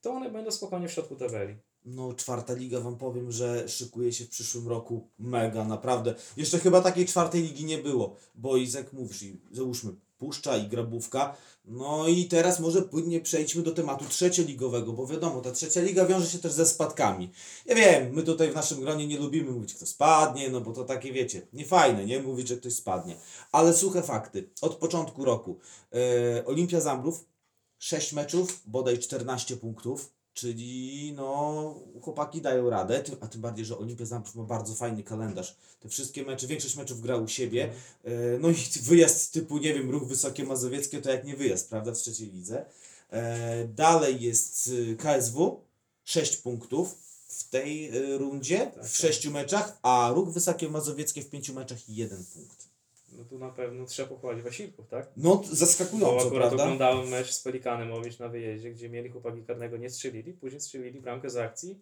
to 0.00 0.10
one 0.10 0.30
będą 0.30 0.50
spokojnie 0.50 0.88
w 0.88 0.92
środku 0.92 1.16
tabeli. 1.16 1.56
No, 1.84 2.14
czwarta 2.14 2.54
liga, 2.54 2.80
wam 2.80 2.98
powiem, 2.98 3.32
że 3.32 3.68
szykuje 3.68 4.12
się 4.12 4.24
w 4.24 4.28
przyszłym 4.28 4.68
roku 4.68 5.08
mega, 5.18 5.64
naprawdę. 5.64 6.14
Jeszcze 6.36 6.58
chyba 6.58 6.80
takiej 6.80 7.06
czwartej 7.06 7.42
ligi 7.42 7.64
nie 7.64 7.78
było, 7.78 8.16
bo 8.34 8.56
i 8.56 8.70
jak 8.70 8.92
mówisz, 8.92 9.22
i 9.22 9.40
załóżmy 9.50 9.92
Puszcza 10.18 10.56
i 10.56 10.68
Grabówka, 10.68 11.36
no 11.64 12.08
i 12.08 12.24
teraz 12.24 12.60
może 12.60 12.82
płynnie 12.82 13.20
przejdźmy 13.20 13.62
do 13.62 13.72
tematu 13.72 14.04
trzecioligowego, 14.04 14.92
bo 14.92 15.06
wiadomo, 15.06 15.40
ta 15.40 15.52
trzecia 15.52 15.80
liga 15.80 16.06
wiąże 16.06 16.26
się 16.26 16.38
też 16.38 16.52
ze 16.52 16.66
spadkami. 16.66 17.30
Ja 17.66 17.74
wiem, 17.74 18.14
my 18.14 18.22
tutaj 18.22 18.50
w 18.50 18.54
naszym 18.54 18.80
gronie 18.80 19.06
nie 19.06 19.18
lubimy 19.18 19.50
mówić, 19.50 19.74
kto 19.74 19.86
spadnie, 19.86 20.50
no 20.50 20.60
bo 20.60 20.72
to 20.72 20.84
takie, 20.84 21.12
wiecie, 21.12 21.46
niefajne, 21.52 22.06
nie? 22.06 22.22
Mówić, 22.22 22.48
że 22.48 22.56
ktoś 22.56 22.72
spadnie. 22.72 23.16
Ale 23.52 23.74
suche 23.74 24.02
fakty. 24.02 24.50
Od 24.60 24.74
początku 24.74 25.24
roku 25.24 25.58
e, 25.92 26.44
Olimpia 26.44 26.80
Zambrów 26.80 27.24
6 27.78 28.12
meczów, 28.12 28.62
bodaj 28.66 28.98
14 28.98 29.56
punktów, 29.56 30.15
czyli 30.36 31.12
no 31.16 31.74
chłopaki 32.02 32.40
dają 32.40 32.70
radę, 32.70 33.02
a 33.20 33.26
tym 33.26 33.40
bardziej, 33.40 33.64
że 33.64 33.78
Olimpia 33.78 34.04
Zambrów 34.04 34.34
ma 34.34 34.44
bardzo 34.44 34.74
fajny 34.74 35.02
kalendarz. 35.02 35.56
Te 35.80 35.88
wszystkie 35.88 36.24
mecze, 36.24 36.46
większość 36.46 36.76
meczów 36.76 37.00
gra 37.00 37.16
u 37.16 37.28
siebie, 37.28 37.72
e, 38.04 38.10
no 38.38 38.50
i 38.50 38.54
wyjazd 38.82 39.32
typu, 39.32 39.58
nie 39.58 39.74
wiem, 39.74 39.90
Ruch 39.90 40.08
Wysokie 40.08 40.44
Mazowieckie 40.44 41.00
to 41.00 41.10
jak 41.10 41.24
nie 41.24 41.36
wyjazd, 41.36 41.70
prawda, 41.70 41.92
w 41.92 41.98
trzeciej 41.98 42.30
lidze. 42.30 42.64
E, 43.10 43.68
dalej 43.68 44.20
jest 44.20 44.68
y, 44.68 44.96
KSW, 44.96 45.60
6 46.04 46.36
punktów 46.36 46.94
w 47.28 47.48
tej 47.48 47.96
y, 47.96 48.18
rundzie, 48.18 48.58
Tak, 48.58 48.74
w 48.74 49.00
tak. 49.00 49.12
6 49.12 49.26
meczach, 49.26 49.78
a 49.82 50.12
Ruch 50.14 50.28
Wysokie 50.28 50.68
Mazowieckie 50.68 51.22
w 51.22 51.30
5 51.30 51.50
meczach 51.50 51.88
i 51.88 51.94
1 51.96 52.24
punkt. 52.34 52.65
No 53.18 53.24
tu 53.24 53.38
na 53.38 53.48
pewno 53.50 53.86
trzeba 53.86 54.08
pochwalić 54.08 54.42
Wasilków, 54.44 54.88
tak? 54.88 55.10
No, 55.16 55.36
Bo 55.36 55.42
zaskakująco, 55.56 56.26
akurat 56.26 56.48
prawda? 56.48 56.64
oglądałem 56.64 57.08
mecz 57.08 57.30
z 57.32 57.42
Pelikanem 57.42 57.90
Łowicz 57.92 58.18
na 58.18 58.28
wyjeździe, 58.28 58.70
gdzie 58.70 58.88
mieli 58.88 59.10
chłopaki 59.10 59.42
karnego, 59.42 59.76
nie 59.76 59.90
strzelili, 59.90 60.32
później 60.32 60.60
strzelili 60.60 61.00
bramkę 61.00 61.30
z 61.30 61.36
akcji 61.36 61.80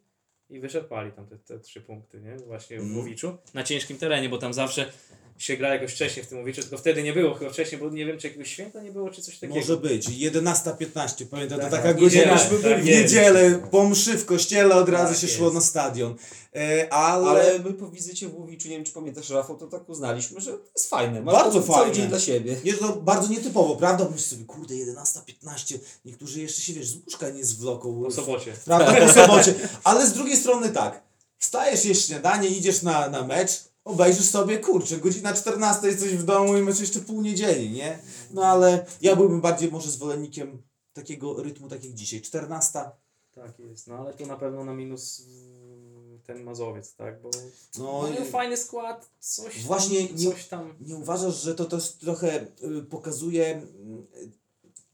i 0.50 0.60
wyczerpali 0.60 1.12
tam 1.12 1.26
te, 1.26 1.38
te 1.38 1.60
trzy 1.60 1.80
punkty, 1.80 2.20
nie? 2.20 2.36
Właśnie 2.36 2.78
w 2.78 2.82
Mm. 2.82 2.96
Łowiczu. 2.98 3.36
Na 3.54 3.62
ciężkim 3.64 3.98
terenie, 3.98 4.28
bo 4.28 4.38
tam 4.38 4.54
zawsze 4.54 4.92
się 5.38 5.56
gra 5.56 5.74
jakoś 5.74 5.92
wcześniej 5.92 6.24
w 6.24 6.28
tym 6.28 6.38
Łowiczu, 6.38 6.60
tylko 6.62 6.78
wtedy 6.78 7.02
nie 7.02 7.12
było 7.12 7.34
chyba 7.34 7.50
wcześniej, 7.50 7.80
bo 7.80 7.90
nie 7.90 8.06
wiem 8.06 8.18
czy 8.18 8.26
jakiegoś 8.26 8.50
święta 8.50 8.80
nie 8.82 8.92
było, 8.92 9.10
czy 9.10 9.22
coś 9.22 9.34
takiego. 9.38 9.54
Może 9.60 9.76
być. 9.76 10.08
11.15, 10.08 11.26
pamiętam, 11.26 11.58
to 11.58 11.62
Tak, 11.62 11.70
taka 11.70 11.82
tak. 11.88 12.00
godzina 12.00 12.22
Niedziela, 12.34 12.62
tak 12.62 12.80
w 12.82 12.84
niedzielę, 12.84 13.58
po 13.70 13.88
mszy 13.88 14.18
w 14.18 14.24
kościele 14.24 14.74
od 14.74 14.88
razu 14.88 15.12
Tak 15.12 15.20
się 15.20 15.26
jest. 15.26 15.38
szło 15.38 15.50
na 15.52 15.60
stadion. 15.60 16.14
E, 16.56 16.92
ale, 16.92 17.26
Ale 17.30 17.58
my 17.58 17.72
po 17.72 17.88
wizycie 17.90 18.28
w 18.28 18.34
Łowiczu, 18.38 18.68
nie 18.68 18.76
wiem 18.76 18.84
czy 18.84 18.92
pamiętasz 18.92 19.30
Rafał, 19.30 19.56
to 19.56 19.66
tak 19.66 19.88
uznaliśmy, 19.88 20.40
że 20.40 20.52
to 20.52 20.58
jest 20.76 20.90
fajne. 20.90 21.22
Masz 21.22 21.34
Bardzo 21.34 21.62
cały 21.62 21.78
fajne. 21.78 21.92
dzień 21.94 22.06
dla 22.08 22.20
siebie. 22.20 22.56
jest 22.64 22.78
to 22.80 22.88
bardzo 22.96 23.28
nietypowo, 23.28 23.76
prawda? 23.76 24.04
Myślisz 24.04 24.24
sobie, 24.30 24.44
kurde, 24.44 24.74
11.15, 24.74 25.78
niektórzy 26.04 26.40
jeszcze 26.40 26.62
się, 26.62 26.72
wiesz, 26.72 26.88
z 26.88 26.96
łóżka 27.04 27.30
nie 27.30 27.44
zwloką. 27.44 28.02
Po 28.04 28.10
sobocie. 28.10 28.52
Prawda, 28.64 29.06
po 29.06 29.12
sobocie. 29.12 29.54
Ale 29.84 30.06
z 30.06 30.12
drugiej 30.12 30.36
strony 30.36 30.68
tak, 30.68 31.02
wstajesz, 31.38 31.84
jesz 31.84 32.06
śniadanie, 32.06 32.48
idziesz 32.48 32.82
na, 32.82 33.08
na 33.08 33.22
mecz, 33.26 33.50
obejrzysz 33.84 34.26
sobie, 34.30 34.58
kurczę, 34.58 34.98
godzina 34.98 35.34
14 35.34 35.86
jesteś 35.86 36.16
w 36.16 36.24
domu 36.24 36.56
i 36.56 36.62
masz 36.62 36.80
jeszcze 36.80 37.00
pół 37.00 37.22
niedzieli, 37.22 37.70
nie? 37.70 37.98
No 38.30 38.44
ale 38.46 38.86
ja 39.00 39.16
byłbym 39.16 39.40
bardziej 39.40 39.70
może 39.70 39.90
zwolennikiem 39.90 40.62
takiego 40.92 41.42
rytmu, 41.42 41.68
tak 41.68 41.84
jak 41.84 41.94
dzisiaj. 41.94 42.20
14, 42.22 42.90
Tak 43.34 43.58
jest, 43.58 43.86
no 43.86 43.94
ale 43.98 44.14
tu 44.14 44.26
na 44.26 44.36
pewno 44.36 44.64
na 44.64 44.74
minus 44.74 45.22
mm, 45.26 46.20
ten 46.26 46.42
Mazowiec, 46.44 46.94
tak? 46.94 47.22
Bo 47.22 47.30
no 47.78 48.08
i- 48.08 48.30
fajny 48.30 48.56
skład, 48.56 49.10
coś 49.20 49.62
Właśnie 49.64 50.08
tam, 50.08 50.16
nie- 50.16 50.30
coś 50.32 50.46
tam. 50.48 50.74
Nie 50.80 50.96
uważasz, 50.96 51.42
że 51.42 51.54
to 51.54 51.64
też 51.64 51.92
trochę 51.92 52.46
y, 52.78 52.82
pokazuje 52.90 53.46
mm, 53.54 54.06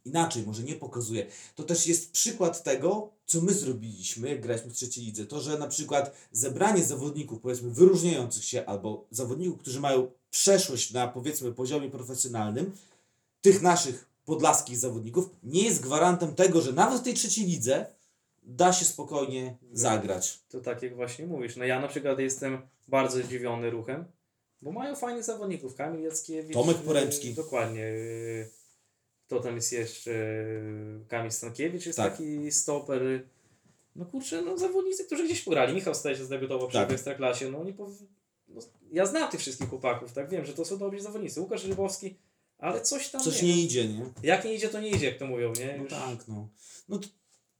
inaczej, 0.04 0.42
może 0.46 0.62
nie 0.62 0.74
pokazuje. 0.74 1.26
To 1.54 1.62
też 1.62 1.86
jest 1.86 2.12
przykład 2.12 2.62
tego, 2.62 3.10
co 3.26 3.40
my 3.40 3.52
zrobiliśmy, 3.52 4.28
jak 4.28 4.40
graliśmy 4.40 4.70
w 4.70 4.74
trzeciej 4.74 5.04
lidze. 5.04 5.26
To, 5.26 5.40
że 5.40 5.58
na 5.58 5.68
przykład 5.68 6.14
zebranie 6.32 6.84
zawodników, 6.84 7.40
powiedzmy, 7.40 7.70
wyróżniających 7.70 8.44
się, 8.44 8.66
albo 8.66 9.06
zawodników, 9.10 9.58
którzy 9.58 9.80
mają 9.80 10.10
przeszłość 10.30 10.92
na, 10.92 11.08
powiedzmy, 11.08 11.52
poziomie 11.52 11.90
profesjonalnym, 11.90 12.72
tych 13.40 13.62
naszych 13.62 14.06
podlaskich 14.24 14.78
zawodników, 14.78 15.30
nie 15.42 15.64
jest 15.64 15.82
gwarantem 15.82 16.34
tego, 16.34 16.60
że 16.60 16.72
nawet 16.72 17.00
w 17.00 17.04
tej 17.04 17.14
trzeciej 17.14 17.46
lidze 17.46 17.86
da 18.42 18.72
się 18.72 18.84
spokojnie 18.84 19.56
zagrać. 19.72 20.40
To 20.48 20.60
tak 20.60 20.82
jak 20.82 20.96
właśnie 20.96 21.26
mówisz. 21.26 21.56
No 21.56 21.64
ja 21.64 21.80
na 21.80 21.88
przykład 21.88 22.18
jestem 22.18 22.58
bardzo 22.88 23.22
zdziwiony 23.22 23.70
ruchem, 23.70 24.04
bo 24.62 24.72
mają 24.72 24.96
fajnych 24.96 25.24
zawodników. 25.24 25.74
Kamil 25.74 26.02
Jackiewicz. 26.02 26.54
Tomek 26.54 26.76
y, 26.76 26.80
Poremski. 26.80 27.34
Dokładnie. 27.34 27.84
y, 27.84 28.59
Kto 29.30 29.40
tam 29.40 29.56
jest 29.56 29.72
jeszcze? 29.72 30.10
Kamil 31.08 31.30
Stankiewicz 31.30 31.86
jest 31.86 31.96
Tak. 31.96 32.12
taki 32.12 32.52
stoper. 32.52 33.02
No 33.96 34.04
kurczę, 34.04 34.42
no 34.42 34.58
zawodnicy, 34.58 35.04
którzy 35.04 35.24
gdzieś 35.24 35.42
pograli. 35.42 35.74
Michał 35.74 35.94
Stajesz 35.94 36.18
zdebiutował 36.20 36.68
przy 36.68 36.78
Tak. 36.78 36.92
Ekstraklasie. 36.92 37.50
No 37.50 37.60
oni 37.60 37.72
pow... 37.72 37.90
no, 38.48 38.60
Ja 38.92 39.06
znam 39.06 39.30
tych 39.30 39.40
wszystkich 39.40 39.68
chłopaków, 39.68 40.12
tak? 40.12 40.30
Wiem, 40.30 40.44
że 40.44 40.52
to 40.52 40.64
są 40.64 40.78
dobrzy 40.78 41.00
zawodnicy. 41.00 41.40
Łukasz 41.40 41.64
Rybowski, 41.64 42.16
ale 42.58 42.80
coś 42.80 43.08
tam 43.08 43.20
Coś 43.20 43.42
nie. 43.42 43.48
nie 43.48 43.62
idzie, 43.62 43.88
nie? 43.88 44.04
Jak 44.22 44.44
nie 44.44 44.54
idzie, 44.54 44.68
to 44.68 44.80
nie 44.80 44.90
idzie, 44.90 45.06
jak 45.06 45.18
to 45.18 45.26
mówią, 45.26 45.52
nie? 45.58 45.74
No 45.76 45.82
Już- 45.82 45.90
tak, 45.92 46.28
no. 46.28 46.48
No 46.88 46.98
to, 46.98 47.08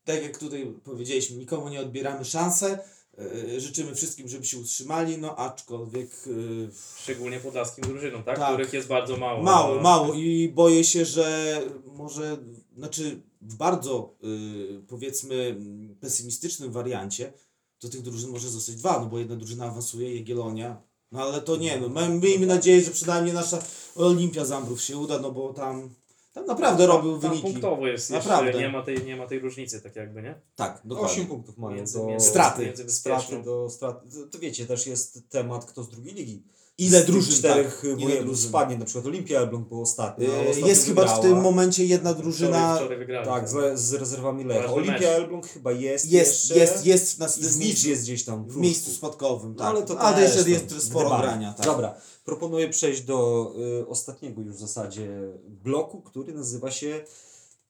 tak 0.05 0.22
jak 0.22 0.38
tutaj 0.38 0.74
powiedzieliśmy, 0.84 1.36
nikomu 1.36 1.68
nie 1.68 1.80
odbieramy 1.80 2.24
szansę. 2.24 2.78
Yy, 3.18 3.61
życzymy 3.61 3.94
wszystkim, 3.94 4.28
żeby 4.28 4.44
się 4.44 4.58
utrzymali, 4.58 5.18
no 5.18 5.36
aczkolwiek 5.36 6.11
yy, 6.26 6.70
Szczególnie 7.02 7.40
podlaskim 7.40 7.84
drużynom, 7.84 8.22
tak? 8.22 8.38
Tak. 8.38 8.52
Których 8.52 8.72
jest 8.72 8.88
bardzo 8.88 9.16
mało. 9.16 9.42
mało, 9.42 9.74
No. 9.74 9.80
mało 9.82 10.14
i 10.14 10.48
boję 10.54 10.84
się, 10.84 11.04
że 11.04 11.61
może, 11.86 12.38
znaczy 12.76 13.22
w 13.42 13.54
bardzo 13.56 14.14
yy, 14.22 14.82
powiedzmy 14.88 15.56
pesymistycznym 16.00 16.72
wariancie, 16.72 17.32
to 17.78 17.88
tych 17.88 18.02
drużyn 18.02 18.30
może 18.30 18.48
zostać 18.48 18.76
dwa, 18.76 19.00
no 19.00 19.06
bo 19.06 19.18
jedna 19.18 19.36
drużyna 19.36 19.64
awansuje, 19.66 20.16
Jagiellonia, 20.16 20.82
no 21.12 21.22
ale 21.22 21.40
to 21.40 21.56
nie, 21.56 21.80
no 21.80 21.88
my- 21.88 22.08
miejmy 22.20 22.46
nadzieję, 22.46 22.82
że 22.82 22.90
przynajmniej 22.90 23.34
nasza 23.34 23.62
Olimpia 23.96 24.44
Zambrów 24.44 24.82
się 24.82 24.98
uda, 24.98 25.18
no 25.18 25.32
bo 25.32 25.52
tam 25.52 25.94
Tam 26.33 26.47
naprawdę 26.47 26.87
robił 26.87 27.12
Tam 27.18 27.20
wyniki. 27.31 27.43
punktowo 27.43 27.87
jest 27.87 28.11
Naprawdę. 28.11 28.47
jeszcze, 28.47 28.62
nie 28.62 28.68
ma, 28.68 28.83
tej, 28.83 29.05
nie 29.05 29.16
ma 29.16 29.26
tej 29.26 29.39
różnicy 29.39 29.81
tak 29.81 29.97
jakby, 29.97 30.22
nie? 30.22 30.41
Tak, 30.57 30.72
8 30.76 30.89
dokładnie. 30.89 31.24
punktów 31.24 31.59
mają 31.59 31.76
Między- 31.76 31.99
do 31.99 32.07
między- 32.07 32.28
Straty. 32.28 32.66
między 32.66 32.91
straty 32.93 33.43
do 33.43 33.70
straty. 33.70 34.09
To, 34.11 34.26
to 34.33 34.39
wiecie, 34.39 34.66
też 34.66 34.87
jest 34.87 35.28
temat, 35.28 35.64
kto 35.64 35.83
z 35.85 35.89
drugiej 35.89 36.14
ligi. 36.14 36.43
Ile 36.78 36.99
Z 36.99 37.05
tych 37.05 37.11
drużyn, 37.14 37.35
czterech 37.35 37.76
tak, 37.83 37.85
ile 38.01 38.09
województw 38.11 38.49
spadnie, 38.49 38.78
na 38.78 38.85
przykład 38.85 39.07
Olimpia 39.07 39.39
Elbląg 39.41 39.68
był 39.68 39.83
ostatni. 39.83 40.26
ale 40.26 40.45
Yy, 40.61 40.68
Jest 40.68 40.87
chyba 40.87 41.03
w 41.03 41.05
wygrała. 41.05 41.22
tym 41.22 41.41
momencie 41.41 41.85
jedna 41.85 42.14
drużyna. 42.14 42.76
wczoraj 42.76 42.99
wygrali. 42.99 43.26
Tak, 43.26 43.49
z, 43.49 43.81
z 43.81 43.95
rezerwami 43.95 44.45
Lecha. 44.45 44.72
Olimpia. 44.72 45.09
Elbląg 45.09 45.47
chyba 45.47 45.72
jest 45.72 46.07
Jest, 46.07 46.11
jeszcze. 46.51 46.59
jest, 46.59 46.87
jest 46.87 47.18
na 47.18 47.28
Znicz 47.28 47.85
jest 47.85 48.03
gdzieś 48.03 48.24
tam. 48.24 48.45
w 48.49 48.57
miejscu 48.57 48.91
spadkowym. 48.91 49.53
No, 49.53 49.59
Tak. 49.59 49.66
ale 49.66 49.83
to 49.83 50.01
A 50.01 50.11
to 50.12 50.16
też 50.18 50.24
jeszcze 50.24 50.45
tam 50.45 50.53
jest 50.53 50.87
sporo 50.87 51.18
grania. 51.18 51.53
Tak. 51.53 51.66
Dobra, 51.66 51.95
proponuję 52.31 52.68
przejść 52.68 53.03
do 53.03 53.53
y, 53.83 53.89
ostatniego 53.89 54.43
już 54.43 54.55
w 54.57 54.59
zasadzie 54.59 55.09
bloku, 55.49 56.01
który 56.03 56.35
nazywa 56.35 56.70
się 56.70 57.05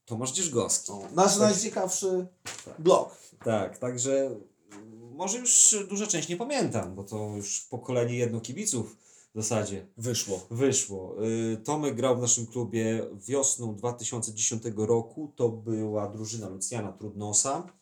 Tomasz 0.05 0.33
Dzierżgowski. 0.33 0.93
O, 0.93 1.03
Nasz 1.15 1.39
najciekawszy 1.39 2.27
blok. 2.79 3.17
Tak, 3.45 3.79
także 3.79 4.27
mm, 4.27 5.15
może 5.15 5.39
już 5.39 5.77
duża 5.89 6.07
część 6.07 6.29
nie 6.29 6.37
pamiętam, 6.37 6.95
bo 6.95 7.05
to 7.05 7.33
już 7.37 7.61
pokolenie 7.61 8.15
jedno 8.17 8.41
kibiców 8.41 8.97
w 9.35 9.43
zasadzie 9.43 9.87
Wyszło. 9.97 10.47
wyszło. 10.51 11.17
Y, 11.25 11.57
Tomek 11.65 11.95
grał 11.95 12.17
w 12.17 12.21
naszym 12.21 12.47
klubie 12.47 13.07
wiosną 13.29 13.75
2010 13.75 14.63
roku. 14.77 15.33
To 15.37 15.49
była 15.49 16.09
drużyna 16.09 16.49
Lucjana 16.49 16.93
Trudnosa 16.93 17.67
y, 17.67 17.80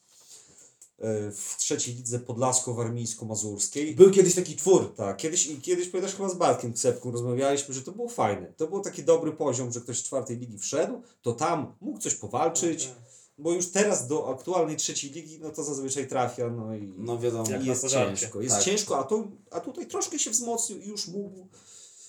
w 1.32 1.54
trzeciej 1.58 1.94
lidze 1.94 2.18
podlasko-warmińsko-mazurskiej. 2.18 3.94
Był 3.94 4.10
kiedyś 4.10 4.34
taki 4.34 4.56
twór. 4.56 4.94
Tak, 4.94 5.16
kiedyś, 5.16 5.46
i 5.46 5.60
kiedyś 5.60 5.88
pamiętasz 5.88 6.16
chyba 6.16 6.28
z 6.28 6.34
Bartkiem 6.34 6.72
Ksepką 6.72 7.10
rozmawialiśmy, 7.10 7.74
że 7.74 7.82
to 7.82 7.92
było 7.92 8.08
fajne. 8.08 8.52
To 8.56 8.66
był 8.66 8.80
taki 8.80 9.04
dobry 9.04 9.32
poziom, 9.32 9.72
że 9.72 9.80
ktoś 9.80 9.98
z 9.98 10.02
czwartej 10.02 10.36
ligi 10.36 10.58
wszedł, 10.58 11.02
to 11.22 11.32
tam 11.32 11.74
mógł 11.80 11.98
coś 11.98 12.14
powalczyć, 12.14 12.86
Tak, 12.86 12.94
bo 13.38 13.52
już 13.52 13.70
teraz 13.70 14.06
do 14.06 14.30
aktualnej 14.34 14.76
trzeciej 14.76 15.10
ligi, 15.10 15.38
no 15.40 15.50
to 15.50 15.64
zazwyczaj 15.64 16.08
trafia, 16.08 16.50
no 16.50 16.76
i, 16.76 16.92
No 16.96 17.18
wiadomo. 17.18 17.44
I 17.62 17.66
jest 17.66 17.88
ciężko. 17.88 18.40
Jest 18.40 18.54
Tak. 18.54 18.64
ciężko, 18.64 18.98
a, 18.98 19.04
to, 19.04 19.28
a 19.50 19.60
tutaj 19.60 19.86
troszkę 19.86 20.18
się 20.18 20.30
wzmocnił 20.30 20.80
i 20.80 20.88
już 20.88 21.08
mógł, 21.08 21.48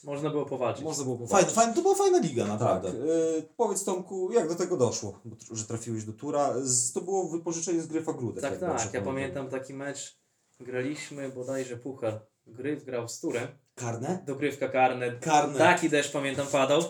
Można 0.04 0.30
było 0.30 0.46
powalczyć. 0.46 0.84
można 0.84 1.04
było 1.04 1.18
powalczyć. 1.18 1.52
fajna, 1.54 1.74
to 1.74 1.82
była 1.82 1.96
fajna 1.96 2.20
liga, 2.20 2.44
Tak, 2.44 2.52
naprawdę. 2.52 2.90
y, 2.90 3.44
powiedz 3.58 3.84
Tomku, 3.84 4.32
jak 4.32 4.50
do 4.50 4.56
tego 4.56 4.78
doszło, 4.78 5.20
że 5.52 5.66
trafiłeś 5.66 6.04
do 6.04 6.14
Tura? 6.14 6.54
Z, 6.62 6.94
to 6.94 7.02
było 7.02 7.28
wypożyczenie 7.30 7.82
z 7.82 7.88
Gryfa 7.88 8.14
Grudek. 8.14 8.42
Tak, 8.44 8.60
tak. 8.60 8.94
Ja 8.94 9.02
pamiętam 9.02 9.50
taki 9.50 9.74
mecz. 9.74 10.20
Graliśmy 10.60 11.30
bodajże 11.30 11.78
puchar. 11.78 12.20
Gryf 12.48 12.84
grał 12.86 13.08
z 13.10 13.20
Turem. 13.20 13.48
Karne? 13.76 14.24
Dogrywka 14.26 14.70
karne. 14.70 15.12
Karne. 15.12 15.58
Taki 15.58 15.90
deszcz 15.90 16.12
pamiętam 16.12 16.48
padał. 16.48 16.82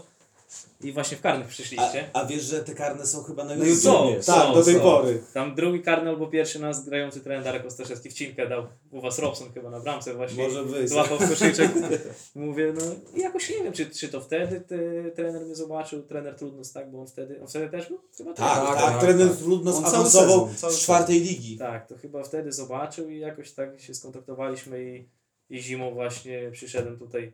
I 0.81 0.91
właśnie 0.91 1.17
w 1.17 1.21
karnych 1.21 1.47
A, 1.47 1.49
przyszliście. 1.49 2.09
a 2.13 2.25
wiesz, 2.25 2.43
że 2.43 2.63
te 2.63 2.73
karne 2.75 3.05
są 3.05 3.23
chyba 3.23 3.43
na 3.43 3.55
No 3.55 3.65
YouTube? 3.65 3.81
Są. 3.83 4.13
Tak, 4.25 4.45
są, 4.47 4.53
do 4.53 4.63
tej 4.63 4.73
są. 4.75 4.81
pory. 4.81 5.21
Tam 5.33 5.55
drugi 5.55 5.81
karny 5.81 6.09
albo 6.09 6.27
pierwszy 6.27 6.59
nas 6.59 6.85
grający 6.85 7.21
trener 7.21 7.43
Darek 7.43 7.65
Ostaszewski 7.65 8.09
wcinkę 8.09 8.47
dał. 8.49 8.67
U 8.91 9.01
was 9.01 9.19
Robson 9.19 9.51
chyba 9.53 9.69
na 9.69 9.79
bramce 9.79 10.13
właśnie. 10.13 10.43
Może 10.43 10.63
być. 10.63 10.89
Złapał 10.89 11.17
koszyczek. 11.17 11.71
Mówię, 12.35 12.73
no 12.75 12.81
i 13.15 13.21
jakoś 13.21 13.49
nie 13.49 13.63
wiem, 13.63 13.73
czy, 13.73 13.89
czy 13.89 14.09
to 14.09 14.21
wtedy 14.21 14.61
ty, 14.61 15.11
trener 15.15 15.45
mnie 15.45 15.55
zobaczył, 15.55 16.03
trener 16.03 16.35
Trudnos, 16.35 16.71
tak, 16.73 16.91
bo 16.91 16.99
on 17.01 17.07
wtedy, 17.07 17.41
on 17.41 17.47
wtedy 17.47 17.69
też 17.69 17.87
był? 17.87 17.99
Chyba 18.17 18.33
Tak, 18.33 18.65
tak, 18.65 18.77
Tak, 18.79 18.91
tak, 18.91 19.01
trener 19.01 19.27
tak. 19.29 19.37
trudno 19.37 19.77
On 19.77 19.85
cały 19.85 20.73
z 20.73 20.79
czwartej 20.79 21.19
ligi. 21.21 21.57
Tak, 21.57 21.87
to 21.87 21.97
chyba 21.97 22.23
wtedy 22.23 22.51
zobaczył 22.51 23.09
i 23.09 23.19
jakoś 23.19 23.51
tak 23.51 23.81
się 23.81 23.93
skontaktowaliśmy 23.93 24.83
i, 24.83 25.09
i 25.55 25.61
zimą 25.61 25.91
właśnie 25.93 26.49
przyszedłem 26.51 26.99
tutaj, 26.99 27.33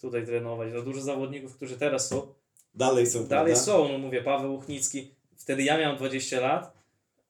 tutaj 0.00 0.26
trenować. 0.26 0.68
No 0.74 0.82
dużo 0.82 1.00
zawodników, 1.00 1.56
którzy 1.56 1.76
teraz 1.76 2.08
są, 2.08 2.26
Dalej 2.76 3.06
są, 3.06 3.26
dalej 3.26 3.54
prawda? 3.54 3.64
są, 3.64 3.88
no 3.88 3.98
mówię, 3.98 4.22
Paweł 4.22 4.54
Uchnicki, 4.54 5.10
wtedy 5.36 5.62
ja 5.62 5.78
miałem 5.78 5.96
20 5.96 6.40
lat, 6.40 6.72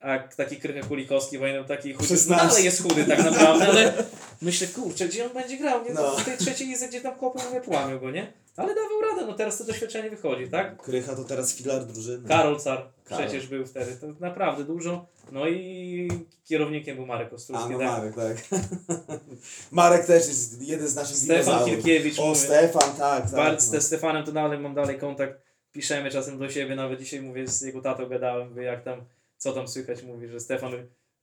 a 0.00 0.18
taki 0.18 0.56
Krycha 0.56 0.88
Kulikowski, 0.88 1.38
pamiętam 1.38 1.64
taki 1.64 1.92
chudy, 1.92 2.08
16. 2.08 2.46
dalej 2.48 2.64
jest 2.64 2.82
chudy 2.82 3.04
tak 3.04 3.24
naprawdę, 3.24 3.66
ale 3.68 3.92
myślę, 4.42 4.66
kurczę, 4.66 5.08
gdzie 5.08 5.24
on 5.24 5.32
będzie 5.32 5.56
grał, 5.56 5.84
nie? 5.84 5.92
No. 5.92 6.10
W 6.16 6.24
tej 6.24 6.38
trzeciej 6.38 6.68
lidze, 6.68 6.88
gdzie 6.88 7.00
tam 7.00 7.14
chłopy 7.14 7.38
nie 7.52 7.60
płamił 7.60 8.00
go, 8.00 8.10
nie? 8.10 8.32
Ale 8.56 8.74
dawał 8.74 9.00
radę, 9.00 9.26
no 9.26 9.32
teraz 9.34 9.58
to 9.58 9.64
doświadczenie 9.64 10.10
wychodzi, 10.10 10.48
tak? 10.48 10.82
Krycha 10.82 11.16
to 11.16 11.24
teraz 11.24 11.54
filar 11.54 11.84
drużyny. 11.84 12.28
Karol 12.28 12.60
Car 12.60 12.88
Karol. 13.04 13.26
przecież 13.26 13.46
był 13.46 13.66
wtedy, 13.66 13.96
to 13.96 14.06
naprawdę 14.20 14.64
dużo. 14.64 15.06
No 15.32 15.48
i 15.48 16.08
kierownikiem 16.44 16.96
był 16.96 17.06
Marek 17.06 17.32
A 17.32 17.34
Ostrucki, 17.34 17.70
no 17.70 17.78
tak? 17.78 17.88
Marek, 17.88 18.14
tak. 18.14 18.60
Marek 19.72 20.06
też 20.06 20.28
jest 20.28 20.62
jeden 20.62 20.88
z 20.88 20.94
naszych 20.94 21.16
Stefan. 21.16 21.64
Kirkiewicz, 21.64 22.18
O, 22.18 22.26
mówię. 22.26 22.40
Stefan, 22.40 22.96
tak, 22.98 23.22
tak. 23.22 23.30
Bart, 23.30 23.72
no. 23.72 23.80
z 23.80 23.84
Stefanem 23.84 24.24
to 24.24 24.32
dalej 24.32 24.58
mam 24.58 24.74
dalej 24.74 24.98
kontakt. 24.98 25.40
Piszemy 25.72 26.10
czasem 26.10 26.38
do 26.38 26.50
siebie, 26.50 26.76
nawet 26.76 27.00
dzisiaj 27.00 27.20
mówię, 27.20 27.48
z 27.48 27.62
jego 27.62 27.80
tatą 27.80 28.08
gadałem, 28.08 28.48
mówię, 28.48 28.62
jak 28.62 28.84
tam, 28.84 29.04
co 29.36 29.52
tam 29.52 29.68
słychać, 29.68 30.02
mówi, 30.02 30.28
że 30.28 30.40
Stefan, 30.40 30.72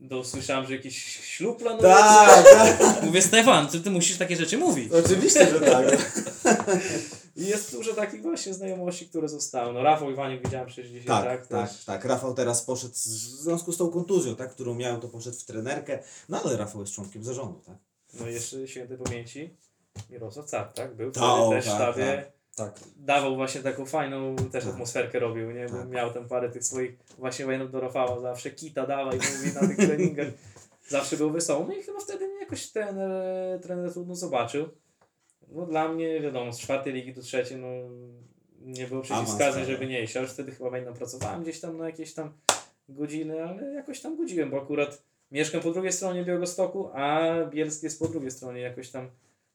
do, 0.03 0.23
słyszałem, 0.23 0.65
że 0.65 0.75
jakiś 0.75 1.03
ślub 1.05 1.59
planuje. 1.59 1.83
Tak, 1.83 2.45
tak. 2.79 3.03
Mówię, 3.03 3.21
Stefan, 3.21 3.67
ty, 3.67 3.79
ty 3.79 3.89
musisz 3.89 4.17
takie 4.17 4.35
rzeczy 4.35 4.57
mówić. 4.57 4.91
Oczywiście, 5.05 5.47
że 5.47 5.59
tak. 5.59 5.85
I 7.35 7.45
jest 7.45 7.71
dużo 7.71 7.93
takich 7.93 8.21
właśnie 8.21 8.53
znajomości, 8.53 9.09
które 9.09 9.29
zostały. 9.29 9.73
No 9.73 9.83
Rafał 9.83 10.11
Iwaniuk 10.11 10.43
widziałem 10.43 10.67
przecież 10.67 10.91
dzisiaj, 10.91 11.05
tak? 11.05 11.25
Tak, 11.25 11.47
tak, 11.47 11.69
też. 11.69 11.85
tak. 11.85 12.05
Rafał 12.05 12.33
teraz 12.33 12.61
poszedł, 12.61 12.93
w 12.93 12.97
związku 12.97 13.71
z 13.71 13.77
tą 13.77 13.89
kontuzją, 13.89 14.35
tak, 14.35 14.51
którą 14.51 14.75
miał, 14.75 14.99
to 14.99 15.07
poszedł 15.07 15.37
w 15.37 15.43
trenerkę. 15.43 15.99
No 16.29 16.41
ale 16.43 16.57
Rafał 16.57 16.81
jest 16.81 16.93
członkiem 16.93 17.23
zarządu, 17.23 17.61
tak? 17.65 17.77
No 18.13 18.29
i 18.29 18.33
jeszcze 18.33 18.67
świętej 18.67 18.97
pamięci 18.97 19.57
Mirosław 20.09 20.45
Car, 20.45 20.73
tak? 20.73 20.95
Był 20.95 21.11
Ta, 21.11 21.33
o, 21.33 21.47
wtedy 21.47 21.61
też 21.61 21.65
w 21.65 21.77
tak, 21.77 21.77
sztabie. 21.77 22.23
Tak. 22.23 22.42
Dawał 22.97 23.35
właśnie 23.35 23.61
taką 23.61 23.85
fajną 23.85 24.35
też 24.35 24.63
Tak. 24.63 24.73
atmosferkę 24.73 25.19
robił, 25.19 25.51
nie? 25.51 25.65
Bo 25.65 25.77
Tak. 25.77 25.89
miał 25.89 26.13
tam 26.13 26.27
parę 26.27 26.49
tych 26.49 26.63
swoich, 26.63 26.95
właśnie 27.17 27.45
pamiętam 27.45 27.71
do 27.71 27.79
Rafała, 27.79 28.19
zawsze 28.19 28.51
kita 28.51 28.87
dawaj, 28.87 29.17
mówi 29.17 29.53
na 29.61 29.67
tych 29.67 29.77
treningach. 29.77 30.27
Zawsze 30.87 31.17
był 31.17 31.31
wesoły. 31.31 31.65
No 31.67 31.73
i 31.73 31.83
chyba 31.83 31.99
wtedy 31.99 32.27
mnie 32.27 32.39
jakoś 32.39 32.67
trener, 32.67 33.11
trener 33.61 33.93
trudno 33.93 34.15
zobaczył. 34.15 34.69
No 35.51 35.65
dla 35.65 35.87
mnie, 35.87 36.21
wiadomo, 36.21 36.53
z 36.53 36.59
czwartej 36.59 36.93
ligi 36.93 37.13
do 37.13 37.21
trzeciej, 37.21 37.57
no 37.57 37.67
nie 38.61 38.87
było 38.87 39.01
przeciwwskazań, 39.01 39.65
żeby 39.65 39.87
nie 39.87 40.03
iść. 40.03 40.15
Ja 40.15 40.21
już 40.21 40.31
wtedy 40.31 40.51
chyba 40.51 40.69
pamiętam, 40.69 40.93
pracowałem 40.93 41.43
gdzieś 41.43 41.59
tam 41.59 41.77
na 41.77 41.85
jakieś 41.85 42.13
tam 42.13 42.33
godziny, 42.89 43.43
ale 43.43 43.73
jakoś 43.73 44.01
tam 44.01 44.17
godziłem, 44.17 44.49
bo 44.49 44.61
akurat 44.61 45.01
mieszkam 45.31 45.61
po 45.61 45.71
drugiej 45.71 45.91
stronie 45.91 46.23
Białegostoku, 46.25 46.89
a 46.93 47.31
Bielsk 47.49 47.83
jest 47.83 47.99
po 47.99 48.07
drugiej 48.07 48.31
stronie. 48.31 48.61
Jakoś 48.61 48.89
tam 48.89 49.09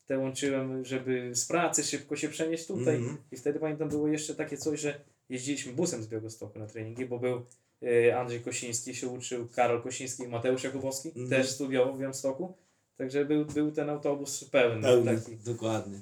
te 0.09 0.19
łączyłem, 0.19 0.85
żeby 0.85 1.31
z 1.35 1.45
pracy 1.47 1.85
szybko 1.85 2.17
się 2.17 2.29
przenieść 2.29 2.67
tutaj. 2.67 2.97
Mhm. 2.97 3.17
I 3.33 3.37
wtedy 3.37 3.59
pamiętam 3.61 3.89
było 3.89 4.09
jeszcze 4.09 4.35
takie 4.35 4.57
coś, 4.57 4.81
że 4.81 5.01
jeździliśmy 5.29 5.73
busem 5.73 6.03
z 6.03 6.07
Białegostoku 6.07 6.59
na 6.59 6.67
treningi, 6.67 7.07
bo 7.07 7.19
był 7.19 7.43
e, 7.83 8.19
Andrzej 8.19 8.41
Kosiński 8.41 8.95
się 8.95 9.09
uczył, 9.09 9.49
Karol 9.49 9.83
Kosiński 9.83 10.23
i 10.23 10.29
Mateusz 10.29 10.65
Jakubowski 10.65 11.09
Mhm. 11.09 11.29
też 11.29 11.51
studiował 11.51 11.95
w 11.95 11.99
Białymstoku. 11.99 12.55
Także 12.97 13.25
był, 13.25 13.45
był 13.45 13.73
ten 13.73 13.91
autobus 13.91 14.45
pełny. 14.45 14.83
Pełny, 14.83 15.19
Taki. 15.21 15.37
dokładnie. 15.37 16.01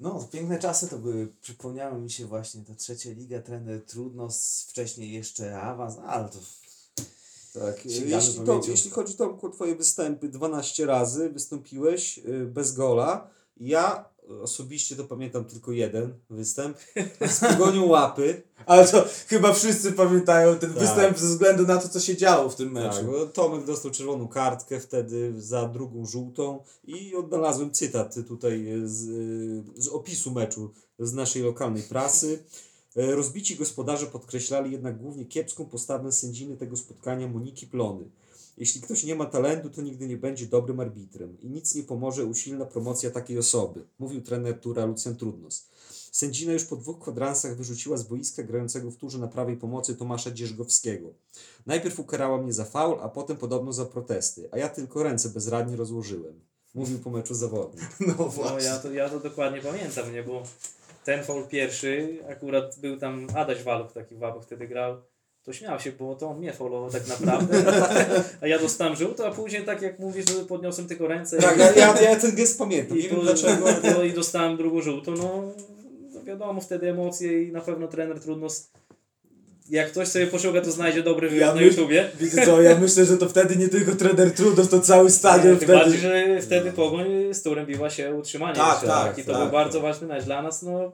No, 0.00 0.28
piękne 0.32 0.58
czasy 0.58 0.88
to 0.88 0.98
były. 0.98 1.28
Przypomniały 1.42 1.98
mi 2.00 2.10
się 2.10 2.26
właśnie 2.26 2.62
ta 2.64 2.74
trzecia 2.74 3.10
liga, 3.10 3.42
trener 3.42 3.84
trudno, 3.84 4.28
wcześniej 4.68 5.12
jeszcze 5.12 5.60
awans, 5.60 5.96
no, 5.96 6.02
ale 6.02 6.28
to 6.28 6.38
Tak, 7.54 7.80
Sięgamy 7.82 8.10
jeśli, 8.10 8.44
to, 8.44 8.60
jeśli 8.68 8.90
chodzi 8.90 9.14
Tomku 9.14 9.46
o 9.46 9.50
Twoje 9.50 9.76
występy, 9.76 10.28
12 10.28 10.86
razy 10.86 11.30
wystąpiłeś 11.30 12.18
y, 12.18 12.46
bez 12.46 12.72
gola. 12.72 13.30
Ja 13.56 14.10
osobiście 14.42 14.96
to 14.96 15.04
pamiętam 15.04 15.44
tylko 15.44 15.72
jeden 15.72 16.14
występ 16.30 16.78
z 17.28 17.40
Pogonią 17.40 17.86
Łapy. 17.86 18.42
Ale 18.66 18.88
to 18.88 19.04
chyba 19.26 19.52
wszyscy 19.52 19.92
pamiętają 19.92 20.58
ten 20.58 20.70
Tak. 20.70 20.78
występ 20.82 21.18
ze 21.18 21.26
względu 21.26 21.66
na 21.66 21.76
to, 21.78 21.88
co 21.88 22.00
się 22.00 22.16
działo 22.16 22.50
w 22.50 22.56
tym 22.56 22.74
Tak, 22.74 22.84
meczu. 22.84 23.06
bo 23.06 23.26
Tomek 23.26 23.64
dostał 23.64 23.90
czerwoną 23.90 24.28
kartkę 24.28 24.80
wtedy 24.80 25.32
za 25.38 25.68
drugą 25.68 26.06
żółtą 26.06 26.62
i 26.84 27.14
odnalazłem 27.14 27.70
cytat 27.70 28.14
tutaj 28.28 28.72
z, 28.84 29.06
z 29.76 29.88
opisu 29.88 30.30
meczu 30.30 30.72
z 30.98 31.12
naszej 31.12 31.42
lokalnej 31.42 31.82
prasy. 31.82 32.44
E, 32.96 33.14
Rozbici 33.14 33.56
gospodarze 33.56 34.06
podkreślali 34.06 34.72
jednak 34.72 34.98
głównie 34.98 35.24
kiepską 35.24 35.64
postawę 35.66 36.12
sędziny 36.12 36.56
tego 36.56 36.76
spotkania 36.76 37.28
Moniki 37.28 37.66
Plony. 37.66 38.04
Jeśli 38.56 38.80
ktoś 38.80 39.04
nie 39.04 39.14
ma 39.14 39.26
talentu, 39.26 39.70
to 39.70 39.82
nigdy 39.82 40.06
nie 40.08 40.16
będzie 40.16 40.46
dobrym 40.46 40.80
arbitrem 40.80 41.40
i 41.40 41.48
nic 41.50 41.74
nie 41.74 41.82
pomoże 41.82 42.24
usilna 42.24 42.66
promocja 42.66 43.10
takiej 43.10 43.38
osoby, 43.38 43.84
mówił 43.98 44.22
trener 44.22 44.60
Tura 44.60 44.84
Lucjan 44.86 45.16
Trudnos. 45.16 45.66
Sędzina 46.12 46.52
już 46.52 46.64
po 46.64 46.76
dwóch 46.76 46.98
kwadransach 47.00 47.56
wyrzuciła 47.56 47.96
z 47.96 48.02
boiska 48.02 48.42
grającego 48.42 48.90
w 48.90 48.96
turze 48.96 49.18
na 49.18 49.28
prawej 49.28 49.56
pomocy 49.56 49.96
Tomasza 49.96 50.30
Dzierżgowskiego. 50.30 51.08
Najpierw 51.66 52.00
ukarała 52.00 52.42
mnie 52.42 52.52
za 52.52 52.64
faul, 52.64 52.98
a 53.02 53.08
potem 53.08 53.36
podobno 53.36 53.72
za 53.72 53.84
protesty, 53.84 54.48
a 54.52 54.58
ja 54.58 54.68
tylko 54.68 55.02
ręce 55.02 55.28
bezradnie 55.28 55.76
rozłożyłem. 55.76 56.40
Mówił 56.74 56.98
po 56.98 57.10
meczu 57.10 57.34
zawodnik. 57.34 57.82
No 58.00 58.14
No 58.18 58.28
właśnie. 58.28 58.68
ja 58.68 58.78
to, 58.78 58.92
ja 58.92 59.08
to 59.10 59.20
dokładnie 59.20 59.60
pamiętam, 59.62 60.12
nie? 60.12 60.22
Bo 60.22 60.42
ten 61.04 61.24
foul 61.24 61.46
pierwszy, 61.48 62.18
akurat 62.30 62.76
był 62.80 62.96
tam 62.96 63.26
Adaś 63.36 63.62
Waluk 63.62 63.92
taki 63.92 64.14
w 64.14 64.20
Łapach 64.22 64.42
wtedy 64.42 64.66
grał. 64.68 64.96
To 65.42 65.52
śmiał 65.52 65.80
się, 65.80 65.92
bo 65.92 66.14
to 66.14 66.28
on 66.30 66.38
mnie 66.38 66.52
faulował 66.52 66.90
tak 66.90 67.06
naprawdę. 67.08 67.62
A 68.42 68.46
ja 68.46 68.58
dostałem 68.58 68.96
żółto, 68.96 69.26
a 69.26 69.30
później 69.30 69.64
tak 69.64 69.82
jak 69.82 69.98
mówisz, 69.98 70.24
że 70.30 70.44
podniosłem 70.44 70.88
tylko 70.88 71.06
ręce 71.08 71.38
Tak, 71.38 71.58
ja, 71.58 71.72
ja, 71.72 72.00
ja 72.00 72.16
ten 72.16 72.34
gest 72.36 72.58
pamiętam. 72.58 72.98
i, 72.98 73.02
Nie 73.02 73.08
wiem 73.08 73.20
dlaczego. 73.20 73.66
no, 73.96 74.02
i 74.02 74.12
dostałem 74.12 74.56
drugą 74.56 74.80
żółtą. 74.82 75.12
No, 75.16 75.42
wiadomo, 76.24 76.60
wtedy 76.60 76.90
emocje 76.90 77.42
i 77.42 77.52
na 77.52 77.60
pewno 77.60 77.88
trener 77.88 78.20
trudno 78.20 78.46
jak 79.70 79.90
ktoś 79.90 80.08
sobie 80.08 80.26
poszuka, 80.26 80.60
to 80.60 80.70
znajdzie 80.70 81.02
dobry 81.02 81.26
Ja 81.26 81.32
wywiad 81.32 81.54
na 81.54 81.60
myśl- 81.60 81.66
YouTubie. 81.78 82.10
Wiecie 82.20 82.46
co, 82.46 82.62
ja 82.62 82.78
myślę, 82.78 83.04
że 83.04 83.16
to 83.18 83.28
wtedy 83.28 83.56
nie 83.56 83.68
tylko 83.68 83.94
trener 83.94 84.34
Trudos, 84.34 84.68
to 84.68 84.80
cały 84.80 85.10
stadion 85.10 85.58
Tym 85.58 85.68
bardziej, 85.68 85.98
wtedy. 85.98 86.34
że 86.36 86.42
wtedy 86.42 86.72
Pogoń 86.72 87.06
z 87.34 87.42
Turem 87.42 87.66
biła 87.66 87.90
się 87.90 88.14
utrzymanie. 88.14 88.56
Tak, 88.56 88.72
jeszcze, 88.72 88.86
tak, 88.86 89.18
I 89.18 89.24
to 89.24 89.32
tak, 89.32 89.42
był 89.42 89.50
bardzo 89.52 89.78
tak. 89.78 89.82
ważny 89.82 90.06
mecz 90.06 90.24
dla 90.24 90.42
nas. 90.42 90.62
No, 90.62 90.92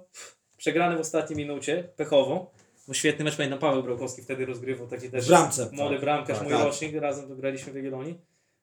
przegrany 0.56 0.96
w 0.96 1.00
ostatniej 1.00 1.36
minucie, 1.36 1.88
pechowo. 1.96 2.50
Bo 2.88 2.94
świetny 2.94 3.24
mecz, 3.24 3.36
pamiętam, 3.36 3.58
Paweł 3.58 3.82
Brałkowski 3.82 4.22
wtedy 4.22 4.46
rozgrywał 4.46 4.86
taki 4.86 5.10
też 5.10 5.28
bramce. 5.28 5.68
młody 5.72 5.94
Tak, 5.94 6.00
bramkarz, 6.04 6.38
tak, 6.38 6.46
mój 6.48 6.56
tak. 6.56 6.64
rocznik, 6.64 6.96
razem 6.96 7.36
graliśmy 7.36 7.72
w 7.72 7.76
Jagiellonii. 7.76 8.18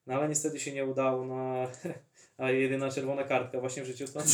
No 0.07 0.13
ale 0.13 0.29
niestety 0.29 0.59
się 0.59 0.71
nie 0.73 0.85
udało 0.85 1.25
na... 1.25 1.67
A 2.43 2.51
jedyna 2.51 2.91
czerwona 2.91 3.23
kartka 3.23 3.59
właśnie 3.59 3.83
w 3.83 3.85
życiu 3.85 4.05
to 4.07 4.19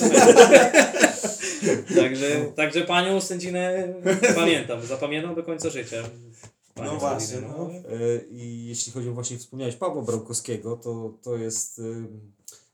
Także, 1.96 2.52
także 2.56 2.82
panią 2.82 3.22
sędzinę 3.22 3.94
pamiętam, 4.36 4.86
zapamiętam 4.86 5.36
do 5.36 5.44
końca 5.44 5.70
życia. 5.70 6.04
Panią 6.74 6.94
No 6.94 7.00
właśnie, 7.00 7.28
sędzinę, 7.28 7.54
no. 7.58 7.70
E, 7.72 8.22
I 8.32 8.66
jeśli 8.66 8.92
chodzi 8.92 9.10
o 9.10 9.14
właśnie 9.14 9.38
wspomniałeś 9.38 9.76
Pawła 9.76 10.02
Brałkowskiego, 10.02 10.78
to, 10.78 11.14
to 11.22 11.38
jest 11.38 11.80
ym, 11.80 12.32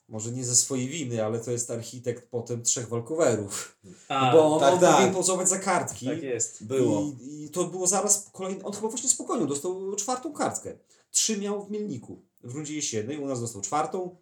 może 0.10 0.32
nie 0.32 0.46
ze 0.46 0.56
swojej 0.56 0.88
winy, 0.88 1.26
ale 1.26 1.40
to 1.40 1.52
jest 1.52 1.72
architekt 1.72 2.28
potem 2.30 2.64
trzech 2.64 2.90
walkowerów. 2.90 3.78
A, 4.08 4.32
bo 4.32 4.56
on, 4.56 4.60
tak, 4.60 4.80
tak. 4.80 5.14
pozować 5.14 5.50
za 5.50 5.60
kartki. 5.60 6.06
tak 6.06 6.24
jest. 6.24 6.66
Było. 6.66 7.02
I, 7.22 7.44
I 7.44 7.50
to 7.50 7.64
było 7.64 7.88
zaraz 7.88 8.30
kolejny. 8.34 8.64
On 8.64 8.74
chyba 8.74 8.88
właśnie 8.88 9.10
spokojnie 9.10 9.48
dostał 9.48 9.96
czwartą 9.96 10.34
kartkę. 10.34 10.78
Trzy 11.12 11.38
miał 11.38 11.66
w 11.66 11.72
Mielniku 11.72 12.22
w 12.46 12.56
rundzie 12.56 12.76
jesiennej, 12.76 13.18
u 13.18 13.28
nas 13.28 13.42
dostał 13.42 13.62
czwartą. 13.62 14.16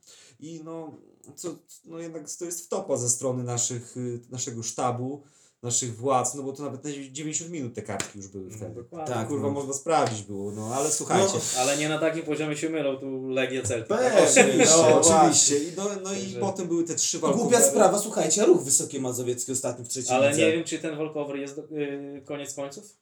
I 0.44 0.62
no, 0.64 0.98
co, 1.36 1.56
no 1.86 2.00
jednak 2.00 2.24
to 2.40 2.46
jest 2.46 2.66
wtopa 2.66 2.98
ze 2.98 3.10
strony 3.10 3.44
naszych, 3.44 3.98
y, 3.98 4.20
naszego 4.30 4.64
sztabu, 4.64 5.24
naszych 5.64 5.96
władz, 5.98 6.36
no 6.36 6.44
bo 6.44 6.54
to 6.54 6.64
nawet 6.64 6.84
na 6.84 6.90
90 6.92 7.52
minut 7.52 7.74
te 7.74 7.82
kartki 7.82 8.18
już 8.20 8.28
były 8.28 8.50
No, 8.50 8.58
wtedy. 8.58 8.76
dokładnie. 8.76 9.14
Tak. 9.16 9.28
Kurwa, 9.28 9.48
no. 9.48 9.54
można 9.54 9.74
sprawdzić 9.74 10.22
było, 10.22 10.52
no 10.52 10.76
ale 10.76 10.92
słuchajcie. 10.92 11.38
Ale 11.60 11.78
nie 11.78 11.90
na 11.90 12.00
takim 12.00 12.24
poziomie 12.24 12.58
się 12.58 12.70
mylą 12.70 12.98
tu 12.98 13.28
Legia 13.30 13.62
Celtic. 13.64 13.88
Pewnie, 13.88 14.66
no, 14.66 15.02
oczywiście. 15.02 15.60
I 15.64 15.72
no, 15.78 15.84
no 16.04 16.14
i 16.14 16.18
Także- 16.22 16.40
potem 16.40 16.68
były 16.68 16.84
te 16.84 16.96
trzy 16.96 17.20
To 17.20 17.28
walkowery. 17.28 17.50
głupia 17.50 17.66
sprawa, 17.72 18.00
słuchajcie, 18.00 18.46
ruch 18.46 18.64
Wysokie 18.64 19.00
Mazowieckie 19.02 19.52
ostatni 19.54 19.86
w 19.86 19.88
trzeciej 19.88 20.16
Ale 20.16 20.30
lidze. 20.30 20.42
nie 20.42 20.52
wiem, 20.52 20.64
czy 20.64 20.80
ten 20.80 20.98
walkover 20.98 21.36
jest 21.36 21.56
do, 21.56 21.62
y, 21.64 22.22
koniec 22.26 22.54
końców. 22.54 22.98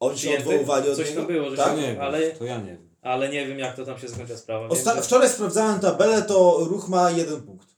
Oni 0.00 0.18
się 0.18 0.38
odwoływali 0.38 0.90
od 0.90 0.96
Coś 0.96 1.08
niego? 1.08 1.20
tam 1.22 1.32
było, 1.32 1.50
że 1.50 1.56
tak? 1.56 1.68
To 1.68 1.76
nie 1.76 1.82
się, 1.82 1.92
wiem, 1.92 2.00
ale, 2.02 2.30
to 2.30 2.44
ja 2.44 2.60
nie 2.60 2.66
wiem. 2.72 2.87
Ale 3.02 3.28
nie 3.28 3.46
wiem, 3.46 3.58
jak 3.58 3.76
to 3.76 3.84
tam 3.84 3.98
się 3.98 4.08
skończyła 4.08 4.38
sprawa. 4.38 4.68
Wiem, 4.68 4.70
Osta- 4.78 4.94
że- 4.96 5.02
wczoraj 5.02 5.28
sprawdzałem 5.28 5.80
tabelę, 5.80 6.22
to 6.22 6.58
ruch 6.70 6.88
ma 6.88 7.10
jeden 7.10 7.42
punkt. 7.42 7.68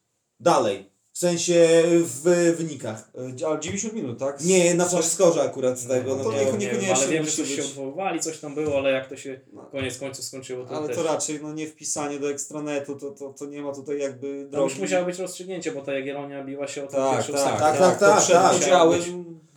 Dalej. 0.40 0.90
W 1.12 1.18
sensie 1.18 1.82
w 2.04 2.54
wynikach. 2.58 3.10
E, 3.42 3.46
Ale 3.46 3.60
90 3.60 3.94
minut, 3.94 4.18
tak? 4.18 4.40
Nie, 4.44 4.74
na 4.74 4.88
skorze 4.88 5.42
akurat 5.42 5.78
z 5.78 5.86
tego. 5.88 6.10
No 6.10 6.16
No 6.16 6.24
to 6.24 6.30
to 6.30 6.36
niech- 6.36 6.58
nie 6.58 6.68
wiem, 6.70 6.94
ale 6.96 7.08
wiem, 7.08 7.24
że 7.24 7.30
coś 7.32 7.48
się 7.54 7.62
odwoływali, 7.62 8.20
coś 8.20 8.38
tam 8.38 8.54
było, 8.54 8.78
ale 8.78 8.90
jak 8.90 9.08
to 9.08 9.16
się 9.16 9.40
No. 9.52 9.62
koniec 9.62 9.98
końców 9.98 10.24
skończyło, 10.24 10.64
to 10.66 10.76
Ale 10.76 10.86
też... 10.88 10.96
to 10.96 11.02
raczej 11.02 11.40
no, 11.42 11.52
nie 11.52 11.66
wpisanie 11.66 12.18
do 12.18 12.30
ekstranetu, 12.30 12.96
to, 12.96 13.10
to, 13.10 13.34
to 13.38 13.46
nie 13.46 13.62
ma 13.62 13.72
tutaj 13.74 13.98
jakby 13.98 14.48
To 14.52 14.62
już 14.62 14.72
drogi. 14.72 14.80
musiało 14.82 15.06
być 15.06 15.18
rozstrzygnięcie, 15.18 15.72
bo 15.72 15.80
ta 15.82 15.92
Jagiellonia 15.92 16.44
biła 16.44 16.66
się 16.68 16.84
o 16.84 16.86
tę 16.86 16.96
Tak, 16.96 17.16
pierwszą 17.16 17.32
tak, 17.32 17.42
ósemkę. 17.42 17.60
tak, 17.60 17.78
tak, 17.78 17.98
to 17.98 18.06
tak, 18.06 18.18
przed 18.22 18.36
tak. 18.36 18.56
udziałem 18.56 18.56
Musiało 18.56 18.90
musiało 18.90 18.92
Tak, 18.92 19.00
być. 19.00 19.08
Musiało 19.08 19.24
tak. 19.24 19.49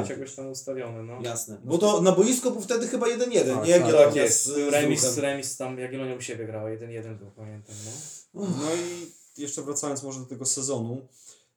Być 0.00 0.10
jakoś 0.10 0.34
tam 0.34 0.50
ustawione, 0.50 1.02
no. 1.02 1.22
Jasne. 1.22 1.58
Bo 1.64 1.78
to 1.78 2.02
na 2.02 2.12
boisku 2.12 2.50
był 2.50 2.60
wtedy 2.60 2.88
chyba 2.88 3.06
1-1, 3.06 3.18
Tak, 3.18 3.34
nie? 3.36 3.44
tak, 3.54 3.68
Jagiellonia 3.68 4.06
Tak 4.06 4.16
jest, 4.16 4.44
z 4.44 4.56
remis, 4.56 5.16
remis 5.16 5.56
tam 5.56 5.78
Jagiellonia 5.78 6.14
u 6.14 6.20
siebie 6.20 6.46
grała, 6.46 6.70
1-1 6.70 7.18
był, 7.18 7.30
pamiętam, 7.30 7.74
no. 7.84 7.90
No 8.34 8.74
i 8.74 9.06
jeszcze 9.42 9.62
wracając 9.62 10.02
może 10.02 10.20
do 10.20 10.26
tego 10.26 10.46
sezonu, 10.46 11.06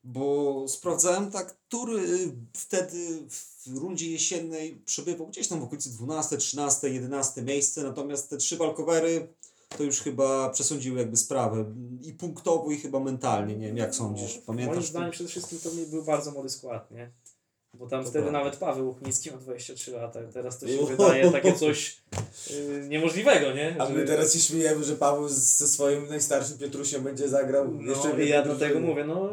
bo 0.04 0.66
sprawdzałem 0.68 1.32
tak, 1.32 1.56
który 1.68 2.02
wtedy 2.54 2.98
w 3.30 3.78
rundzie 3.78 4.12
jesiennej 4.12 4.82
przebywał 4.86 5.28
gdzieś 5.28 5.48
tam 5.48 5.60
w 5.60 5.64
okolicy 5.64 5.90
12, 5.90 6.38
13, 6.38 6.90
11 6.90 7.42
miejsce, 7.42 7.84
natomiast 7.84 8.30
te 8.30 8.38
trzy 8.38 8.58
walkowery 8.58 9.28
to 9.78 9.84
już 9.84 10.00
chyba 10.00 10.50
przesądziły 10.50 11.00
jakby 11.00 11.18
sprawę 11.18 11.66
i 12.02 12.14
punktowo 12.14 12.72
i 12.72 12.78
chyba 12.78 13.00
mentalnie, 13.00 13.56
nie 13.56 13.68
wiem 13.68 13.78
jak 13.78 13.96
sądzisz, 13.96 14.34
Moim 14.36 14.46
pamiętasz? 14.46 14.86
zdaniem 14.90 15.12
przede 15.12 15.30
wszystkim 15.30 15.60
to 15.60 15.70
był 15.90 16.04
bardzo 16.04 16.32
młody 16.32 16.50
skład, 16.50 16.92
nie? 16.92 17.12
Bo 17.74 17.88
tam 17.88 18.04
To 18.04 18.10
wtedy 18.10 18.24
prawda. 18.24 18.40
nawet 18.40 18.56
Paweł 18.60 18.90
Uchnicki 18.90 19.32
ma 19.32 19.38
23 19.38 19.92
lata, 19.92 20.20
teraz 20.34 20.60
to 20.60 20.68
się 20.68 20.86
wydaje 20.86 21.32
takie 21.32 21.54
coś 21.54 21.98
y, 22.52 22.86
niemożliwego, 22.90 23.52
nie? 23.54 23.76
A 23.80 23.90
my 23.90 24.00
Że- 24.00 24.06
teraz 24.06 24.34
się 24.34 24.40
śmiejemy, 24.40 24.84
że 24.84 24.96
Paweł 24.96 25.28
ze 25.30 25.68
swoim 25.68 26.08
najstarszym 26.08 26.58
Piutrusiem 26.58 27.04
będzie 27.04 27.30
zagrał 27.30 27.74
jeszcze 27.82 28.08
No 28.10 28.16
w 28.16 28.20
i 28.20 28.30
ja 28.30 28.42
do 28.44 28.56
tego 28.56 28.80
mówię, 28.80 29.04
no 29.06 29.30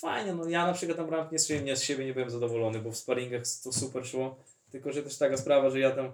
fajnie, 0.00 0.34
no 0.34 0.48
ja 0.48 0.66
na 0.66 0.72
przykład 0.72 0.96
tam 0.98 1.06
bramki 1.06 1.32
nie 1.32 1.38
strzeliłem, 1.38 1.76
z 1.76 1.82
siebie 1.82 2.04
nie 2.06 2.14
byłem 2.14 2.30
zadowolony, 2.30 2.78
bo 2.78 2.90
w 2.90 2.96
sparingach 2.96 3.42
to 3.64 3.72
super 3.72 4.06
szło, 4.06 4.36
tylko 4.70 4.92
że 4.92 5.02
też 5.02 5.16
taka 5.18 5.36
sprawa, 5.36 5.70
że 5.70 5.80
ja 5.80 5.90
tam 5.90 6.12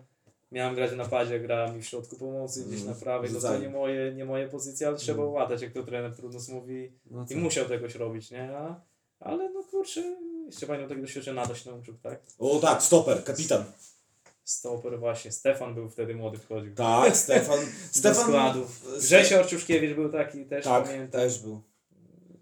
miałem 0.52 0.74
grać 0.74 0.92
na 0.96 1.04
padzie, 1.04 1.40
grałem 1.40 1.78
i 1.78 1.82
w 1.82 1.86
środku 1.86 2.16
pomocy, 2.16 2.64
gdzieś 2.68 2.80
Mm, 2.82 2.94
na 2.94 3.00
prawej, 3.00 3.30
no 3.32 3.40
to 3.40 3.58
nie 3.58 3.68
moje, 3.68 4.12
nie 4.14 4.24
moje 4.24 4.48
pozycje, 4.48 4.88
ale 4.88 4.96
trzeba 4.96 5.22
Mm. 5.22 5.34
łatać, 5.34 5.62
jak 5.62 5.72
to 5.72 5.82
trener 5.82 6.16
trudno 6.16 6.40
mówi 6.48 6.92
No 7.10 7.24
i 7.24 7.28
tak. 7.28 7.38
musiał 7.38 7.64
to 7.64 7.74
jakoś 7.74 7.94
robić, 7.94 8.30
nie? 8.30 8.56
A, 8.56 8.80
ale 9.20 9.50
no 9.50 9.62
kurczę, 9.70 10.16
jeszcze 10.46 10.66
pamiętam 10.66 10.88
tego 10.88 11.00
doświadczenia 11.00 11.42
Nadaś 11.42 11.64
Nauczuk, 11.64 11.96
tak? 12.02 12.20
O 12.38 12.58
tak, 12.58 12.82
stoper, 12.82 13.24
kapitan. 13.24 13.64
Stoper 14.44 14.98
właśnie, 14.98 15.32
Stefan 15.32 15.74
był 15.74 15.90
wtedy 15.90 16.14
młody, 16.14 16.38
wchodził. 16.38 16.74
Tak, 16.74 17.16
Stefan. 17.24 17.58
Do 17.60 17.98
Stefan. 17.98 18.24
składu. 18.24 18.66
Grzesior 18.98 19.46
Czuszkiewicz 19.46 19.94
był 19.96 20.12
taki 20.12 20.44
też, 20.46 20.64
Tak, 20.64 20.84
pamiętam. 20.84 21.20
też 21.20 21.38
był. 21.38 21.60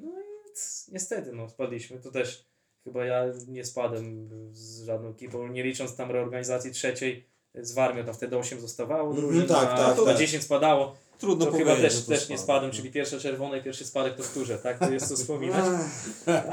No 0.01 0.11
i 0.21 0.93
niestety, 0.93 1.33
no, 1.33 1.49
spadliśmy. 1.49 1.99
To 2.01 2.11
też 2.11 2.45
chyba 2.85 3.05
ja 3.05 3.25
nie 3.49 3.65
spadłem 3.65 4.29
z 4.53 4.85
żadną 4.85 5.09
ekipą, 5.11 5.47
nie 5.49 5.63
licząc 5.63 5.97
tam 5.97 6.11
reorganizacji 6.11 6.71
trzeciej 6.71 7.27
z 7.55 7.73
Warmią, 7.73 8.05
tam 8.05 8.15
wtedy 8.15 8.37
8 8.39 8.61
zostawało, 8.61 9.11
Mhm, 9.11 9.27
drużyn, 9.27 9.49
tak, 9.49 9.69
a 9.73 9.77
tak, 9.77 9.97
to 9.97 10.05
tak. 10.05 10.19
10 10.19 10.43
spadało. 10.45 10.97
Trudno 11.19 11.45
to 11.47 11.53
powiedzieć, 11.53 11.75
chyba 11.75 11.89
też, 11.89 12.05
to 12.05 12.09
też 12.09 12.29
nie 12.29 12.39
spadłem, 12.39 12.71
czyli 12.73 12.91
pierwsze 12.93 13.21
czerwone 13.21 13.59
i 13.59 13.63
pierwszy 13.63 13.85
spadek 13.85 14.17
to 14.17 14.23
w 14.23 14.35
turze, 14.35 14.59
tak? 14.59 14.79
To 14.79 14.91
jest 14.91 15.09
co 15.09 15.17
wspominać. 15.17 15.65
Ech, 16.27 16.45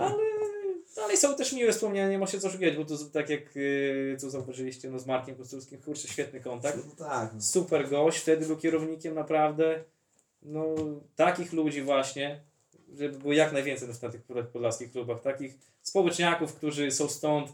Ale, 1.00 1.06
ale 1.06 1.18
są 1.18 1.36
też 1.36 1.54
miłe 1.54 1.72
wspomnienia, 1.72 2.10
nie 2.10 2.18
ma 2.18 2.28
się 2.28 2.40
co 2.40 2.50
szukać, 2.50 2.78
bo 2.78 2.86
to 2.86 2.96
tak 3.14 3.30
jak 3.30 3.56
yy, 3.56 4.18
tu 4.22 4.30
zauważyliście, 4.30 4.90
no 4.90 5.00
z 5.00 5.06
Markiem 5.06 5.36
Kostulskim, 5.36 5.82
kurczę, 5.82 6.08
świetny 6.08 6.40
kontakt. 6.40 6.78
No 6.78 7.06
tak. 7.06 7.32
super 7.40 7.90
gość, 7.90 8.18
wtedy 8.18 8.46
był 8.46 8.58
kierownikiem 8.58 9.16
naprawdę, 9.16 9.84
no 10.42 10.76
takich 11.16 11.54
ludzi 11.54 11.82
właśnie, 11.82 12.42
żeby 12.98 13.20
było 13.20 13.34
jak 13.34 13.54
najwięcej 13.54 13.90
na 14.02 14.10
tych 14.10 14.22
podlaskich 14.52 14.92
klubach, 14.92 15.22
takich 15.22 15.54
społeczniaków, 15.82 16.54
którzy 16.54 16.92
są 16.92 17.10
stąd, 17.10 17.52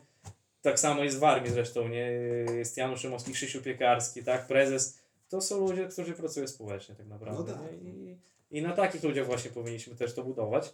tak 0.62 0.80
samo 0.80 1.04
jest 1.04 1.20
w 1.20 1.24
Armii 1.24 1.52
zresztą, 1.52 1.88
nie, 1.88 2.12
jest 2.56 2.78
Janusz 2.78 3.02
Szymowski, 3.02 3.32
Krzysiu 3.32 3.62
Piekarski, 3.62 4.24
tak, 4.24 4.48
prezes, 4.48 5.00
to 5.30 5.42
są 5.42 5.68
ludzie, 5.68 5.88
którzy 5.88 6.14
pracują 6.14 6.48
społecznie 6.48 6.96
tak 6.96 7.08
naprawdę, 7.08 7.54
No 7.54 7.60
tak. 7.60 7.84
nie? 7.84 7.90
I, 7.90 8.18
i 8.52 8.62
na 8.62 8.74
takich 8.74 9.04
ludziach 9.04 9.26
właśnie 9.26 9.52
powinniśmy 9.52 9.96
też 9.96 10.14
to 10.14 10.24
budować, 10.24 10.74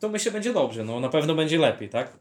to 0.00 0.08
myślę 0.08 0.32
będzie 0.32 0.52
dobrze, 0.52 0.84
no 0.84 1.00
na 1.00 1.08
pewno 1.08 1.34
będzie 1.34 1.58
lepiej, 1.58 1.88
tak, 1.88 2.18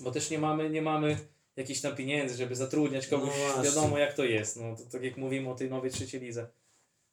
bo 0.00 0.10
też 0.10 0.30
nie 0.30 0.38
mamy, 0.38 0.70
nie 0.70 0.82
mamy 0.82 1.18
jakichś 1.56 1.80
tam 1.80 1.96
pieniędzy, 1.96 2.36
żeby 2.36 2.56
zatrudniać 2.56 3.06
kogoś, 3.06 3.30
No 3.56 3.62
wiadomo 3.62 3.98
jak 3.98 4.14
to 4.14 4.24
jest, 4.24 4.56
no 4.60 4.76
to 4.76 4.82
tak 4.92 5.02
jak 5.02 5.16
mówimy 5.16 5.50
o 5.50 5.54
tej 5.54 5.70
nowej 5.70 5.90
trzeciej 5.90 6.20
lidze, 6.20 6.46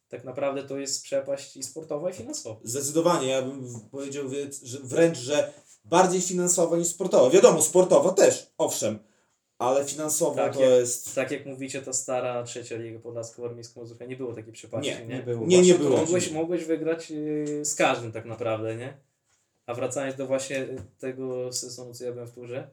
tak 0.10 0.24
naprawdę 0.24 0.64
to 0.64 0.78
jest 0.78 1.04
przepaść 1.04 1.58
i 1.58 1.64
sportowa 1.64 2.10
i 2.10 2.14
finansowa. 2.14 2.60
Zdecydowanie, 2.64 3.28
ja 3.28 3.42
bym 3.42 3.64
powiedział 3.92 4.30
wie- 4.30 4.50
że 4.64 4.80
wręcz, 4.84 5.18
że 5.18 5.54
bardziej 5.86 6.22
finansowo 6.22 6.78
niż 6.78 6.88
sportowo. 6.88 7.30
Wiadomo, 7.30 7.62
sportowo 7.62 8.12
też, 8.12 8.52
owszem, 8.58 9.00
ale 9.58 9.86
finansowo 9.86 10.36
Tak, 10.36 10.54
to 10.54 10.62
jak- 10.62 10.70
jest. 10.70 11.16
Tak 11.16 11.32
jak 11.32 11.46
mówicie, 11.46 11.82
ta 11.82 11.94
stara 11.94 12.44
trzecia 12.44 12.76
liga 12.76 13.00
podlasko-warmińska 13.00 13.80
Mazurka 13.80 14.06
nie 14.06 14.16
było 14.16 14.34
takiej 14.34 14.54
przepaści, 14.54 14.92
Nie, 14.92 15.06
nie? 15.06 15.16
nie 15.16 15.22
było. 15.24 15.48
Nie, 15.48 15.62
nie 15.62 15.76
było. 15.76 15.98
Mogłeś, 15.98 16.32
mogłeś 16.32 16.66
wygrać 16.66 17.10
yy, 17.12 17.66
z 17.66 17.76
każdym 17.76 18.12
tak 18.12 18.26
naprawdę, 18.26 18.76
nie? 18.76 18.98
A 19.70 19.74
wracając 19.74 20.16
do 20.16 20.28
właśnie 20.28 20.68
tego 21.00 21.54
sezonu, 21.54 21.94
co 21.94 22.04
ja 22.06 22.12
byłem 22.12 22.28
w 22.28 22.32
turze, 22.32 22.68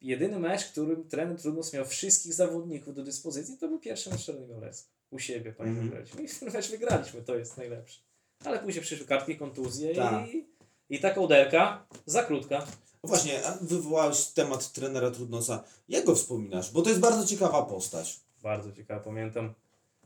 jedyny 0.00 0.38
mecz, 0.38 0.64
którym 0.64 1.08
trener 1.08 1.40
Trudnos 1.40 1.72
miał 1.72 1.84
wszystkich 1.84 2.34
zawodników 2.34 2.94
do 2.94 3.02
dyspozycji, 3.02 3.56
to 3.58 3.68
był 3.68 3.78
pierwszy 3.78 4.10
mecz 4.10 4.24
Czernigoles. 4.24 4.88
U 5.10 5.18
siebie, 5.18 5.52
pamiętam, 5.52 5.84
Mhm. 5.84 5.90
graliśmy. 5.90 6.22
I 6.22 6.40
ten 6.40 6.52
mecz 6.52 6.70
wygraliśmy, 6.70 7.22
to 7.22 7.36
jest 7.36 7.56
najlepsze. 7.56 8.00
Ale 8.44 8.58
później 8.58 8.82
przyszły 8.82 9.06
kartki, 9.06 9.36
kontuzje 9.36 9.94
Tak. 9.94 10.28
i, 10.34 10.46
i 10.90 11.00
ta 11.00 11.10
kołderka 11.10 11.86
za 12.06 12.22
krótka. 12.24 12.58
No 13.02 13.08
Właśnie, 13.08 13.46
a 13.46 13.58
wywołałeś 13.60 14.24
temat 14.26 14.72
trenera 14.72 15.10
Trudnosa. 15.10 15.64
Jak 15.88 16.04
go 16.04 16.14
wspominasz? 16.14 16.70
Bo 16.72 16.82
to 16.82 16.88
jest 16.88 17.00
bardzo 17.00 17.26
ciekawa 17.26 17.62
postać. 17.62 18.20
Bardzo 18.42 18.72
ciekawe, 18.72 19.04
pamiętam 19.04 19.54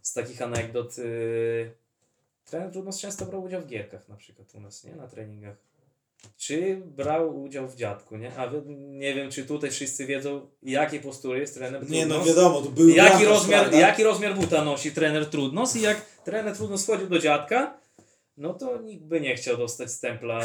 z 0.03 0.13
takich 0.13 0.43
anegdot. 0.43 0.99
Yy, 0.99 1.71
trener 2.45 2.73
Trudnos 2.73 3.01
często 3.01 3.27
brał 3.27 3.43
udział 3.43 3.63
w 3.63 3.67
gierkach 3.67 4.09
na 4.09 4.17
przykład 4.17 4.55
u 4.55 4.61
nas, 4.61 4.85
nie? 4.85 4.95
Na 4.97 5.09
treningach. 5.09 5.57
Czy 6.37 6.83
brał 6.85 7.43
udział 7.43 7.69
w 7.69 7.77
dziadku, 7.77 8.17
nie? 8.17 8.33
A 8.37 8.51
nie 8.77 9.15
wiem, 9.15 9.31
czy 9.31 9.45
tutaj 9.45 9.71
wszyscy 9.71 10.07
wiedzą, 10.07 10.49
jakiej 10.63 11.01
postury 11.01 11.39
jest 11.41 11.55
trener 11.55 11.91
Nie 11.91 12.07
no, 12.07 12.25
wiadomo, 12.25 12.63
to 12.63 12.71
był 12.71 12.89
Jaki 12.89 13.25
rozmiar, 13.25 13.61
prawda? 13.61 13.79
jaki 13.81 14.05
rozmiar 14.05 14.35
buta 14.35 14.65
nosi 14.65 14.93
trener 14.93 15.27
Trudnos 15.27 15.77
i 15.77 15.81
jak 15.81 16.01
trener 16.25 16.57
Trudnos 16.57 16.85
wchodził 16.85 17.09
do 17.09 17.19
dziadka, 17.19 17.79
no 18.37 18.55
to 18.55 18.83
nikt 18.83 19.05
by 19.05 19.21
nie 19.21 19.37
chciał 19.37 19.57
dostać 19.57 19.93
stempla 19.93 20.41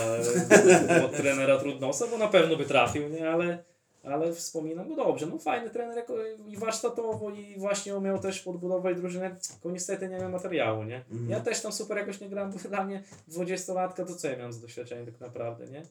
od 1.06 1.18
trenera 1.18 1.60
Trudnosa, 1.60 2.08
bo 2.08 2.18
na 2.18 2.28
pewno 2.28 2.56
by 2.56 2.66
trafił, 2.66 3.10
nie? 3.10 3.30
Ale, 3.30 3.64
ale 4.04 4.34
wspominam 4.34 4.90
go 4.90 4.96
dobrze. 4.96 5.26
No 5.26 5.38
fajny 5.38 5.70
trener 5.70 6.06
i 6.48 6.58
warsztatowo 6.58 7.30
i 7.30 7.60
właśnie 7.60 7.96
umiał 7.96 8.20
też 8.20 8.42
podbudować 8.42 8.98
drużynę, 8.98 9.36
tylko 9.52 9.72
niestety 9.72 10.10
nie 10.10 10.18
miał 10.18 10.32
materiału, 10.32 10.84
nie? 10.84 10.98
Mhm. 11.12 11.30
Ja 11.30 11.40
też 11.40 11.62
tam 11.62 11.72
super 11.72 11.98
jakoś 11.98 12.20
nie 12.20 12.30
gram, 12.30 12.52
bo 12.52 12.70
dla 12.70 12.84
mnie 12.84 13.04
20-latka 13.30 14.06
to 14.06 14.16
co 14.16 14.28
ja 14.28 14.38
miałem 14.38 14.54
z 14.54 14.62
doświadczenia 14.62 15.06
tak 15.06 15.20
naprawdę, 15.20 15.68
nie? 15.68 15.84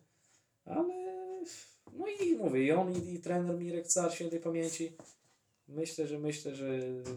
Ale 0.64 1.00
no 1.92 2.06
i 2.06 2.36
mówię, 2.36 2.64
i 2.64 2.72
on 2.72 2.92
i, 2.92 3.14
i 3.14 3.18
trener 3.18 3.58
Mirek 3.58 3.86
Car 3.86 4.14
świętej 4.14 4.40
pamięci 4.40 4.92
myślę, 5.68 6.06
że 6.06 6.18
myślę, 6.18 6.54
że 6.54 6.66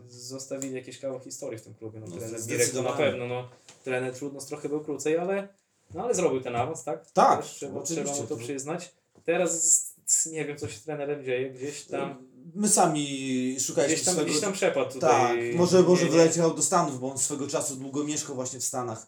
zostawili 0.09 0.75
jakieś 0.75 0.99
kawał 0.99 1.19
historii 1.19 1.59
w 1.59 1.61
tym 1.61 1.73
klubie. 1.73 1.99
No, 1.99 2.05
No, 2.09 2.17
trener 2.17 2.41
Mirek 2.47 2.69
to 2.69 2.81
na 2.81 2.93
pewno, 2.93 3.27
no 3.27 3.47
trener 3.83 4.13
Trudnos 4.13 4.45
trochę 4.45 4.69
był 4.69 4.83
krócej, 4.83 5.17
ale 5.17 5.47
no 5.93 6.03
ale 6.03 6.13
zrobił 6.13 6.41
ten 6.41 6.55
awans, 6.55 6.83
tak? 6.83 7.11
Tak, 7.11 7.41
Też 7.41 7.51
trzeba, 7.51 7.81
trzeba 7.81 8.15
mu 8.15 8.23
to 8.23 8.37
przyznać. 8.37 8.91
Teraz 9.25 9.92
nie 10.31 10.45
wiem, 10.45 10.57
co 10.57 10.67
się 10.67 10.77
z 10.77 10.83
trenerem 10.83 11.23
dzieje, 11.23 11.49
gdzieś 11.49 11.83
tam, 11.83 12.27
My 12.55 12.69
sami 12.69 13.55
szukaliśmy 13.59 13.95
gdzieś 13.95 14.05
tam, 14.05 14.13
swego... 14.13 14.29
gdzieś 14.29 14.41
tam 14.41 14.53
przepadł 14.53 14.91
tutaj. 14.93 15.09
Tak, 15.49 15.55
może, 15.55 15.83
może 15.83 16.05
wyleciał 16.05 16.53
do 16.53 16.61
Stanów, 16.61 16.99
bo 16.99 17.11
on 17.11 17.17
swego 17.17 17.47
czasu 17.47 17.75
długo 17.75 18.03
mieszkał 18.03 18.35
właśnie 18.35 18.59
w 18.59 18.63
Stanach. 18.63 19.07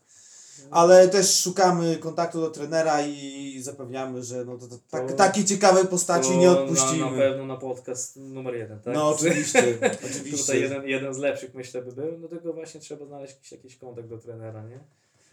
Ale 0.71 1.09
też 1.09 1.39
szukamy 1.39 1.97
kontaktu 1.97 2.41
do 2.41 2.49
trenera 2.49 3.01
i 3.01 3.59
zapewniamy, 3.61 4.23
że 4.23 4.45
no 4.45 4.57
to, 4.57 4.67
to, 4.67 4.75
tak, 4.89 5.07
To- 5.07 5.13
takiej 5.15 5.45
ciekawej 5.45 5.87
postaci 5.87 6.37
nie 6.37 6.47
Na, 6.47 6.59
odpuścimy. 6.59 7.11
na 7.11 7.17
pewno 7.17 7.45
na 7.45 7.57
podcast 7.57 8.15
numer 8.15 8.55
jeden, 8.55 8.79
tak? 8.79 8.93
No 8.93 9.09
oczywiście, 9.09 9.77
oczywiście. 10.09 10.37
Tutaj 10.37 10.61
jeden, 10.61 10.87
jeden 10.87 11.13
z 11.13 11.17
lepszych 11.17 11.53
myślę 11.53 11.81
by 11.81 11.91
był, 11.91 12.19
no 12.19 12.27
tylko 12.27 12.53
właśnie 12.53 12.79
trzeba 12.79 13.05
znaleźć 13.05 13.33
jakiś, 13.33 13.51
jakiś 13.51 13.75
kontakt 13.75 14.07
do 14.07 14.17
trenera, 14.17 14.63
nie? 14.63 14.79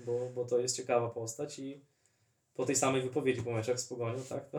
Bo, 0.07 0.31
bo 0.35 0.45
to 0.45 0.59
jest 0.59 0.77
ciekawa 0.77 1.09
postać 1.11 1.59
i 1.59 1.81
po 2.55 2.67
tej 2.67 2.77
samej 2.77 3.03
wypowiedzi 3.03 3.43
po 3.43 3.53
meczach 3.53 3.81
z 3.81 3.85
Pogonią, 3.85 4.23
tak? 4.29 4.51
To, 4.51 4.59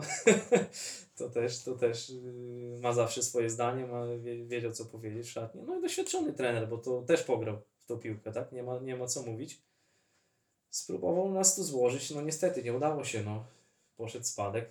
to 1.18 1.30
też, 1.30 1.62
to 1.62 1.74
też 1.74 2.10
yy, 2.10 2.78
ma 2.80 2.92
zawsze 2.92 3.22
swoje 3.22 3.50
zdanie, 3.50 3.86
ma, 3.86 4.06
wie, 4.06 4.44
wiedział 4.44 4.72
co 4.72 4.84
powiedzieć 4.84 5.26
w 5.26 5.30
szatni. 5.30 5.62
No 5.66 5.78
i 5.78 5.82
doświadczony 5.82 6.32
trener, 6.32 6.68
bo 6.68 6.78
to 6.78 7.02
też 7.02 7.22
pograł 7.22 7.58
w 7.78 7.86
tą 7.86 7.98
piłkę, 7.98 8.32
tak? 8.32 8.52
Nie 8.52 8.62
ma, 8.62 8.78
nie 8.78 8.96
ma 8.96 9.06
co 9.06 9.22
mówić. 9.22 9.60
Spróbował 10.70 11.32
nas 11.32 11.56
tu 11.56 11.64
złożyć, 11.64 12.10
no 12.10 12.22
niestety 12.22 12.62
nie 12.62 12.72
udało 12.72 13.04
się, 13.04 13.22
no. 13.22 13.44
Poszedł 13.96 14.24
spadek. 14.24 14.70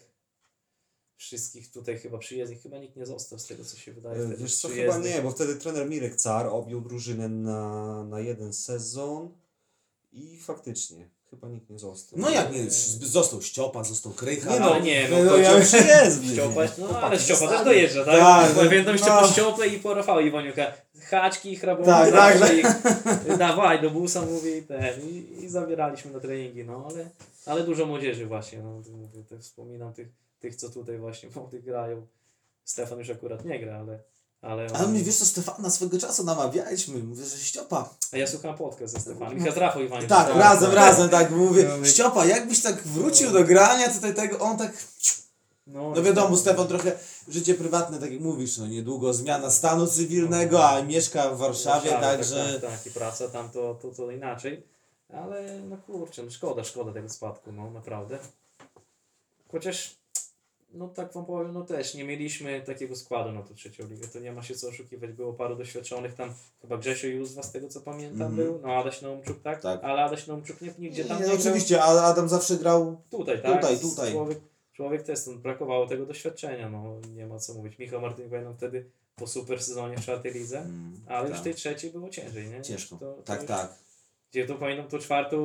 Wszystkich 1.16 1.72
tutaj 1.72 1.98
chyba 1.98 2.18
przyjezdnych, 2.18 2.62
chyba 2.62 2.78
nikt 2.78 2.96
nie 2.96 3.06
został 3.06 3.40
z 3.40 3.48
tego 3.48 3.66
co 3.66 3.78
się 3.78 3.94
wydaje. 3.94 4.22
E, 4.22 4.38
Wiesz 4.38 4.56
co, 4.56 4.68
chyba 4.68 4.98
nie, 4.98 5.22
bo 5.22 5.32
wtedy 5.32 5.56
trener 5.56 5.90
Mirek 5.90 6.16
Car 6.16 6.48
objął 6.48 6.82
drużynę 6.82 7.30
na, 7.30 8.04
na 8.04 8.20
jeden 8.20 8.54
sezon 8.54 9.32
i 10.12 10.38
faktycznie 10.38 11.10
chyba 11.36 11.48
nikt 11.48 11.70
nie 11.70 11.80
został. 11.80 12.20
No 12.20 12.30
jak 12.30 12.52
nie, 12.52 12.66
został 13.02 13.42
Ściopa, 13.42 13.84
został 13.84 14.12
Krycha. 14.12 14.54
Nie 14.54 14.60
no, 14.60 14.80
nie, 14.80 15.10
no, 15.10 15.24
no, 15.24 15.32
to 15.32 15.38
ja, 15.38 15.60
przyjezdny. 15.62 16.34
Ściopa, 16.34 16.62
no 16.78 17.00
ale 17.02 17.20
Ściopa 17.20 17.48
też 17.48 17.66
dojeżdża, 17.66 18.06
tak? 18.06 18.20
Tak, 18.20 18.48
tak 18.48 18.56
no, 18.56 18.64
Pamiętam 18.64 18.94
jeszcze 18.94 19.10
no. 19.10 19.22
po 19.22 19.28
Ściopę 19.28 19.68
i 19.68 19.80
po 19.80 19.94
Rafała 19.94 20.22
Iwoniuka. 20.22 20.74
Haczki, 21.02 21.56
hrabunki, 21.56 21.92
Tak, 21.92 22.40
tak, 22.40 22.54
ich, 22.58 23.38
dawaj 23.38 23.82
do 23.82 23.90
busa, 23.90 24.22
mówi 24.22 24.58
i 24.58 24.64
ten. 24.64 25.10
I, 25.10 25.44
I 25.44 25.50
zabieraliśmy 25.50 26.12
na 26.12 26.20
treningi, 26.20 26.64
no 26.64 26.88
ale, 26.92 27.10
ale 27.46 27.64
dużo 27.64 27.86
młodzieży 27.86 28.26
właśnie, 28.26 28.60
no 28.60 28.82
mówię, 28.92 29.24
to 29.30 29.38
wspominam 29.40 29.94
tych, 29.94 30.08
tych, 30.40 30.56
co 30.56 30.70
tutaj 30.70 30.98
właśnie 30.98 31.30
młodych 31.36 31.64
grają. 31.64 32.08
Stefan 32.64 33.00
już 33.00 33.10
akurat 33.10 33.46
nie 33.46 33.60
gra, 33.60 33.80
ale... 33.80 34.00
Ale, 34.44 34.68
Ale 34.74 34.88
my 34.88 35.04
wiesz 35.04 35.16
co, 35.16 35.26
Stefana 35.26 35.70
swego 35.70 36.00
czasu 36.00 36.24
namawialiśmy, 36.24 37.04
mówię, 37.04 37.26
że 37.26 37.38
Ściopa. 37.38 37.90
A 38.12 38.18
ja 38.18 38.28
słuchałem 38.28 38.58
podcast 38.58 38.94
ze 38.94 39.00
Stefanem. 39.00 39.38
Michał 39.38 39.54
z 39.54 39.58
Rafał 39.58 39.84
Iwoniuk. 39.84 40.10
Tak, 40.10 40.28
tak, 40.28 40.38
razem, 40.38 40.70
tak. 40.70 40.76
razem, 40.76 41.10
tak 41.10 41.32
mówię, 41.32 41.70
No, 41.80 41.86
Ściopa, 41.86 42.26
jakbyś 42.26 42.62
tak 42.62 42.84
wrócił 42.84 43.32
do 43.32 43.44
grania 43.44 43.90
tutaj 43.90 44.16
tego, 44.16 44.40
on 44.40 44.58
tak, 44.58 44.72
No, 45.68 45.92
no 45.96 46.04
wiadomo, 46.04 46.38
Stefan 46.38 46.68
trochę 46.68 46.92
życie 47.28 47.54
prywatne, 47.54 48.00
tak 48.00 48.12
jak 48.12 48.22
mówisz, 48.22 48.58
no 48.58 48.68
niedługo 48.68 49.14
zmiana 49.14 49.52
stanu 49.52 49.88
cywilnego, 49.88 50.70
a 50.70 50.82
mieszka 50.82 51.30
w 51.30 51.38
Warszawie, 51.38 51.90
także... 51.92 52.60
Tak, 52.62 52.72
tak, 52.72 52.88
i 52.88 52.92
praca 52.92 53.28
tam 53.28 53.50
to, 53.50 53.76
to, 53.82 53.92
to 53.92 54.12
inaczej. 54.12 54.64
Ale 55.14 55.60
no 55.70 55.78
kurczę, 55.78 56.24
no 56.24 56.32
szkoda, 56.32 56.64
szkoda 56.64 56.94
tego 56.94 57.10
spadku, 57.10 57.52
no 57.52 57.72
naprawdę. 57.72 58.20
Chociaż, 59.52 59.96
no 60.74 60.88
tak 60.88 61.14
wam 61.14 61.26
powiem, 61.26 61.54
no 61.54 61.62
też 61.66 61.96
nie 61.96 62.04
mieliśmy 62.04 62.62
takiego 62.62 62.96
składu 62.96 63.32
na 63.32 63.42
tą 63.44 63.54
trzecią 63.56 63.88
ligę, 63.88 64.08
to 64.08 64.20
nie 64.20 64.32
ma 64.32 64.42
się 64.44 64.56
co 64.56 64.68
oszukiwać, 64.68 65.12
było 65.12 65.34
paru 65.34 65.56
doświadczonych 65.56 66.14
tam, 66.14 66.34
chyba 66.62 66.78
Grzesio 66.78 67.08
Józwa 67.08 67.44
z 67.44 67.52
tego 67.52 67.68
co 67.68 67.82
pamiętam 67.82 68.22
Mhm. 68.28 68.36
był, 68.36 68.60
no 68.64 68.74
Adaś 68.76 69.02
Naumczuk 69.02 69.42
tak, 69.42 69.62
Tak. 69.62 69.84
ale 69.84 70.04
Adaś 70.04 70.28
Naumczuk 70.28 70.62
nie, 70.62 70.74
nigdzie 70.80 71.06
tam 71.06 71.18
Nie, 71.18 71.24
nie, 71.24 71.30
grał. 71.30 71.40
oczywiście, 71.42 71.84
a 71.84 71.86
Adam 72.04 72.30
zawsze 72.30 72.58
grał 72.58 72.98
Tutaj, 73.10 73.42
tak? 73.42 73.62
Tutaj, 73.62 73.80
tutaj. 73.80 74.12
Człowiek, 74.12 74.40
człowiek 74.74 75.04
też, 75.04 75.20
no, 75.28 75.34
brakowało 75.34 75.88
tego 75.88 76.06
doświadczenia, 76.06 76.70
no 76.70 76.96
nie 77.16 77.28
ma 77.28 77.40
co 77.40 77.54
mówić. 77.54 77.80
Michał 77.80 78.02
Martin 78.02 78.30
pamiętam 78.30 78.58
wtedy 78.58 78.86
po 79.16 79.28
super 79.28 79.64
sezonie 79.64 79.98
w 79.98 80.02
czwartej 80.02 80.34
lidze, 80.34 80.60
Mm, 80.60 80.94
ale 81.08 81.22
już 81.22 81.32
tak. 81.32 81.42
w 81.42 81.44
tej 81.44 81.56
trzeciej 81.56 81.92
było 81.92 82.10
ciężej, 82.10 82.48
nie? 82.50 82.62
ciężko. 82.62 82.96
To, 82.98 83.14
to 83.14 83.22
tak, 83.24 83.40
już, 83.40 83.48
tak. 83.48 83.74
Gdzie 84.32 84.46
to 84.48 84.56
pamiętam 84.56 84.88
tą 84.88 84.98
czwartą 85.00 85.38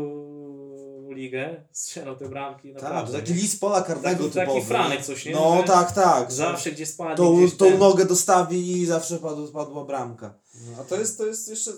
ligę, 1.18 1.64
strzelał 1.72 2.16
te 2.16 2.28
bramki, 2.28 2.74
Tak, 2.74 3.06
to 3.06 3.12
taki 3.12 3.32
list 3.34 3.60
pola 3.60 3.82
karnego 3.82 4.24
Taki- 4.24 4.34
taki 4.34 4.46
typowy. 4.50 4.66
Franek 4.66 5.04
coś, 5.04 5.24
nie? 5.24 5.32
No 5.32 5.56
Że 5.60 5.62
tak, 5.66 5.92
tak. 5.92 6.32
Zawsze 6.32 6.72
gdzie 6.72 6.86
spadnie, 6.86 7.16
Tą, 7.16 7.36
gdzieś 7.36 7.56
tą 7.56 7.64
ten- 7.66 7.78
nogę 7.78 8.04
dostawi 8.04 8.72
i 8.72 8.86
zawsze 8.86 9.18
padł, 9.18 9.48
padła 9.52 9.84
bramka. 9.84 10.34
No, 10.54 10.80
a 10.80 10.84
to 10.84 10.96
jest, 10.96 11.18
to 11.18 11.26
jest 11.26 11.48
jeszcze 11.48 11.70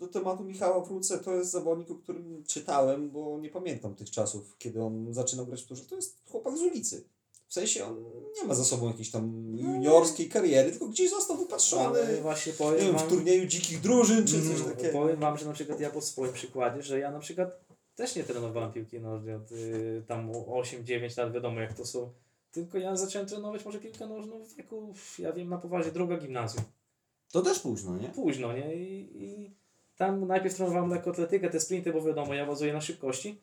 do 0.00 0.08
tematu 0.08 0.44
Michała 0.44 0.80
wrócę, 0.84 1.18
to 1.18 1.32
jest 1.34 1.50
zawodnik, 1.50 1.90
o 1.90 1.94
którym 1.94 2.44
czytałem, 2.46 3.10
bo 3.10 3.38
nie 3.38 3.48
pamiętam 3.50 3.94
tych 3.94 4.10
czasów, 4.10 4.56
kiedy 4.58 4.82
on 4.82 5.14
zaczynał 5.14 5.46
grać 5.46 5.62
w 5.62 5.66
turze. 5.66 5.82
To 5.84 5.96
jest 5.96 6.16
chłopak 6.30 6.56
z 6.58 6.60
ulicy. 6.60 7.04
W 7.48 7.54
sensie 7.54 7.84
on 7.86 8.04
nie 8.40 8.48
ma 8.48 8.54
za 8.54 8.64
sobą 8.64 8.86
jakiejś 8.88 9.10
tam 9.10 9.52
juniorskiej 9.56 10.28
kariery, 10.28 10.70
tylko 10.70 10.88
gdzieś 10.88 11.10
został 11.10 11.36
wypatrzony. 11.36 11.98
Właśnie 12.22 12.52
Nie 12.52 12.58
powiem 12.58 12.78
wiem, 12.80 12.96
wam, 12.96 13.06
w 13.06 13.08
turnieju 13.10 13.46
dzikich 13.46 13.80
drużyn 13.80 14.26
czy 14.26 14.32
coś 14.42 14.60
Mm, 14.60 14.64
takiego. 14.76 14.92
powiem 14.98 15.16
wam, 15.20 15.38
że 15.38 15.46
na 15.46 15.52
przykład 15.52 15.80
ja 15.80 15.90
po 15.90 16.00
swoim 16.00 16.32
przykładzie, 16.32 16.82
że 16.82 16.98
ja 16.98 17.10
na 17.10 17.18
przykład 17.18 17.50
też 18.02 18.16
nie 18.16 18.24
trenowałem 18.24 18.72
piłki 18.72 19.00
nożnej 19.00 19.34
od 19.34 19.52
y, 19.52 20.02
tam 20.08 20.32
8-9 20.32 21.18
lat, 21.18 21.32
wiadomo 21.32 21.60
jak 21.60 21.74
to 21.74 21.86
są. 21.86 22.12
Tylko 22.52 22.78
ja 22.78 22.96
zacząłem 22.96 23.28
trenować 23.28 23.64
może 23.64 23.78
piłkę 23.78 24.06
nożną 24.06 24.44
w 24.44 24.54
wieku, 24.54 24.94
ja 25.18 25.32
wiem, 25.32 25.48
na 25.48 25.58
poważnie 25.58 25.92
druga 25.92 26.16
gimnazjum. 26.16 26.64
To 27.32 27.42
też 27.42 27.60
późno, 27.60 27.96
nie? 27.96 28.08
Późno, 28.08 28.52
nie? 28.52 28.74
I, 28.74 29.24
i 29.24 29.50
tam 29.96 30.26
najpierw 30.26 30.54
trenowałem 30.54 30.90
lekkoatletykę, 30.90 31.50
te 31.50 31.60
sprinty, 31.60 31.92
bo 31.92 32.02
wiadomo, 32.02 32.34
ja 32.34 32.46
bazuję 32.46 32.72
na 32.72 32.80
szybkości. 32.80 33.40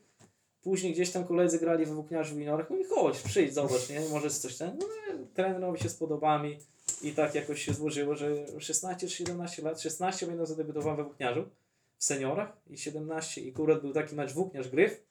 Później 0.62 0.94
gdzieś 0.94 1.12
tam 1.12 1.24
koledzy 1.24 1.60
grali 1.60 1.86
we 1.86 1.94
włókniarzu 1.94 2.36
w 2.36 2.38
juniorach, 2.38 2.70
mówię, 2.70 2.86
chodź, 2.90 3.20
przyjdź, 3.20 3.54
zobacz, 3.54 3.90
nie? 3.90 4.00
Może 4.12 4.30
coś 4.30 4.58
ten. 4.58 4.78
No, 4.80 4.86
trenerowi 5.34 5.80
się 5.80 5.90
spodoba 5.90 6.44
mi 6.44 6.58
i 7.02 7.12
tak 7.12 7.36
jakoś 7.36 7.62
się 7.62 7.74
złożyło, 7.74 8.16
że 8.16 8.46
16 8.60 9.08
czy 9.08 9.16
17 9.16 9.62
lat, 9.62 9.82
16 9.82 10.26
pamiętam 10.26 10.48
zadebiutowałem 10.48 10.98
we 10.98 11.04
włókniarzu 11.04 11.46
w 12.00 12.04
seniorach 12.04 12.58
i 12.70 12.78
17 12.78 13.42
i 13.42 13.50
akurat 13.52 13.82
był 13.82 13.94
taki 13.94 14.16
mecz 14.16 14.34
włókniarz 14.34 14.68
Gryf 14.70 15.04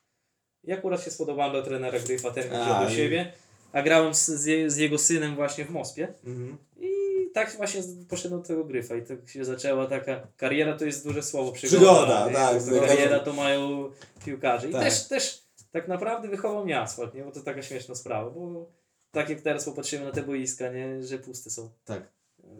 i 0.64 0.72
akurat 0.72 1.02
się 1.04 1.10
spodobałem 1.10 1.52
do 1.52 1.62
trenera 1.62 1.98
Gryfa, 1.98 2.30
ten 2.30 2.44
wziął 2.50 2.84
do 2.84 2.90
siebie, 2.90 3.32
a 3.72 3.82
grałem 3.82 4.14
z, 4.14 4.26
z, 4.26 4.46
je- 4.46 4.70
z 4.70 4.76
jego 4.76 4.98
synem 4.98 5.34
właśnie 5.34 5.64
w 5.64 5.70
Mospie. 5.70 6.14
Mhm. 6.24 6.58
I 6.80 6.88
tak 7.34 7.56
właśnie 7.56 7.82
poszedłem 8.08 8.40
do 8.42 8.46
tego 8.48 8.64
gryfa 8.64 8.94
i 8.96 9.02
tak 9.02 9.28
się 9.28 9.44
zaczęła 9.44 9.86
taka 9.86 10.26
kariera 10.36 10.76
to 10.76 10.84
jest 10.84 11.04
duże 11.04 11.22
słowo 11.22 11.52
Przygoda, 11.52 11.86
przygoda. 11.86 12.30
tak, 12.32 12.62
To 12.64 12.80
tak. 12.80 12.88
kariera 12.88 13.20
to 13.20 13.32
mają 13.32 13.90
piłkarze. 14.24 14.68
I 14.68 14.72
Tak. 14.72 14.82
też, 14.82 15.08
też 15.08 15.42
tak 15.72 15.88
naprawdę 15.88 16.28
wychował 16.28 16.64
mnie 16.64 16.80
asfalt, 16.80 17.14
nie? 17.14 17.24
Bo 17.24 17.30
to 17.32 17.40
taka 17.40 17.62
śmieszna 17.62 17.94
sprawa, 17.94 18.30
bo 18.30 18.70
tak 19.10 19.28
jak 19.30 19.40
teraz 19.40 19.64
popatrzymy 19.64 20.04
na 20.04 20.10
te 20.12 20.22
boiska, 20.22 20.72
nie? 20.72 21.02
Że 21.02 21.18
puste 21.18 21.50
są. 21.50 21.70
Tak. 21.84 22.02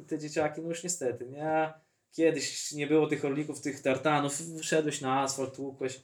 Te 0.09 0.19
dzieciaki, 0.19 0.61
no 0.63 0.69
już 0.69 0.83
niestety, 0.85 1.27
nie? 1.27 1.73
Kiedyś 2.13 2.73
nie 2.73 2.87
było 2.87 3.07
tych 3.07 3.25
orlików, 3.25 3.61
tych 3.61 3.83
tartanów, 3.83 4.43
wszedłeś 4.61 5.01
na 5.01 5.21
asfalt, 5.23 5.55
tłukłeś. 5.57 6.01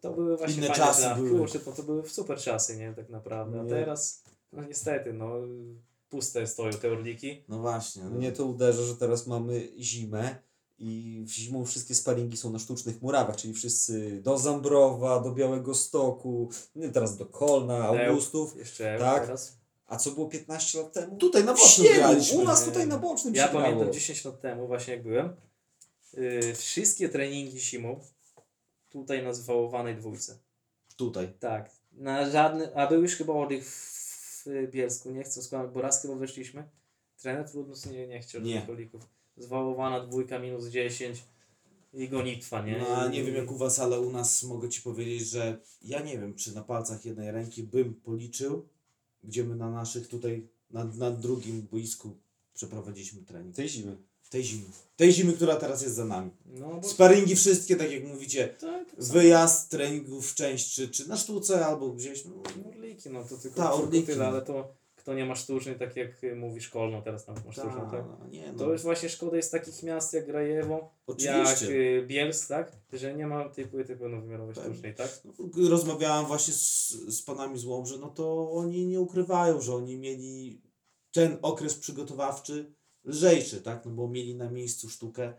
To 0.00 0.12
były 0.12 0.36
właśnie 0.36 0.56
Inne 0.56 0.66
fajne 0.66 0.84
czasy 0.84 1.00
dla- 1.02 1.14
były. 1.14 1.38
Kurczę, 1.38 1.60
to, 1.60 1.72
to 1.72 1.82
były 1.82 2.08
super 2.08 2.38
czasy, 2.38 2.76
nie? 2.76 2.92
Tak 2.94 3.08
naprawdę. 3.10 3.60
A 3.60 3.62
Nie. 3.62 3.70
teraz, 3.70 4.22
no 4.52 4.62
niestety, 4.64 5.12
no 5.12 5.30
puste 6.10 6.46
stoją 6.46 6.72
te 6.72 6.92
orliki. 6.92 7.44
No 7.48 7.58
właśnie. 7.58 8.04
No. 8.04 8.10
Mnie 8.10 8.32
to 8.32 8.44
uderza, 8.44 8.82
że 8.82 8.96
teraz 8.96 9.26
mamy 9.26 9.68
zimę 9.78 10.36
i 10.78 11.22
w 11.26 11.30
zimą 11.30 11.64
wszystkie 11.64 11.94
sparingi 11.94 12.36
są 12.36 12.50
na 12.52 12.58
sztucznych 12.58 13.02
murawach, 13.02 13.36
czyli 13.36 13.54
wszyscy 13.54 14.20
do 14.22 14.38
Zambrowa, 14.38 15.20
do 15.20 15.32
Białego 15.32 15.74
Stoku, 15.74 16.48
nie 16.76 16.88
teraz 16.88 17.16
do 17.16 17.26
Kolna, 17.26 17.84
Augustów. 17.88 18.56
Jeszcze 18.56 18.96
Tak. 18.98 19.24
teraz. 19.26 19.56
A 19.86 19.96
co 19.96 20.10
było 20.10 20.26
15 20.26 20.78
lat 20.82 20.92
temu? 20.92 21.16
Tutaj 21.16 21.44
na 21.44 21.52
bocznym 21.52 21.86
śniegu, 21.86 22.00
graliśmy. 22.00 22.38
u 22.38 22.44
nas 22.44 22.64
tutaj 22.64 22.86
na 22.86 22.98
bocznym 22.98 23.34
Ja 23.34 23.48
grało. 23.48 23.64
pamiętam 23.66 23.92
10 23.92 24.24
lat 24.24 24.40
temu, 24.40 24.66
właśnie 24.66 24.94
jak 24.94 25.02
byłem, 25.02 25.36
yy, 26.12 26.54
wszystkie 26.54 27.08
treningi 27.08 27.60
zimą 27.60 28.00
tutaj 28.90 29.22
na 29.24 29.32
zwałowanej 29.32 29.96
dwójce. 29.96 30.38
Tutaj. 30.96 31.32
Tak. 31.40 31.70
Na 31.92 32.30
żadny, 32.30 32.76
a 32.76 32.86
był 32.86 33.02
już 33.02 33.14
chyba 33.16 33.32
oddech 33.32 33.64
w, 33.66 34.44
w 34.46 34.70
Bielsku, 34.70 35.10
nie 35.10 35.24
chcę 35.24 35.42
skłamać, 35.42 35.70
bo 35.70 35.80
raz 35.82 36.02
chyba 36.02 36.14
wyszliśmy. 36.14 36.68
Trener 37.18 37.50
trudno 37.50 37.74
nie, 37.92 38.06
nie 38.08 38.20
chciał 38.20 38.42
Nie. 38.42 38.56
tych 38.56 38.66
kolików. 38.66 39.02
Zwałowana 39.36 40.06
dwójka 40.06 40.38
minus 40.38 40.66
10 40.68 41.22
i 41.94 42.08
gonitwa, 42.08 42.66
nie? 42.66 42.78
No, 42.78 42.96
a 42.96 43.08
nie 43.08 43.24
wiem 43.24 43.34
jak 43.34 43.50
u 43.50 43.56
was, 43.56 43.78
ale 43.78 44.00
u 44.00 44.12
nas 44.12 44.42
mogę 44.42 44.68
ci 44.68 44.82
powiedzieć, 44.82 45.28
że 45.28 45.58
ja 45.82 46.00
nie 46.00 46.18
wiem, 46.18 46.34
czy 46.34 46.54
na 46.54 46.62
palcach 46.62 47.04
jednej 47.04 47.30
ręki 47.30 47.62
bym 47.62 47.94
policzył, 47.94 48.68
gdzie 49.24 49.44
my 49.44 49.56
na 49.56 49.70
naszych 49.70 50.08
tutaj 50.08 50.48
Na, 50.70 50.84
na 50.84 51.10
drugim 51.10 51.62
boisku 51.62 52.16
przeprowadziliśmy 52.54 53.22
trening. 53.22 53.56
Tej 53.56 53.68
zimy. 53.68 53.96
Tej 54.30 54.44
zimy. 54.44 54.64
Tej 54.96 55.12
zimy, 55.12 55.32
która 55.32 55.56
teraz 55.56 55.82
jest 55.82 55.94
za 55.94 56.04
nami. 56.04 56.30
No 56.46 56.68
bo 56.82 56.88
Sparingi 56.88 57.36
wszystkie, 57.36 57.76
tak 57.76 57.92
jak 57.92 58.04
mówicie. 58.04 58.48
to, 58.60 58.66
tak 58.66 58.90
samo. 58.90 59.12
Wyjazd 59.12 59.70
treningów 59.70 60.34
część, 60.34 60.74
czy, 60.74 60.88
czy 60.88 61.08
na 61.08 61.16
sztuce, 61.16 61.66
albo 61.66 61.90
gdzieś. 61.90 62.24
No, 62.24 62.32
Orliki, 62.70 63.10
no 63.10 63.24
to 63.24 63.36
tylko, 63.36 63.56
Ta, 63.56 63.72
orliki. 63.72 64.06
tyle, 64.06 64.26
ale 64.26 64.42
to 64.42 64.74
kto 64.96 65.14
nie 65.14 65.26
ma 65.26 65.34
sztucznej, 65.34 65.78
tak 65.78 65.96
jak 65.96 66.10
mówi 66.36 66.60
szkolną, 66.60 67.02
teraz 67.02 67.24
tam 67.24 67.34
ma 67.46 67.52
sztuczną, 67.52 67.80
ta, 67.80 67.90
tak? 67.90 68.04
no, 68.20 68.28
nie, 68.28 68.52
no. 68.52 68.58
To 68.58 68.72
już 68.72 68.82
właśnie 68.82 69.08
szkoda 69.08 69.36
jest 69.36 69.52
takich 69.52 69.82
miast 69.82 70.12
jak 70.12 70.26
Grajewo, 70.26 70.74
jak 70.74 70.90
Oczywiście. 71.06 71.68
y, 71.68 72.04
Bielsk, 72.06 72.48
tak? 72.48 72.72
Że 72.92 73.14
nie 73.14 73.26
ma 73.26 73.48
tej 73.48 73.66
płyty 73.66 73.96
pełnowymiarowej 73.96 74.54
Pewnie. 74.54 74.70
sztucznej, 74.72 74.94
tak? 74.94 75.20
Rozmawiałem 75.70 76.26
właśnie 76.26 76.54
z, 76.54 76.88
z 76.90 77.22
panami 77.22 77.58
z 77.58 77.64
Łomży, 77.64 77.98
no 77.98 78.08
to 78.08 78.50
oni 78.52 78.86
nie 78.86 79.00
ukrywają, 79.00 79.60
że 79.60 79.74
oni 79.74 79.96
mieli 79.96 80.60
ten 81.12 81.38
okres 81.42 81.74
przygotowawczy 81.74 82.74
lżejszy, 83.06 83.60
tak? 83.62 83.84
No 83.84 83.90
bo 83.90 84.08
mieli 84.08 84.34
na 84.34 84.50
miejscu 84.50 84.88
sztukę. 84.88 85.32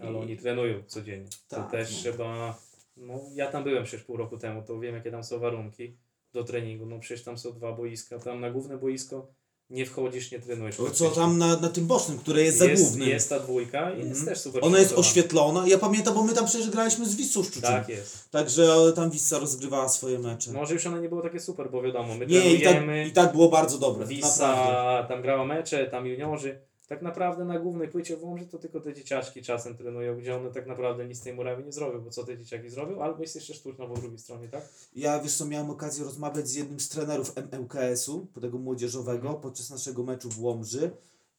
Ale 0.00 0.12
I- 0.12 0.16
oni 0.16 0.36
trenują 0.36 0.82
codziennie. 0.86 1.28
Tak, 1.48 1.64
to 1.64 1.70
też 1.70 1.90
no. 1.92 1.98
trzeba. 1.98 2.58
No, 2.96 3.20
ja 3.34 3.46
tam 3.52 3.64
byłem 3.64 3.84
przecież 3.84 4.06
pół 4.06 4.16
roku 4.16 4.38
temu, 4.38 4.62
to 4.62 4.80
wiem 4.80 4.94
jakie 4.94 5.10
tam 5.10 5.24
są 5.24 5.38
warunki 5.38 5.96
do 6.32 6.44
treningu. 6.44 6.86
No 6.86 6.98
przecież 6.98 7.24
tam 7.24 7.38
są 7.38 7.52
dwa 7.52 7.72
boiska. 7.72 8.18
Tam 8.18 8.40
na 8.40 8.50
główne 8.50 8.78
boisko 8.78 9.26
nie 9.70 9.86
wchodzisz, 9.86 10.30
nie 10.32 10.38
trenujesz. 10.40 10.76
Co 10.92 11.10
tam 11.10 11.38
na, 11.38 11.56
na 11.60 11.68
tym 11.68 11.86
bocznym, 11.86 12.18
które 12.18 12.42
jest, 12.42 12.58
za 12.58 12.64
jest, 12.64 12.82
głównym. 12.82 13.08
jest 13.08 13.28
ta 13.28 13.40
dwójka 13.40 13.90
i 13.90 13.98
jest 13.98 14.08
Mhm. 14.10 14.26
też 14.26 14.38
super 14.38 14.64
Ona 14.64 14.78
jest 14.78 14.92
oświetlona. 14.92 15.64
Ja 15.68 15.78
pamiętam, 15.78 16.14
bo 16.14 16.22
my 16.24 16.34
tam 16.34 16.46
przecież 16.46 16.70
graliśmy 16.70 17.06
z 17.06 17.16
Wisłą 17.16 17.42
Szczuczyn. 17.42 17.62
Tak 17.62 17.88
jest. 17.88 18.30
Także 18.30 18.62
e, 18.88 18.92
tam 18.92 19.10
Wisła 19.10 19.38
rozgrywała 19.38 19.88
swoje 19.88 20.18
mecze. 20.18 20.52
Może 20.52 20.74
już 20.74 20.86
ona 20.86 21.00
nie 21.00 21.08
było 21.08 21.22
takie 21.22 21.40
super, 21.40 21.70
bo 21.70 21.82
wiadomo, 21.82 22.14
my 22.14 22.26
nie, 22.26 22.54
i 22.54 22.62
tak, 22.62 22.72
trenujemy. 22.72 23.08
i 23.08 23.12
tak 23.12 23.32
było 23.32 23.48
bardzo 23.48 23.78
dobre. 23.78 24.06
Wisa 24.06 25.06
tam 25.08 25.22
grała 25.22 25.44
mecze, 25.44 25.86
tam 25.86 26.06
juniorzy. 26.06 26.60
Tak 26.88 27.02
naprawdę 27.02 27.44
na 27.44 27.58
głównej 27.58 27.88
płycie 27.88 28.16
w 28.16 28.24
Łomży 28.24 28.46
to 28.46 28.58
tylko 28.58 28.80
te 28.80 28.94
dzieciaczki 28.94 29.42
czasem 29.42 29.76
trenują, 29.76 30.18
gdzie 30.18 30.36
one 30.36 30.50
tak 30.50 30.66
naprawdę 30.66 31.06
nic 31.08 31.20
tej 31.20 31.34
murawy 31.34 31.62
nie 31.64 31.72
zrobią, 31.72 32.00
bo 32.00 32.10
co 32.10 32.24
te 32.24 32.38
dzieciaki 32.38 32.70
zrobią, 32.70 33.02
albo 33.02 33.22
jest 33.22 33.34
jeszcze 33.34 33.54
sztuczna 33.54 33.86
po 33.86 33.94
drugiej 33.94 34.18
stronie, 34.18 34.48
tak? 34.48 34.68
Ja 34.96 35.20
wiesz 35.20 35.36
co, 35.36 35.46
miałem 35.46 35.70
okazję 35.70 36.04
rozmawiać 36.04 36.48
z 36.48 36.54
jednym 36.54 36.80
z 36.80 36.88
trenerów 36.88 37.32
MŁKS-u, 37.52 38.26
tego 38.40 38.58
młodzieżowego, 38.58 39.26
Mhm. 39.28 39.40
podczas 39.42 39.70
naszego 39.70 40.02
meczu 40.02 40.30
w 40.30 40.42
Łomży. 40.42 40.90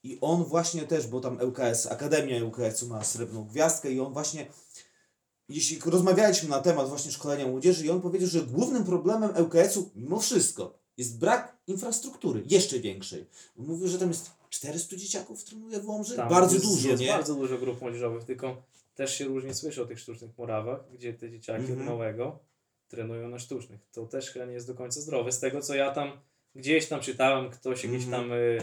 I 0.04 0.18
on 0.22 0.44
właśnie 0.44 0.82
też, 0.82 1.08
bo 1.08 1.20
tam 1.20 1.38
ŁKS, 1.42 1.86
Akademia 1.88 2.44
ŁKS-u 2.46 2.88
ma 2.88 3.04
srebrną 3.04 3.44
gwiazdkę 3.46 3.92
i 3.92 4.00
on 4.00 4.14
właśnie, 4.14 4.48
jeśli 5.50 5.80
rozmawialiśmy 5.86 6.50
na 6.50 6.60
temat 6.60 6.90
właśnie 6.90 7.12
szkolenia 7.12 7.48
młodzieży 7.48 7.86
i 7.86 7.90
on 7.90 8.02
powiedział, 8.02 8.30
że 8.30 8.42
głównym 8.42 8.84
problemem 8.84 9.32
ŁKS-u 9.44 9.90
mimo 9.96 10.20
wszystko 10.20 10.74
jest 10.98 11.20
brak 11.20 11.58
infrastruktury, 11.68 12.44
jeszcze 12.46 12.80
większej. 12.80 13.26
On 13.60 13.66
mówił, 13.66 13.88
że 13.88 14.00
tam 14.00 14.08
jest 14.10 14.32
400 14.50 14.96
dzieciaków 14.96 15.44
trenuje 15.44 15.80
w 15.80 15.88
Łomży, 15.90 16.16
Tam 16.16 16.30
bardzo 16.30 16.54
jest, 16.56 16.66
dużo, 16.66 16.90
jest 16.90 17.02
nie? 17.02 17.08
bardzo 17.08 17.36
dużo 17.36 17.58
grup 17.58 17.82
młodzieżowych, 17.82 18.24
tylko 18.24 18.64
też 18.96 19.18
się 19.18 19.26
różnie 19.26 19.54
słyszy 19.54 19.82
o 19.82 19.86
tych 19.86 20.00
sztucznych 20.00 20.38
murawach, 20.38 20.80
gdzie 20.94 21.14
te 21.14 21.32
dzieciaki 21.32 21.62
Mhm. 21.62 21.80
od 21.80 21.86
małego 21.86 22.40
trenują 22.88 23.30
na 23.30 23.40
sztucznych. 23.40 23.80
To 23.92 24.06
też 24.06 24.32
chyba 24.32 24.46
nie 24.46 24.54
jest 24.54 24.68
do 24.68 24.74
końca 24.74 25.02
zdrowe. 25.02 25.32
Z 25.32 25.40
tego 25.40 25.62
co 25.62 25.76
ja 25.76 25.92
tam 25.92 26.12
gdzieś 26.56 26.88
tam 26.88 27.00
czytałem, 27.02 27.50
ktoś 27.50 27.84
jakiś 27.84 28.04
Mhm. 28.04 28.24
tam 28.24 28.32
y, 28.34 28.58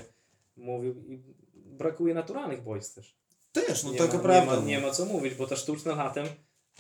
mówił 0.57 0.95
i 1.09 1.19
brakuje 1.55 2.15
naturalnych 2.15 2.63
boisk 2.63 2.95
też. 2.95 3.17
Też, 3.53 3.85
no 3.85 3.93
nie, 3.93 3.99
taka 3.99 4.17
ma, 4.17 4.23
prawda. 4.23 4.51
nie, 4.53 4.57
ma, 4.57 4.61
no. 4.63 4.67
nie 4.69 4.81
ma 4.81 4.91
co 4.91 5.05
mówić, 5.05 5.35
bo 5.35 5.47
ta 5.47 5.57
sztuczna 5.57 5.95
latem, 5.95 6.27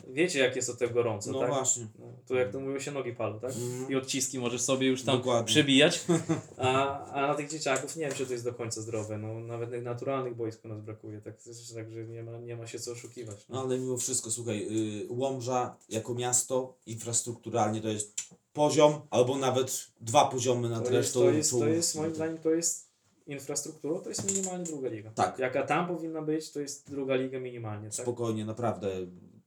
wiecie 0.09 0.39
jak 0.39 0.57
jest 0.57 0.71
od 0.71 0.79
tego 0.79 0.95
gorąco, 0.95 1.33
No 1.33 1.41
tak? 1.41 1.49
właśnie. 1.49 1.87
No, 1.99 2.07
to 2.27 2.35
jak 2.35 2.53
to 2.53 2.61
mówią 2.61 2.79
się 2.81 2.93
nogi 2.93 3.13
palą, 3.13 3.41
tak? 3.41 3.51
Mhm. 3.51 3.91
I 3.91 3.95
odciski 3.97 4.39
możesz 4.39 4.61
sobie 4.63 4.87
już 4.87 5.03
tam 5.03 5.19
Dokładnie. 5.19 5.47
przebijać, 5.47 6.05
a, 6.57 7.05
a 7.13 7.27
na 7.27 7.35
tych 7.35 7.51
dzieciaków 7.51 7.97
nie 7.97 8.07
wiem, 8.07 8.15
czy 8.15 8.27
to 8.27 8.33
jest 8.33 8.45
do 8.45 8.55
końca 8.55 8.81
zdrowe, 8.81 9.19
no 9.19 9.41
nawet 9.41 9.71
tych 9.71 9.83
naturalnych 9.83 10.35
boisk 10.37 10.65
u 10.65 10.69
nas 10.69 10.81
brakuje, 10.81 11.21
tak, 11.21 11.35
także 11.75 12.05
nie 12.05 12.23
ma, 12.23 12.39
nie 12.39 12.57
ma 12.57 12.67
się 12.67 12.79
co 12.79 12.93
oszukiwać. 12.93 13.47
No 13.49 13.61
ale 13.61 13.79
mimo 13.79 13.97
wszystko, 13.97 14.31
słuchaj, 14.31 14.69
y, 15.03 15.07
Łomża 15.09 15.77
jako 15.89 16.15
miasto 16.15 16.75
infrastrukturalnie 16.87 17.81
to 17.81 17.89
jest 17.89 18.15
poziom, 18.53 19.01
albo 19.11 19.37
nawet 19.39 19.87
dwa 20.01 20.25
poziomy 20.25 20.69
nad 20.69 20.79
To 20.79 20.85
jest, 20.85 20.93
resztą. 20.95 21.21
to, 21.21 21.31
jest, 21.31 21.51
to 21.51 21.67
jest 21.69 21.95
moim 21.97 22.15
zdaniem 22.15 22.39
to 22.39 22.51
jest 22.51 22.87
infrastruktura, 23.27 24.01
to 24.01 24.09
jest 24.09 24.35
minimalnie 24.35 24.65
druga 24.65 24.89
liga. 24.89 25.11
Tak. 25.15 25.39
Jaka 25.39 25.63
tam 25.63 25.87
powinna 25.89 26.23
być, 26.23 26.51
to 26.51 26.61
jest 26.61 26.91
druga 26.91 27.15
liga 27.15 27.41
minimalnie, 27.41 27.85
tak? 27.91 27.95
Spokojnie, 27.95 28.45
naprawdę. 28.45 28.89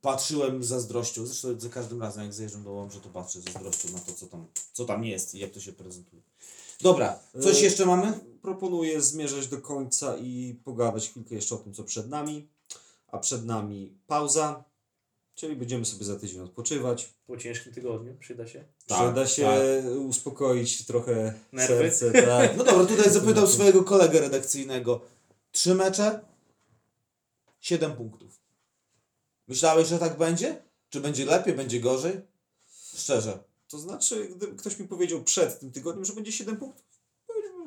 Patrzyłem 0.01 0.63
z 0.63 0.67
zazdrością, 0.67 1.25
zresztą 1.25 1.59
za 1.59 1.69
każdym 1.69 2.01
razem 2.01 2.23
jak 2.23 2.33
zajeżdżam 2.33 2.63
do 2.63 2.71
Łomży, 2.71 3.01
to 3.01 3.09
patrzę 3.09 3.41
z 3.41 3.43
zazdrością 3.43 3.89
na 3.93 3.99
to, 3.99 4.13
co 4.13 4.27
tam, 4.27 4.45
co 4.73 4.85
tam 4.85 5.03
jest 5.05 5.35
i 5.35 5.39
jak 5.39 5.51
to 5.51 5.59
się 5.59 5.73
prezentuje. 5.73 6.21
Dobra, 6.81 7.19
coś 7.41 7.59
Y, 7.61 7.63
jeszcze 7.63 7.85
mamy? 7.85 8.19
Proponuję 8.41 9.01
zmierzać 9.01 9.47
do 9.47 9.57
końca 9.61 10.17
i 10.17 10.59
pogadać 10.63 11.09
chwilkę 11.09 11.35
jeszcze 11.35 11.55
o 11.55 11.57
tym, 11.57 11.73
co 11.73 11.83
przed 11.83 12.09
nami. 12.09 12.47
A 13.07 13.17
przed 13.17 13.45
nami 13.45 13.93
pauza, 14.07 14.63
czyli 15.35 15.55
będziemy 15.55 15.85
sobie 15.85 16.05
za 16.05 16.15
tydzień 16.19 16.39
odpoczywać. 16.41 17.13
Po 17.27 17.37
ciężkim 17.37 17.73
tygodniu 17.73 18.15
przyda 18.19 18.47
się. 18.47 18.63
Tak, 18.87 18.97
Przyda 19.05 19.27
się 19.27 19.43
tak. 19.83 19.91
uspokoić 20.07 20.85
trochę 20.85 21.33
Nerwy. 21.51 21.91
serce. 21.91 22.11
Tak. 22.25 22.57
No 22.57 22.63
dobra, 22.63 22.85
tutaj 22.85 23.11
zapytał 23.11 23.47
swojego 23.47 23.83
kolegę 23.83 24.19
redakcyjnego. 24.19 25.01
Trzy 25.51 25.75
mecze, 25.75 26.19
siedem 27.59 27.95
punktów. 27.95 28.38
Myślałeś, 29.49 29.87
że 29.87 29.99
tak 29.99 30.17
będzie? 30.17 30.61
Czy 30.89 31.01
będzie 31.01 31.25
lepiej, 31.25 31.53
będzie 31.53 31.79
gorzej? 31.79 32.21
Szczerze. 32.95 33.39
To 33.67 33.79
znaczy, 33.79 34.29
gdyby 34.35 34.55
ktoś 34.55 34.79
mi 34.79 34.87
powiedział 34.87 35.23
przed 35.23 35.59
tym 35.59 35.71
tygodniem, 35.71 36.05
że 36.05 36.13
będzie 36.13 36.31
7 36.31 36.57
punktów, 36.57 36.85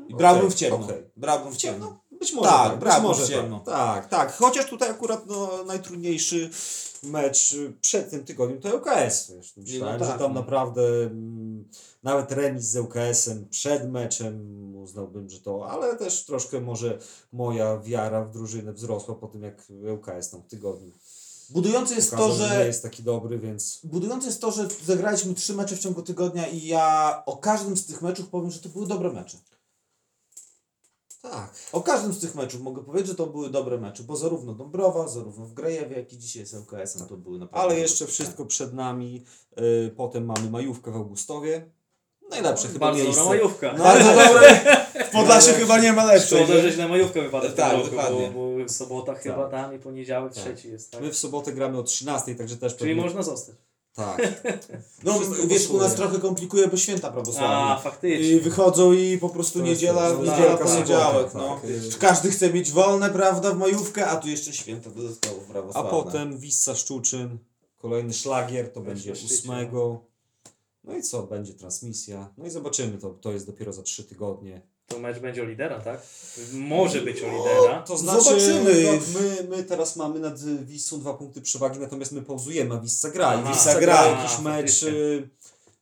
I 0.09 0.15
brałbym 0.15 0.51
w 0.51 0.55
ciemno. 0.55 0.77
okej. 0.77 1.03
Brałbym 1.17 1.53
w 1.53 1.57
ciemno. 1.57 1.87
ciemno? 1.87 2.01
Być 2.19 2.33
może 2.33 2.51
Tak, 2.51 2.71
tak, 2.71 2.79
brawo, 2.79 3.09
być 3.09 3.09
może 3.09 3.25
w 3.27 3.29
ciemno. 3.29 3.61
Tak, 3.61 3.75
tak, 3.75 4.09
tak. 4.09 4.37
Chociaż 4.37 4.67
tutaj 4.67 4.91
akurat 4.91 5.27
no, 5.27 5.65
najtrudniejszy 5.65 6.51
mecz 7.03 7.57
przed 7.81 8.11
tym 8.11 8.25
tygodniem 8.25 8.61
to 8.61 8.77
ŁKS. 8.77 9.31
Wiesz, 9.31 9.57
myślałem, 9.57 10.01
No 10.01 10.07
tak, 10.07 10.13
że 10.15 10.25
tam 10.25 10.35
no. 10.35 10.41
naprawdę 10.41 10.83
mm, 10.83 11.69
nawet 12.03 12.33
remis 12.33 12.65
z 12.65 12.77
ŁKS-em 12.77 13.49
przed 13.49 13.91
meczem 13.91 14.77
uznałbym, 14.77 15.31
że 15.31 15.41
to, 15.41 15.71
ale 15.71 15.97
też 15.97 16.25
troszkę 16.25 16.61
może 16.61 16.99
moja 17.33 17.79
wiara 17.79 18.25
w 18.25 18.31
drużynę 18.31 18.73
wzrosła 18.73 19.15
po 19.15 19.27
tym, 19.29 19.43
jak 19.43 19.63
ŁKS 19.93 20.31
tam 20.31 20.43
w 20.43 20.47
tygodniu 20.47 20.93
Budujące 21.53 21.95
jest 21.95 22.11
pokazał, 22.11 22.31
to, 22.31 22.37
że 22.37 22.59
nie 22.59 22.65
jest 22.65 22.83
taki 22.83 23.03
dobry, 23.03 23.39
więc 23.39 23.81
budujące 23.85 24.27
jest 24.27 24.41
to, 24.41 24.51
że 24.51 24.69
zagraliśmy 24.85 25.35
trzy 25.35 25.55
mecze 25.55 25.77
w 25.77 25.79
ciągu 25.79 26.03
tygodnia 26.03 26.47
i 26.47 26.67
ja 26.67 27.23
o 27.27 27.37
każdym 27.37 27.77
z 27.77 27.87
tych 27.87 28.03
meczów 28.03 28.29
powiem, 28.29 28.51
że 28.51 28.59
to 28.61 28.69
były 28.69 28.87
dobre 28.87 29.13
mecze. 29.13 29.39
tak. 31.23 31.55
O 31.73 31.81
każdym 31.81 32.13
z 32.13 32.21
tych 32.21 32.35
meczów 32.35 32.61
mogę 32.61 32.85
powiedzieć, 32.85 33.09
że 33.09 33.15
to 33.15 33.27
były 33.27 33.51
dobre 33.51 33.79
mecze, 33.79 34.03
bo 34.03 34.17
zarówno 34.17 34.55
Dąbrowa, 34.55 35.09
zarówno 35.09 35.47
w 35.47 35.53
Grajewie, 35.55 35.97
jak 35.97 36.13
i 36.13 36.19
dzisiaj 36.19 36.47
z 36.47 36.55
LKS-em 36.55 37.07
to 37.09 37.17
były 37.17 37.39
naprawdę 37.39 37.71
Ale 37.71 37.81
jeszcze 37.81 38.07
wszystko 38.07 38.47
przed 38.47 38.75
nami. 38.75 39.25
Y, 39.87 39.91
potem 39.97 40.25
mamy 40.25 40.51
majówkę 40.51 40.91
w 40.91 40.97
Augustowie. 40.97 41.71
Najlepsze 42.31 42.69
chyba 42.69 42.87
Bardzo 42.87 43.05
miejsce. 43.05 43.21
dobra 43.25 43.37
majówka. 43.39 43.73
No, 43.79 43.85
Bardzo 43.85 44.09
dobre. 44.09 44.61
W 45.09 45.15
Podlasiu 45.15 45.53
chyba 45.55 45.79
nie 45.79 45.93
ma 45.93 46.05
lepszej. 46.05 46.45
Szkoda, 46.45 46.61
że 46.61 46.73
źle 46.73 46.89
majówka 46.89 47.21
wypada 47.21 47.49
w 47.49 47.55
Tak, 47.55 47.71
tym 47.71 47.81
roku, 47.81 47.91
dokładnie. 47.91 48.31
bo, 48.35 48.52
bo 48.63 48.69
sobota 48.73 49.15
chyba 49.15 49.49
tam 49.49 49.75
i 49.75 49.79
poniedziałek 49.79 50.35
Tak. 50.35 50.45
trzeci 50.45 50.69
jest, 50.69 50.91
tak? 50.91 51.01
My 51.03 51.11
w 51.13 51.17
sobotę 51.19 51.53
gramy 51.53 51.79
o 51.79 51.83
13, 51.83 52.35
także 52.35 52.57
też 52.57 52.77
Czyli 52.77 52.91
pewnie- 52.91 53.03
można 53.03 53.23
zostać. 53.23 53.55
Tak. 53.95 54.23
No 55.05 55.19
Wszystko 55.19 55.47
wiesz, 55.47 55.71
u 55.71 55.79
nas 55.79 55.95
trochę 55.95 56.19
komplikuje, 56.19 56.69
bo 56.69 56.77
święta 56.77 57.09
A, 57.09 57.13
prawosławne. 57.13 57.83
faktycznie. 57.85 58.19
I 58.29 58.41
wychodzą 58.41 58.93
i 58.93 59.19
po 59.19 59.29
prostu 59.29 59.59
To 59.59 59.65
niedziela, 59.65 60.11
to, 60.11 60.19
niedziela, 60.19 60.57
tak, 60.57 60.67
poniedziałek, 60.67 61.27
tak, 61.27 61.35
no. 61.35 61.61
tak. 61.63 61.71
Y- 61.71 61.99
Każdy 62.01 62.31
chce 62.31 62.53
mieć 62.53 62.71
wolne, 62.73 63.11
prawda, 63.11 63.51
w 63.53 63.59
majówkę, 63.59 64.07
a 64.07 64.17
tu 64.17 64.29
jeszcze 64.29 64.53
święta 64.53 64.91
dodatkowo 64.91 65.41
A 65.49 65.53
prawosławne. 65.53 65.91
potem 65.91 66.39
Wissa 66.39 66.75
Szczuczyn, 66.75 67.39
kolejny 67.79 68.13
szlagier, 68.13 68.73
to 68.73 68.81
Będzie 68.81 69.13
ósmego. 69.13 70.01
No 70.85 70.97
i 70.97 71.03
co, 71.03 71.23
będzie 71.23 71.55
transmisja. 71.55 72.29
No 72.39 72.47
i 72.47 72.51
zobaczymy, 72.51 72.99
to, 72.99 73.11
to 73.11 73.33
jest 73.33 73.47
dopiero 73.47 73.73
za 73.73 73.83
trzy 73.83 74.05
tygodnie. 74.05 74.63
To 74.93 74.99
mecz 74.99 75.19
będzie 75.19 75.43
o 75.43 75.45
lidera, 75.45 75.81
tak? 75.81 76.03
Może 76.53 77.01
być 77.03 77.23
o 77.23 77.27
lidera. 77.27 77.83
To 77.83 77.99
znaczy, 77.99 78.23
Zobaczymy. 78.25 78.83
No, 78.83 79.21
my, 79.21 79.57
my 79.57 79.65
teraz 79.65 79.97
mamy 79.97 80.21
nad 80.21 80.41
Wissą 80.65 81.01
dwa 81.01 81.15
punkty 81.15 81.41
przewagi, 81.41 81.79
natomiast 81.79 82.13
my 82.13 82.23
pauzujemy, 82.23 82.75
a 82.75 82.79
Wissa 82.79 83.11
gra. 83.11 83.29
Aha, 83.29 83.81
gra. 83.81 83.99
A, 84.01 84.07
jakiś 84.23 84.39
mecz. 84.39 84.57
faktycznie. 84.57 84.89
y, 84.89 85.29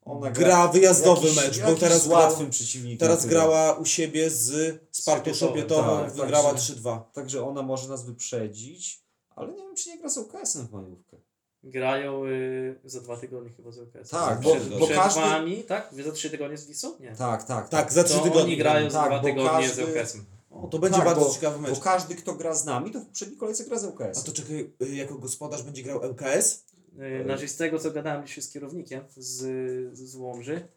Ona 0.05 0.31
Gra 0.31 0.69
wyjazdowy 0.69 1.29
jakiś, 1.29 1.43
mecz, 1.43 1.61
bo 1.61 1.75
teraz 1.75 2.03
z 2.03 2.09
grała, 2.09 2.25
łatwym 2.25 2.51
przeciwnikiem. 2.51 2.99
teraz 2.99 3.27
grała 3.27 3.73
u 3.73 3.85
siebie 3.85 4.31
z 4.31 4.79
Spartą 4.91 5.35
Szopietową, 5.35 5.99
tak, 6.05 6.13
wygrała 6.13 6.53
także- 6.53 6.75
3-2. 6.75 7.01
Także 7.13 7.45
ona 7.47 7.63
może 7.63 7.89
nas 7.89 8.05
wyprzedzić, 8.05 9.03
ale 9.37 9.49
nie 9.53 9.63
wiem, 9.63 9.75
czy 9.77 9.89
nie 9.89 9.99
gra 9.99 10.09
z 10.11 10.17
UKS-em 10.19 10.67
w 10.67 10.73
majówkę. 10.73 11.17
Grają 11.65 12.25
y, 12.27 12.75
za 12.85 13.01
dwa 13.01 13.17
tygodnie 13.17 13.51
chyba 13.51 13.71
z 13.71 13.79
LKS. 13.79 14.09
Tak, 14.11 14.41
bo- 14.41 14.55
przed, 14.57 14.69
bo 14.69 14.87
przed 14.87 14.97
każdy- 14.99 15.21
wami, 15.21 15.65
tak? 15.65 15.89
Wy 15.93 16.03
za 16.03 16.13
trzy 16.13 16.31
tygodnie 16.31 16.57
z 16.59 16.67
Wisą? 16.67 16.99
Nie. 17.01 17.13
Tak, 17.17 17.45
tak. 17.45 17.69
Tak, 17.69 17.93
za 17.93 18.05
3 18.05 18.15
To 18.15 18.21
tygodnie. 18.21 18.43
oni 18.43 18.57
grają 18.57 18.91
za 18.91 18.99
Tak, 19.01 19.09
dwa 19.11 19.21
tygodnie 19.21 19.51
każdy- 19.51 19.75
z 19.75 19.79
LKS-em. 19.89 20.25
O, 20.51 20.67
to 20.69 20.79
będzie 20.79 20.97
Tak, 20.99 21.07
bardzo 21.07 21.21
bo- 21.25 21.35
ciekawy 21.35 21.59
mecz. 21.61 21.71
Bo 21.75 21.81
każdy, 21.81 22.15
kto 22.15 22.35
gra 22.35 22.55
z 22.55 22.65
nami, 22.65 22.91
to 22.91 23.01
w 23.01 23.07
poprzedniej 23.07 23.39
kolejce 23.39 23.65
gra 23.65 23.79
z 23.79 23.85
A 23.85 23.89
UKS. 23.89 24.25
to 24.25 24.33
czekaj, 24.33 24.71
y, 24.83 24.95
jako 24.95 25.15
gospodarz 25.15 25.63
będzie 25.63 25.83
grał 25.83 26.03
LKS? 26.03 26.65
Y, 27.21 27.25
Znaczy 27.25 27.49
z 27.49 27.57
tego 27.57 27.79
co 27.79 27.91
gadałem 27.91 28.27
dzisiaj 28.27 28.43
z 28.45 28.53
kierownikiem 28.53 29.05
z, 29.17 29.39
z 29.99 30.15
Łomży, 30.17 30.69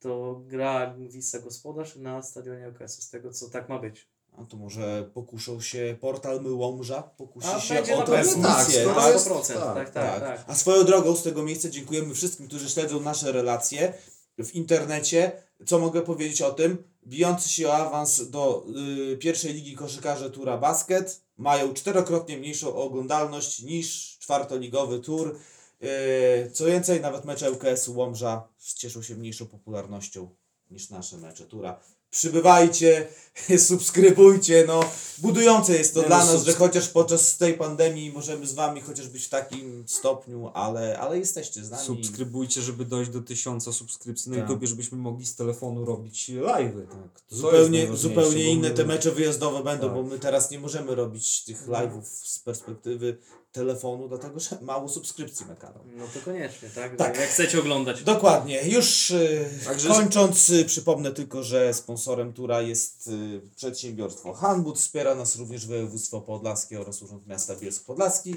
to 0.00 0.42
gra 0.46 0.94
Wisła 0.98 1.40
Gospodarz 1.40 1.96
na 1.96 2.22
stadionie 2.22 2.68
ŁKS, 2.68 3.02
z 3.02 3.10
tego 3.10 3.32
co 3.32 3.50
tak 3.50 3.68
ma 3.68 3.78
być. 3.78 4.08
A 4.38 4.44
to 4.44 4.56
może 4.56 5.10
pokuszą 5.14 5.60
się 5.60 5.96
portal 6.00 6.40
My 6.40 6.52
Łomża, 6.52 7.02
pokusi 7.02 7.48
A 7.48 7.60
się 7.60 7.74
będzie 7.74 7.94
o 7.94 7.98
na 7.98 8.06
pewno 8.06 8.42
transmisję. 8.42 8.84
tak, 8.84 8.94
tak? 8.94 9.16
100%, 9.16 9.74
tak, 9.74 9.90
tak, 9.90 10.20
tak. 10.20 10.44
A 10.46 10.54
swoją 10.54 10.84
drogą 10.84 11.16
z 11.16 11.22
tego 11.22 11.42
miejsca 11.42 11.68
dziękujemy 11.68 12.14
wszystkim, 12.14 12.48
którzy 12.48 12.70
śledzą 12.70 13.00
nasze 13.00 13.32
relacje 13.32 13.92
w 14.38 14.54
internecie. 14.54 15.32
Co 15.66 15.78
mogę 15.78 16.02
powiedzieć 16.02 16.42
o 16.42 16.50
tym? 16.52 16.84
Bijący 17.06 17.48
się 17.48 17.68
o 17.68 17.74
awans 17.74 18.30
do 18.30 18.66
y, 19.12 19.16
pierwszej 19.16 19.54
ligi 19.54 19.76
koszykarzy 19.76 20.30
Tura 20.30 20.58
Basket 20.58 21.20
mają 21.36 21.74
czterokrotnie 21.74 22.38
mniejszą 22.38 22.74
oglądalność 22.74 23.62
niż 23.62 24.18
czwartoligowy 24.18 25.00
Tur. 25.00 25.38
Y, 25.82 26.50
co 26.52 26.64
więcej, 26.66 27.00
nawet 27.00 27.24
mecze 27.24 27.50
ŁKS 27.50 27.88
Łomża 27.88 28.48
cieszą 28.76 29.02
się 29.02 29.14
mniejszą 29.14 29.46
popularnością 29.46 30.28
niż 30.70 30.90
nasze 30.90 31.16
mecze 31.18 31.46
Tura. 31.46 31.80
Przybywajcie, 32.12 33.06
subskrybujcie, 33.68 34.64
no 34.66 34.80
budujące 35.18 35.72
jest 35.76 35.94
to 35.94 36.00
Nie, 36.00 36.06
dla 36.06 36.18
no, 36.18 36.32
nas, 36.32 36.44
że 36.44 36.52
subskry- 36.52 36.58
chociaż 36.58 36.88
podczas 36.88 37.36
tej 37.36 37.54
pandemii 37.54 38.12
możemy 38.12 38.46
z 38.46 38.52
wami 38.54 38.80
chociaż 38.80 39.08
być 39.08 39.24
w 39.24 39.28
takim 39.28 39.84
stopniu, 39.88 40.50
ale, 40.54 40.98
ale 40.98 41.18
jesteście 41.18 41.64
z 41.64 41.70
nami. 41.70 41.84
Subskrybujcie, 41.86 42.62
żeby 42.62 42.84
dojść 42.84 43.10
do 43.10 43.20
tysiąca 43.20 43.72
subskrypcji 43.72 44.30
na 44.30 44.36
Tak. 44.38 44.48
YouTubie, 44.48 44.66
żebyśmy 44.66 44.98
mogli 44.98 45.26
z 45.26 45.34
telefonu 45.36 45.84
robić 45.84 46.28
live'y. 46.30 46.86
Tak, 46.86 47.20
To 47.28 47.36
zupełnie, 47.36 47.96
zupełnie 47.96 48.44
inne 48.52 48.68
my- 48.68 48.74
te 48.74 48.84
mecze 48.84 49.10
wyjazdowe 49.12 49.62
będą, 49.64 49.86
Tak. 49.86 49.94
bo 49.96 50.02
my 50.02 50.18
teraz 50.18 50.50
nie 50.50 50.58
możemy 50.58 50.94
robić 50.94 51.44
tych 51.44 51.68
live'ów 51.68 52.02
z 52.04 52.38
perspektywy 52.38 53.16
telefonu, 53.52 54.08
dlatego 54.08 54.40
że 54.40 54.58
mało 54.60 54.88
subskrypcji 54.88 55.46
na 55.46 55.56
kanał. 55.56 55.84
No 55.96 56.04
to 56.14 56.20
koniecznie, 56.24 56.68
tak? 56.74 56.96
Tak. 56.96 57.20
Jak 57.20 57.28
chcecie 57.28 57.60
oglądać. 57.60 58.02
Dokładnie. 58.02 58.62
Już 58.68 59.10
y, 59.10 59.48
Także- 59.64 59.88
kończąc, 59.88 60.50
y, 60.50 60.64
przypomnę 60.64 61.12
tylko, 61.12 61.42
że 61.42 61.74
sponsorem 61.74 62.32
tura 62.32 62.60
jest 62.62 63.06
y, 63.08 63.40
przedsiębiorstwo 63.56 64.32
Hanbud. 64.34 64.78
Wspiera 64.78 65.14
nas 65.14 65.36
również 65.36 65.66
województwo 65.66 66.20
podlaskie 66.20 66.80
oraz 66.80 67.02
Urząd 67.02 67.26
Miasta 67.26 67.56
Bielsk 67.56 67.84
Podlaski. 67.84 68.34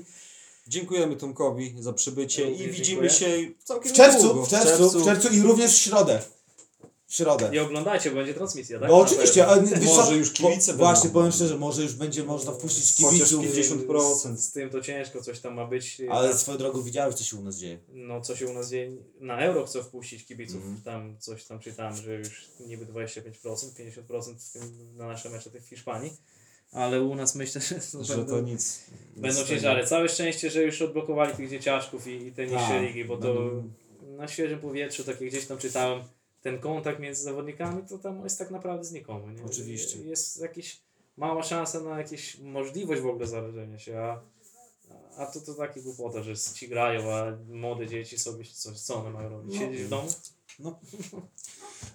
Dziękujemy 0.67 1.15
Tomkowi 1.15 1.75
za 1.79 1.93
przybycie 1.93 2.43
i 2.51 2.51
Również 2.51 2.77
widzimy 2.77 3.09
dziękuję. 3.09 3.09
się 3.09 3.51
całkiem 3.63 3.91
W 3.91 3.95
czerwcu, 3.95 4.17
niedługo. 4.27 4.45
w 4.45 4.49
czerwcu, 4.49 4.99
w 4.99 5.03
czerwcu 5.05 5.27
i 5.29 5.39
również 5.41 5.71
w 5.73 5.77
środę. 5.77 6.21
Środę. 7.15 7.49
I 7.53 7.59
oglądajcie, 7.59 8.09
bo 8.09 8.15
będzie 8.15 8.33
transmisja, 8.33 8.79
tak? 8.79 8.89
No 8.89 8.97
oczywiście, 8.97 9.43
pewno. 9.45 9.71
a 9.75 9.79
wiesz 9.79 9.85
Może 9.89 10.17
już 10.17 10.31
kibice 10.31 10.67
będą. 10.71 10.83
Właśnie, 10.83 11.09
powiem 11.09 11.31
szczerze, 11.31 11.57
może 11.57 11.81
już 11.81 11.93
będzie 11.93 12.23
można 12.23 12.51
wpuścić 12.51 12.95
kibiców. 12.95 13.45
50%. 13.45 14.37
Z 14.37 14.51
tym 14.51 14.69
to 14.69 14.81
ciężko, 14.81 15.21
coś 15.21 15.39
tam 15.39 15.53
ma 15.53 15.65
być. 15.67 16.01
Ale 16.11 16.33
swoją 16.37 16.57
drogą 16.57 16.81
widziałeś, 16.81 17.15
co 17.15 17.23
się 17.23 17.37
u 17.37 17.41
nas 17.41 17.55
dzieje. 17.57 17.77
No 17.93 18.21
co 18.21 18.35
się 18.35 18.47
u 18.47 18.53
nas 18.53 18.69
dzieje, 18.69 18.91
na 19.19 19.39
euro 19.39 19.65
chcą 19.65 19.83
wpuścić 19.83 20.25
kibiców, 20.25 20.55
Mhm. 20.55 20.81
tam 20.81 21.15
coś 21.19 21.43
tam 21.45 21.59
czytałem, 21.59 21.95
że 21.95 22.15
już 22.15 22.45
niby 22.67 22.85
25%, 22.85 23.73
50% 23.75 24.35
w 24.39 24.51
tym, 24.53 24.95
na 24.97 25.07
nasze 25.07 25.29
mecze 25.29 25.49
tych 25.49 25.63
w 25.65 25.69
Hiszpanii, 25.69 26.13
ale 26.71 27.01
u 27.01 27.15
nas 27.15 27.35
myślę, 27.35 27.61
że, 27.61 27.75
to 27.91 28.03
Że 28.03 28.15
będą, 28.17 28.31
to 28.35 28.41
nic. 28.41 28.79
będą 29.15 29.39
nic 29.39 29.47
ciężary. 29.49 29.87
Całe 29.87 30.09
szczęście, 30.09 30.49
że 30.49 30.63
już 30.63 30.81
odblokowali 30.81 31.35
tych 31.35 31.49
dzieciaczków 31.49 32.07
i, 32.07 32.11
i 32.11 32.31
te 32.31 32.43
niższe 32.47 32.67
Tak, 32.67 32.81
ligi, 32.81 33.05
bo 33.05 33.17
to 33.17 33.51
na 34.17 34.27
świeżym 34.27 34.59
powietrzu, 34.59 35.03
tak 35.03 35.21
jak 35.21 35.29
gdzieś 35.29 35.45
tam 35.45 35.57
czytałem, 35.57 36.03
ten 36.45 36.59
kontakt 36.59 36.99
między 36.99 37.23
zawodnikami, 37.23 37.83
to 37.89 37.97
tam 37.97 38.23
jest 38.23 38.39
tak 38.39 38.51
naprawdę 38.51 38.83
znikomy. 38.83 39.33
Nie? 39.33 39.43
Oczywiście. 39.43 39.99
Jest 39.99 40.41
jakaś 40.41 40.79
mała 41.17 41.43
szansa 41.43 41.79
na 41.79 41.97
jakąś 41.97 42.39
możliwość 42.39 43.01
w 43.01 43.07
ogóle 43.07 43.27
zarażenia 43.27 43.79
się, 43.79 43.99
a, 43.99 44.21
a 45.17 45.25
to, 45.25 45.41
to 45.41 45.53
takie 45.53 45.81
głupota, 45.81 46.23
że 46.23 46.35
ci 46.37 46.67
grają, 46.67 47.13
a 47.13 47.37
młode 47.49 47.87
dzieci 47.87 48.19
sobie 48.19 48.45
coś, 48.45 48.79
co 48.79 48.95
one 48.95 49.09
mają 49.09 49.29
robić? 49.29 49.53
No. 49.53 49.59
Siedzieć 49.59 49.83
w 49.83 49.89
domu? 49.89 50.07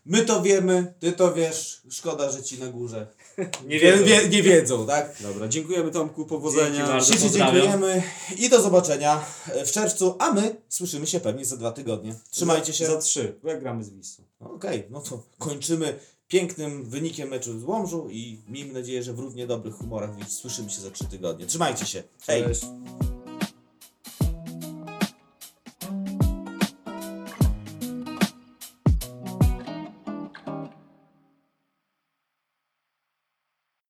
My 0.06 0.24
to 0.24 0.42
wiemy, 0.42 0.94
ty 1.00 1.12
to 1.12 1.34
wiesz, 1.34 1.82
szkoda, 1.90 2.30
że 2.30 2.42
ci 2.42 2.60
na 2.60 2.66
górze 2.66 3.06
Nie 3.68 3.80
wie, 3.80 3.92
wiedzą. 3.92 4.04
wie, 4.04 4.28
nie 4.28 4.42
wiedzą, 4.42 4.86
tak? 4.86 5.16
Dobra, 5.20 5.48
dziękujemy 5.48 5.90
Tomku, 5.90 6.16
Dzięki 6.16 6.28
powodzenia. 6.30 6.86
pozdrawiam. 6.86 7.54
dziękujemy 7.54 8.02
i 8.38 8.48
do 8.48 8.62
zobaczenia 8.62 9.24
w 9.66 9.70
czerwcu, 9.70 10.14
a 10.18 10.32
my 10.32 10.56
słyszymy 10.68 11.06
się 11.06 11.20
pewnie 11.20 11.44
za 11.44 11.56
dwa 11.56 11.72
tygodnie. 11.72 12.14
Trzymajcie 12.30 12.72
się. 12.72 12.86
Za 12.86 12.96
trzy, 12.96 13.38
bo 13.42 13.48
jak 13.48 13.60
gramy 13.60 13.84
z 13.84 13.90
Wisłą. 13.90 14.24
Okej, 14.40 14.86
no 14.90 15.00
to 15.00 15.22
kończymy 15.38 15.98
pięknym 16.28 16.84
wynikiem 16.84 17.28
meczu 17.28 17.58
z 17.60 17.64
Łomżu 17.64 18.08
i 18.10 18.38
miejmy 18.48 18.72
nadzieję, 18.72 19.02
że 19.02 19.12
w 19.12 19.18
równie 19.18 19.46
dobrych 19.46 19.74
humorach 19.74 20.10
słyszymy 20.28 20.70
się 20.70 20.80
za 20.80 20.90
trzy 20.90 21.04
tygodnie. 21.04 21.46
Trzymajcie 21.46 21.86
się. 21.86 22.02
Hej! 22.26 22.44
Cześć. 22.44 22.62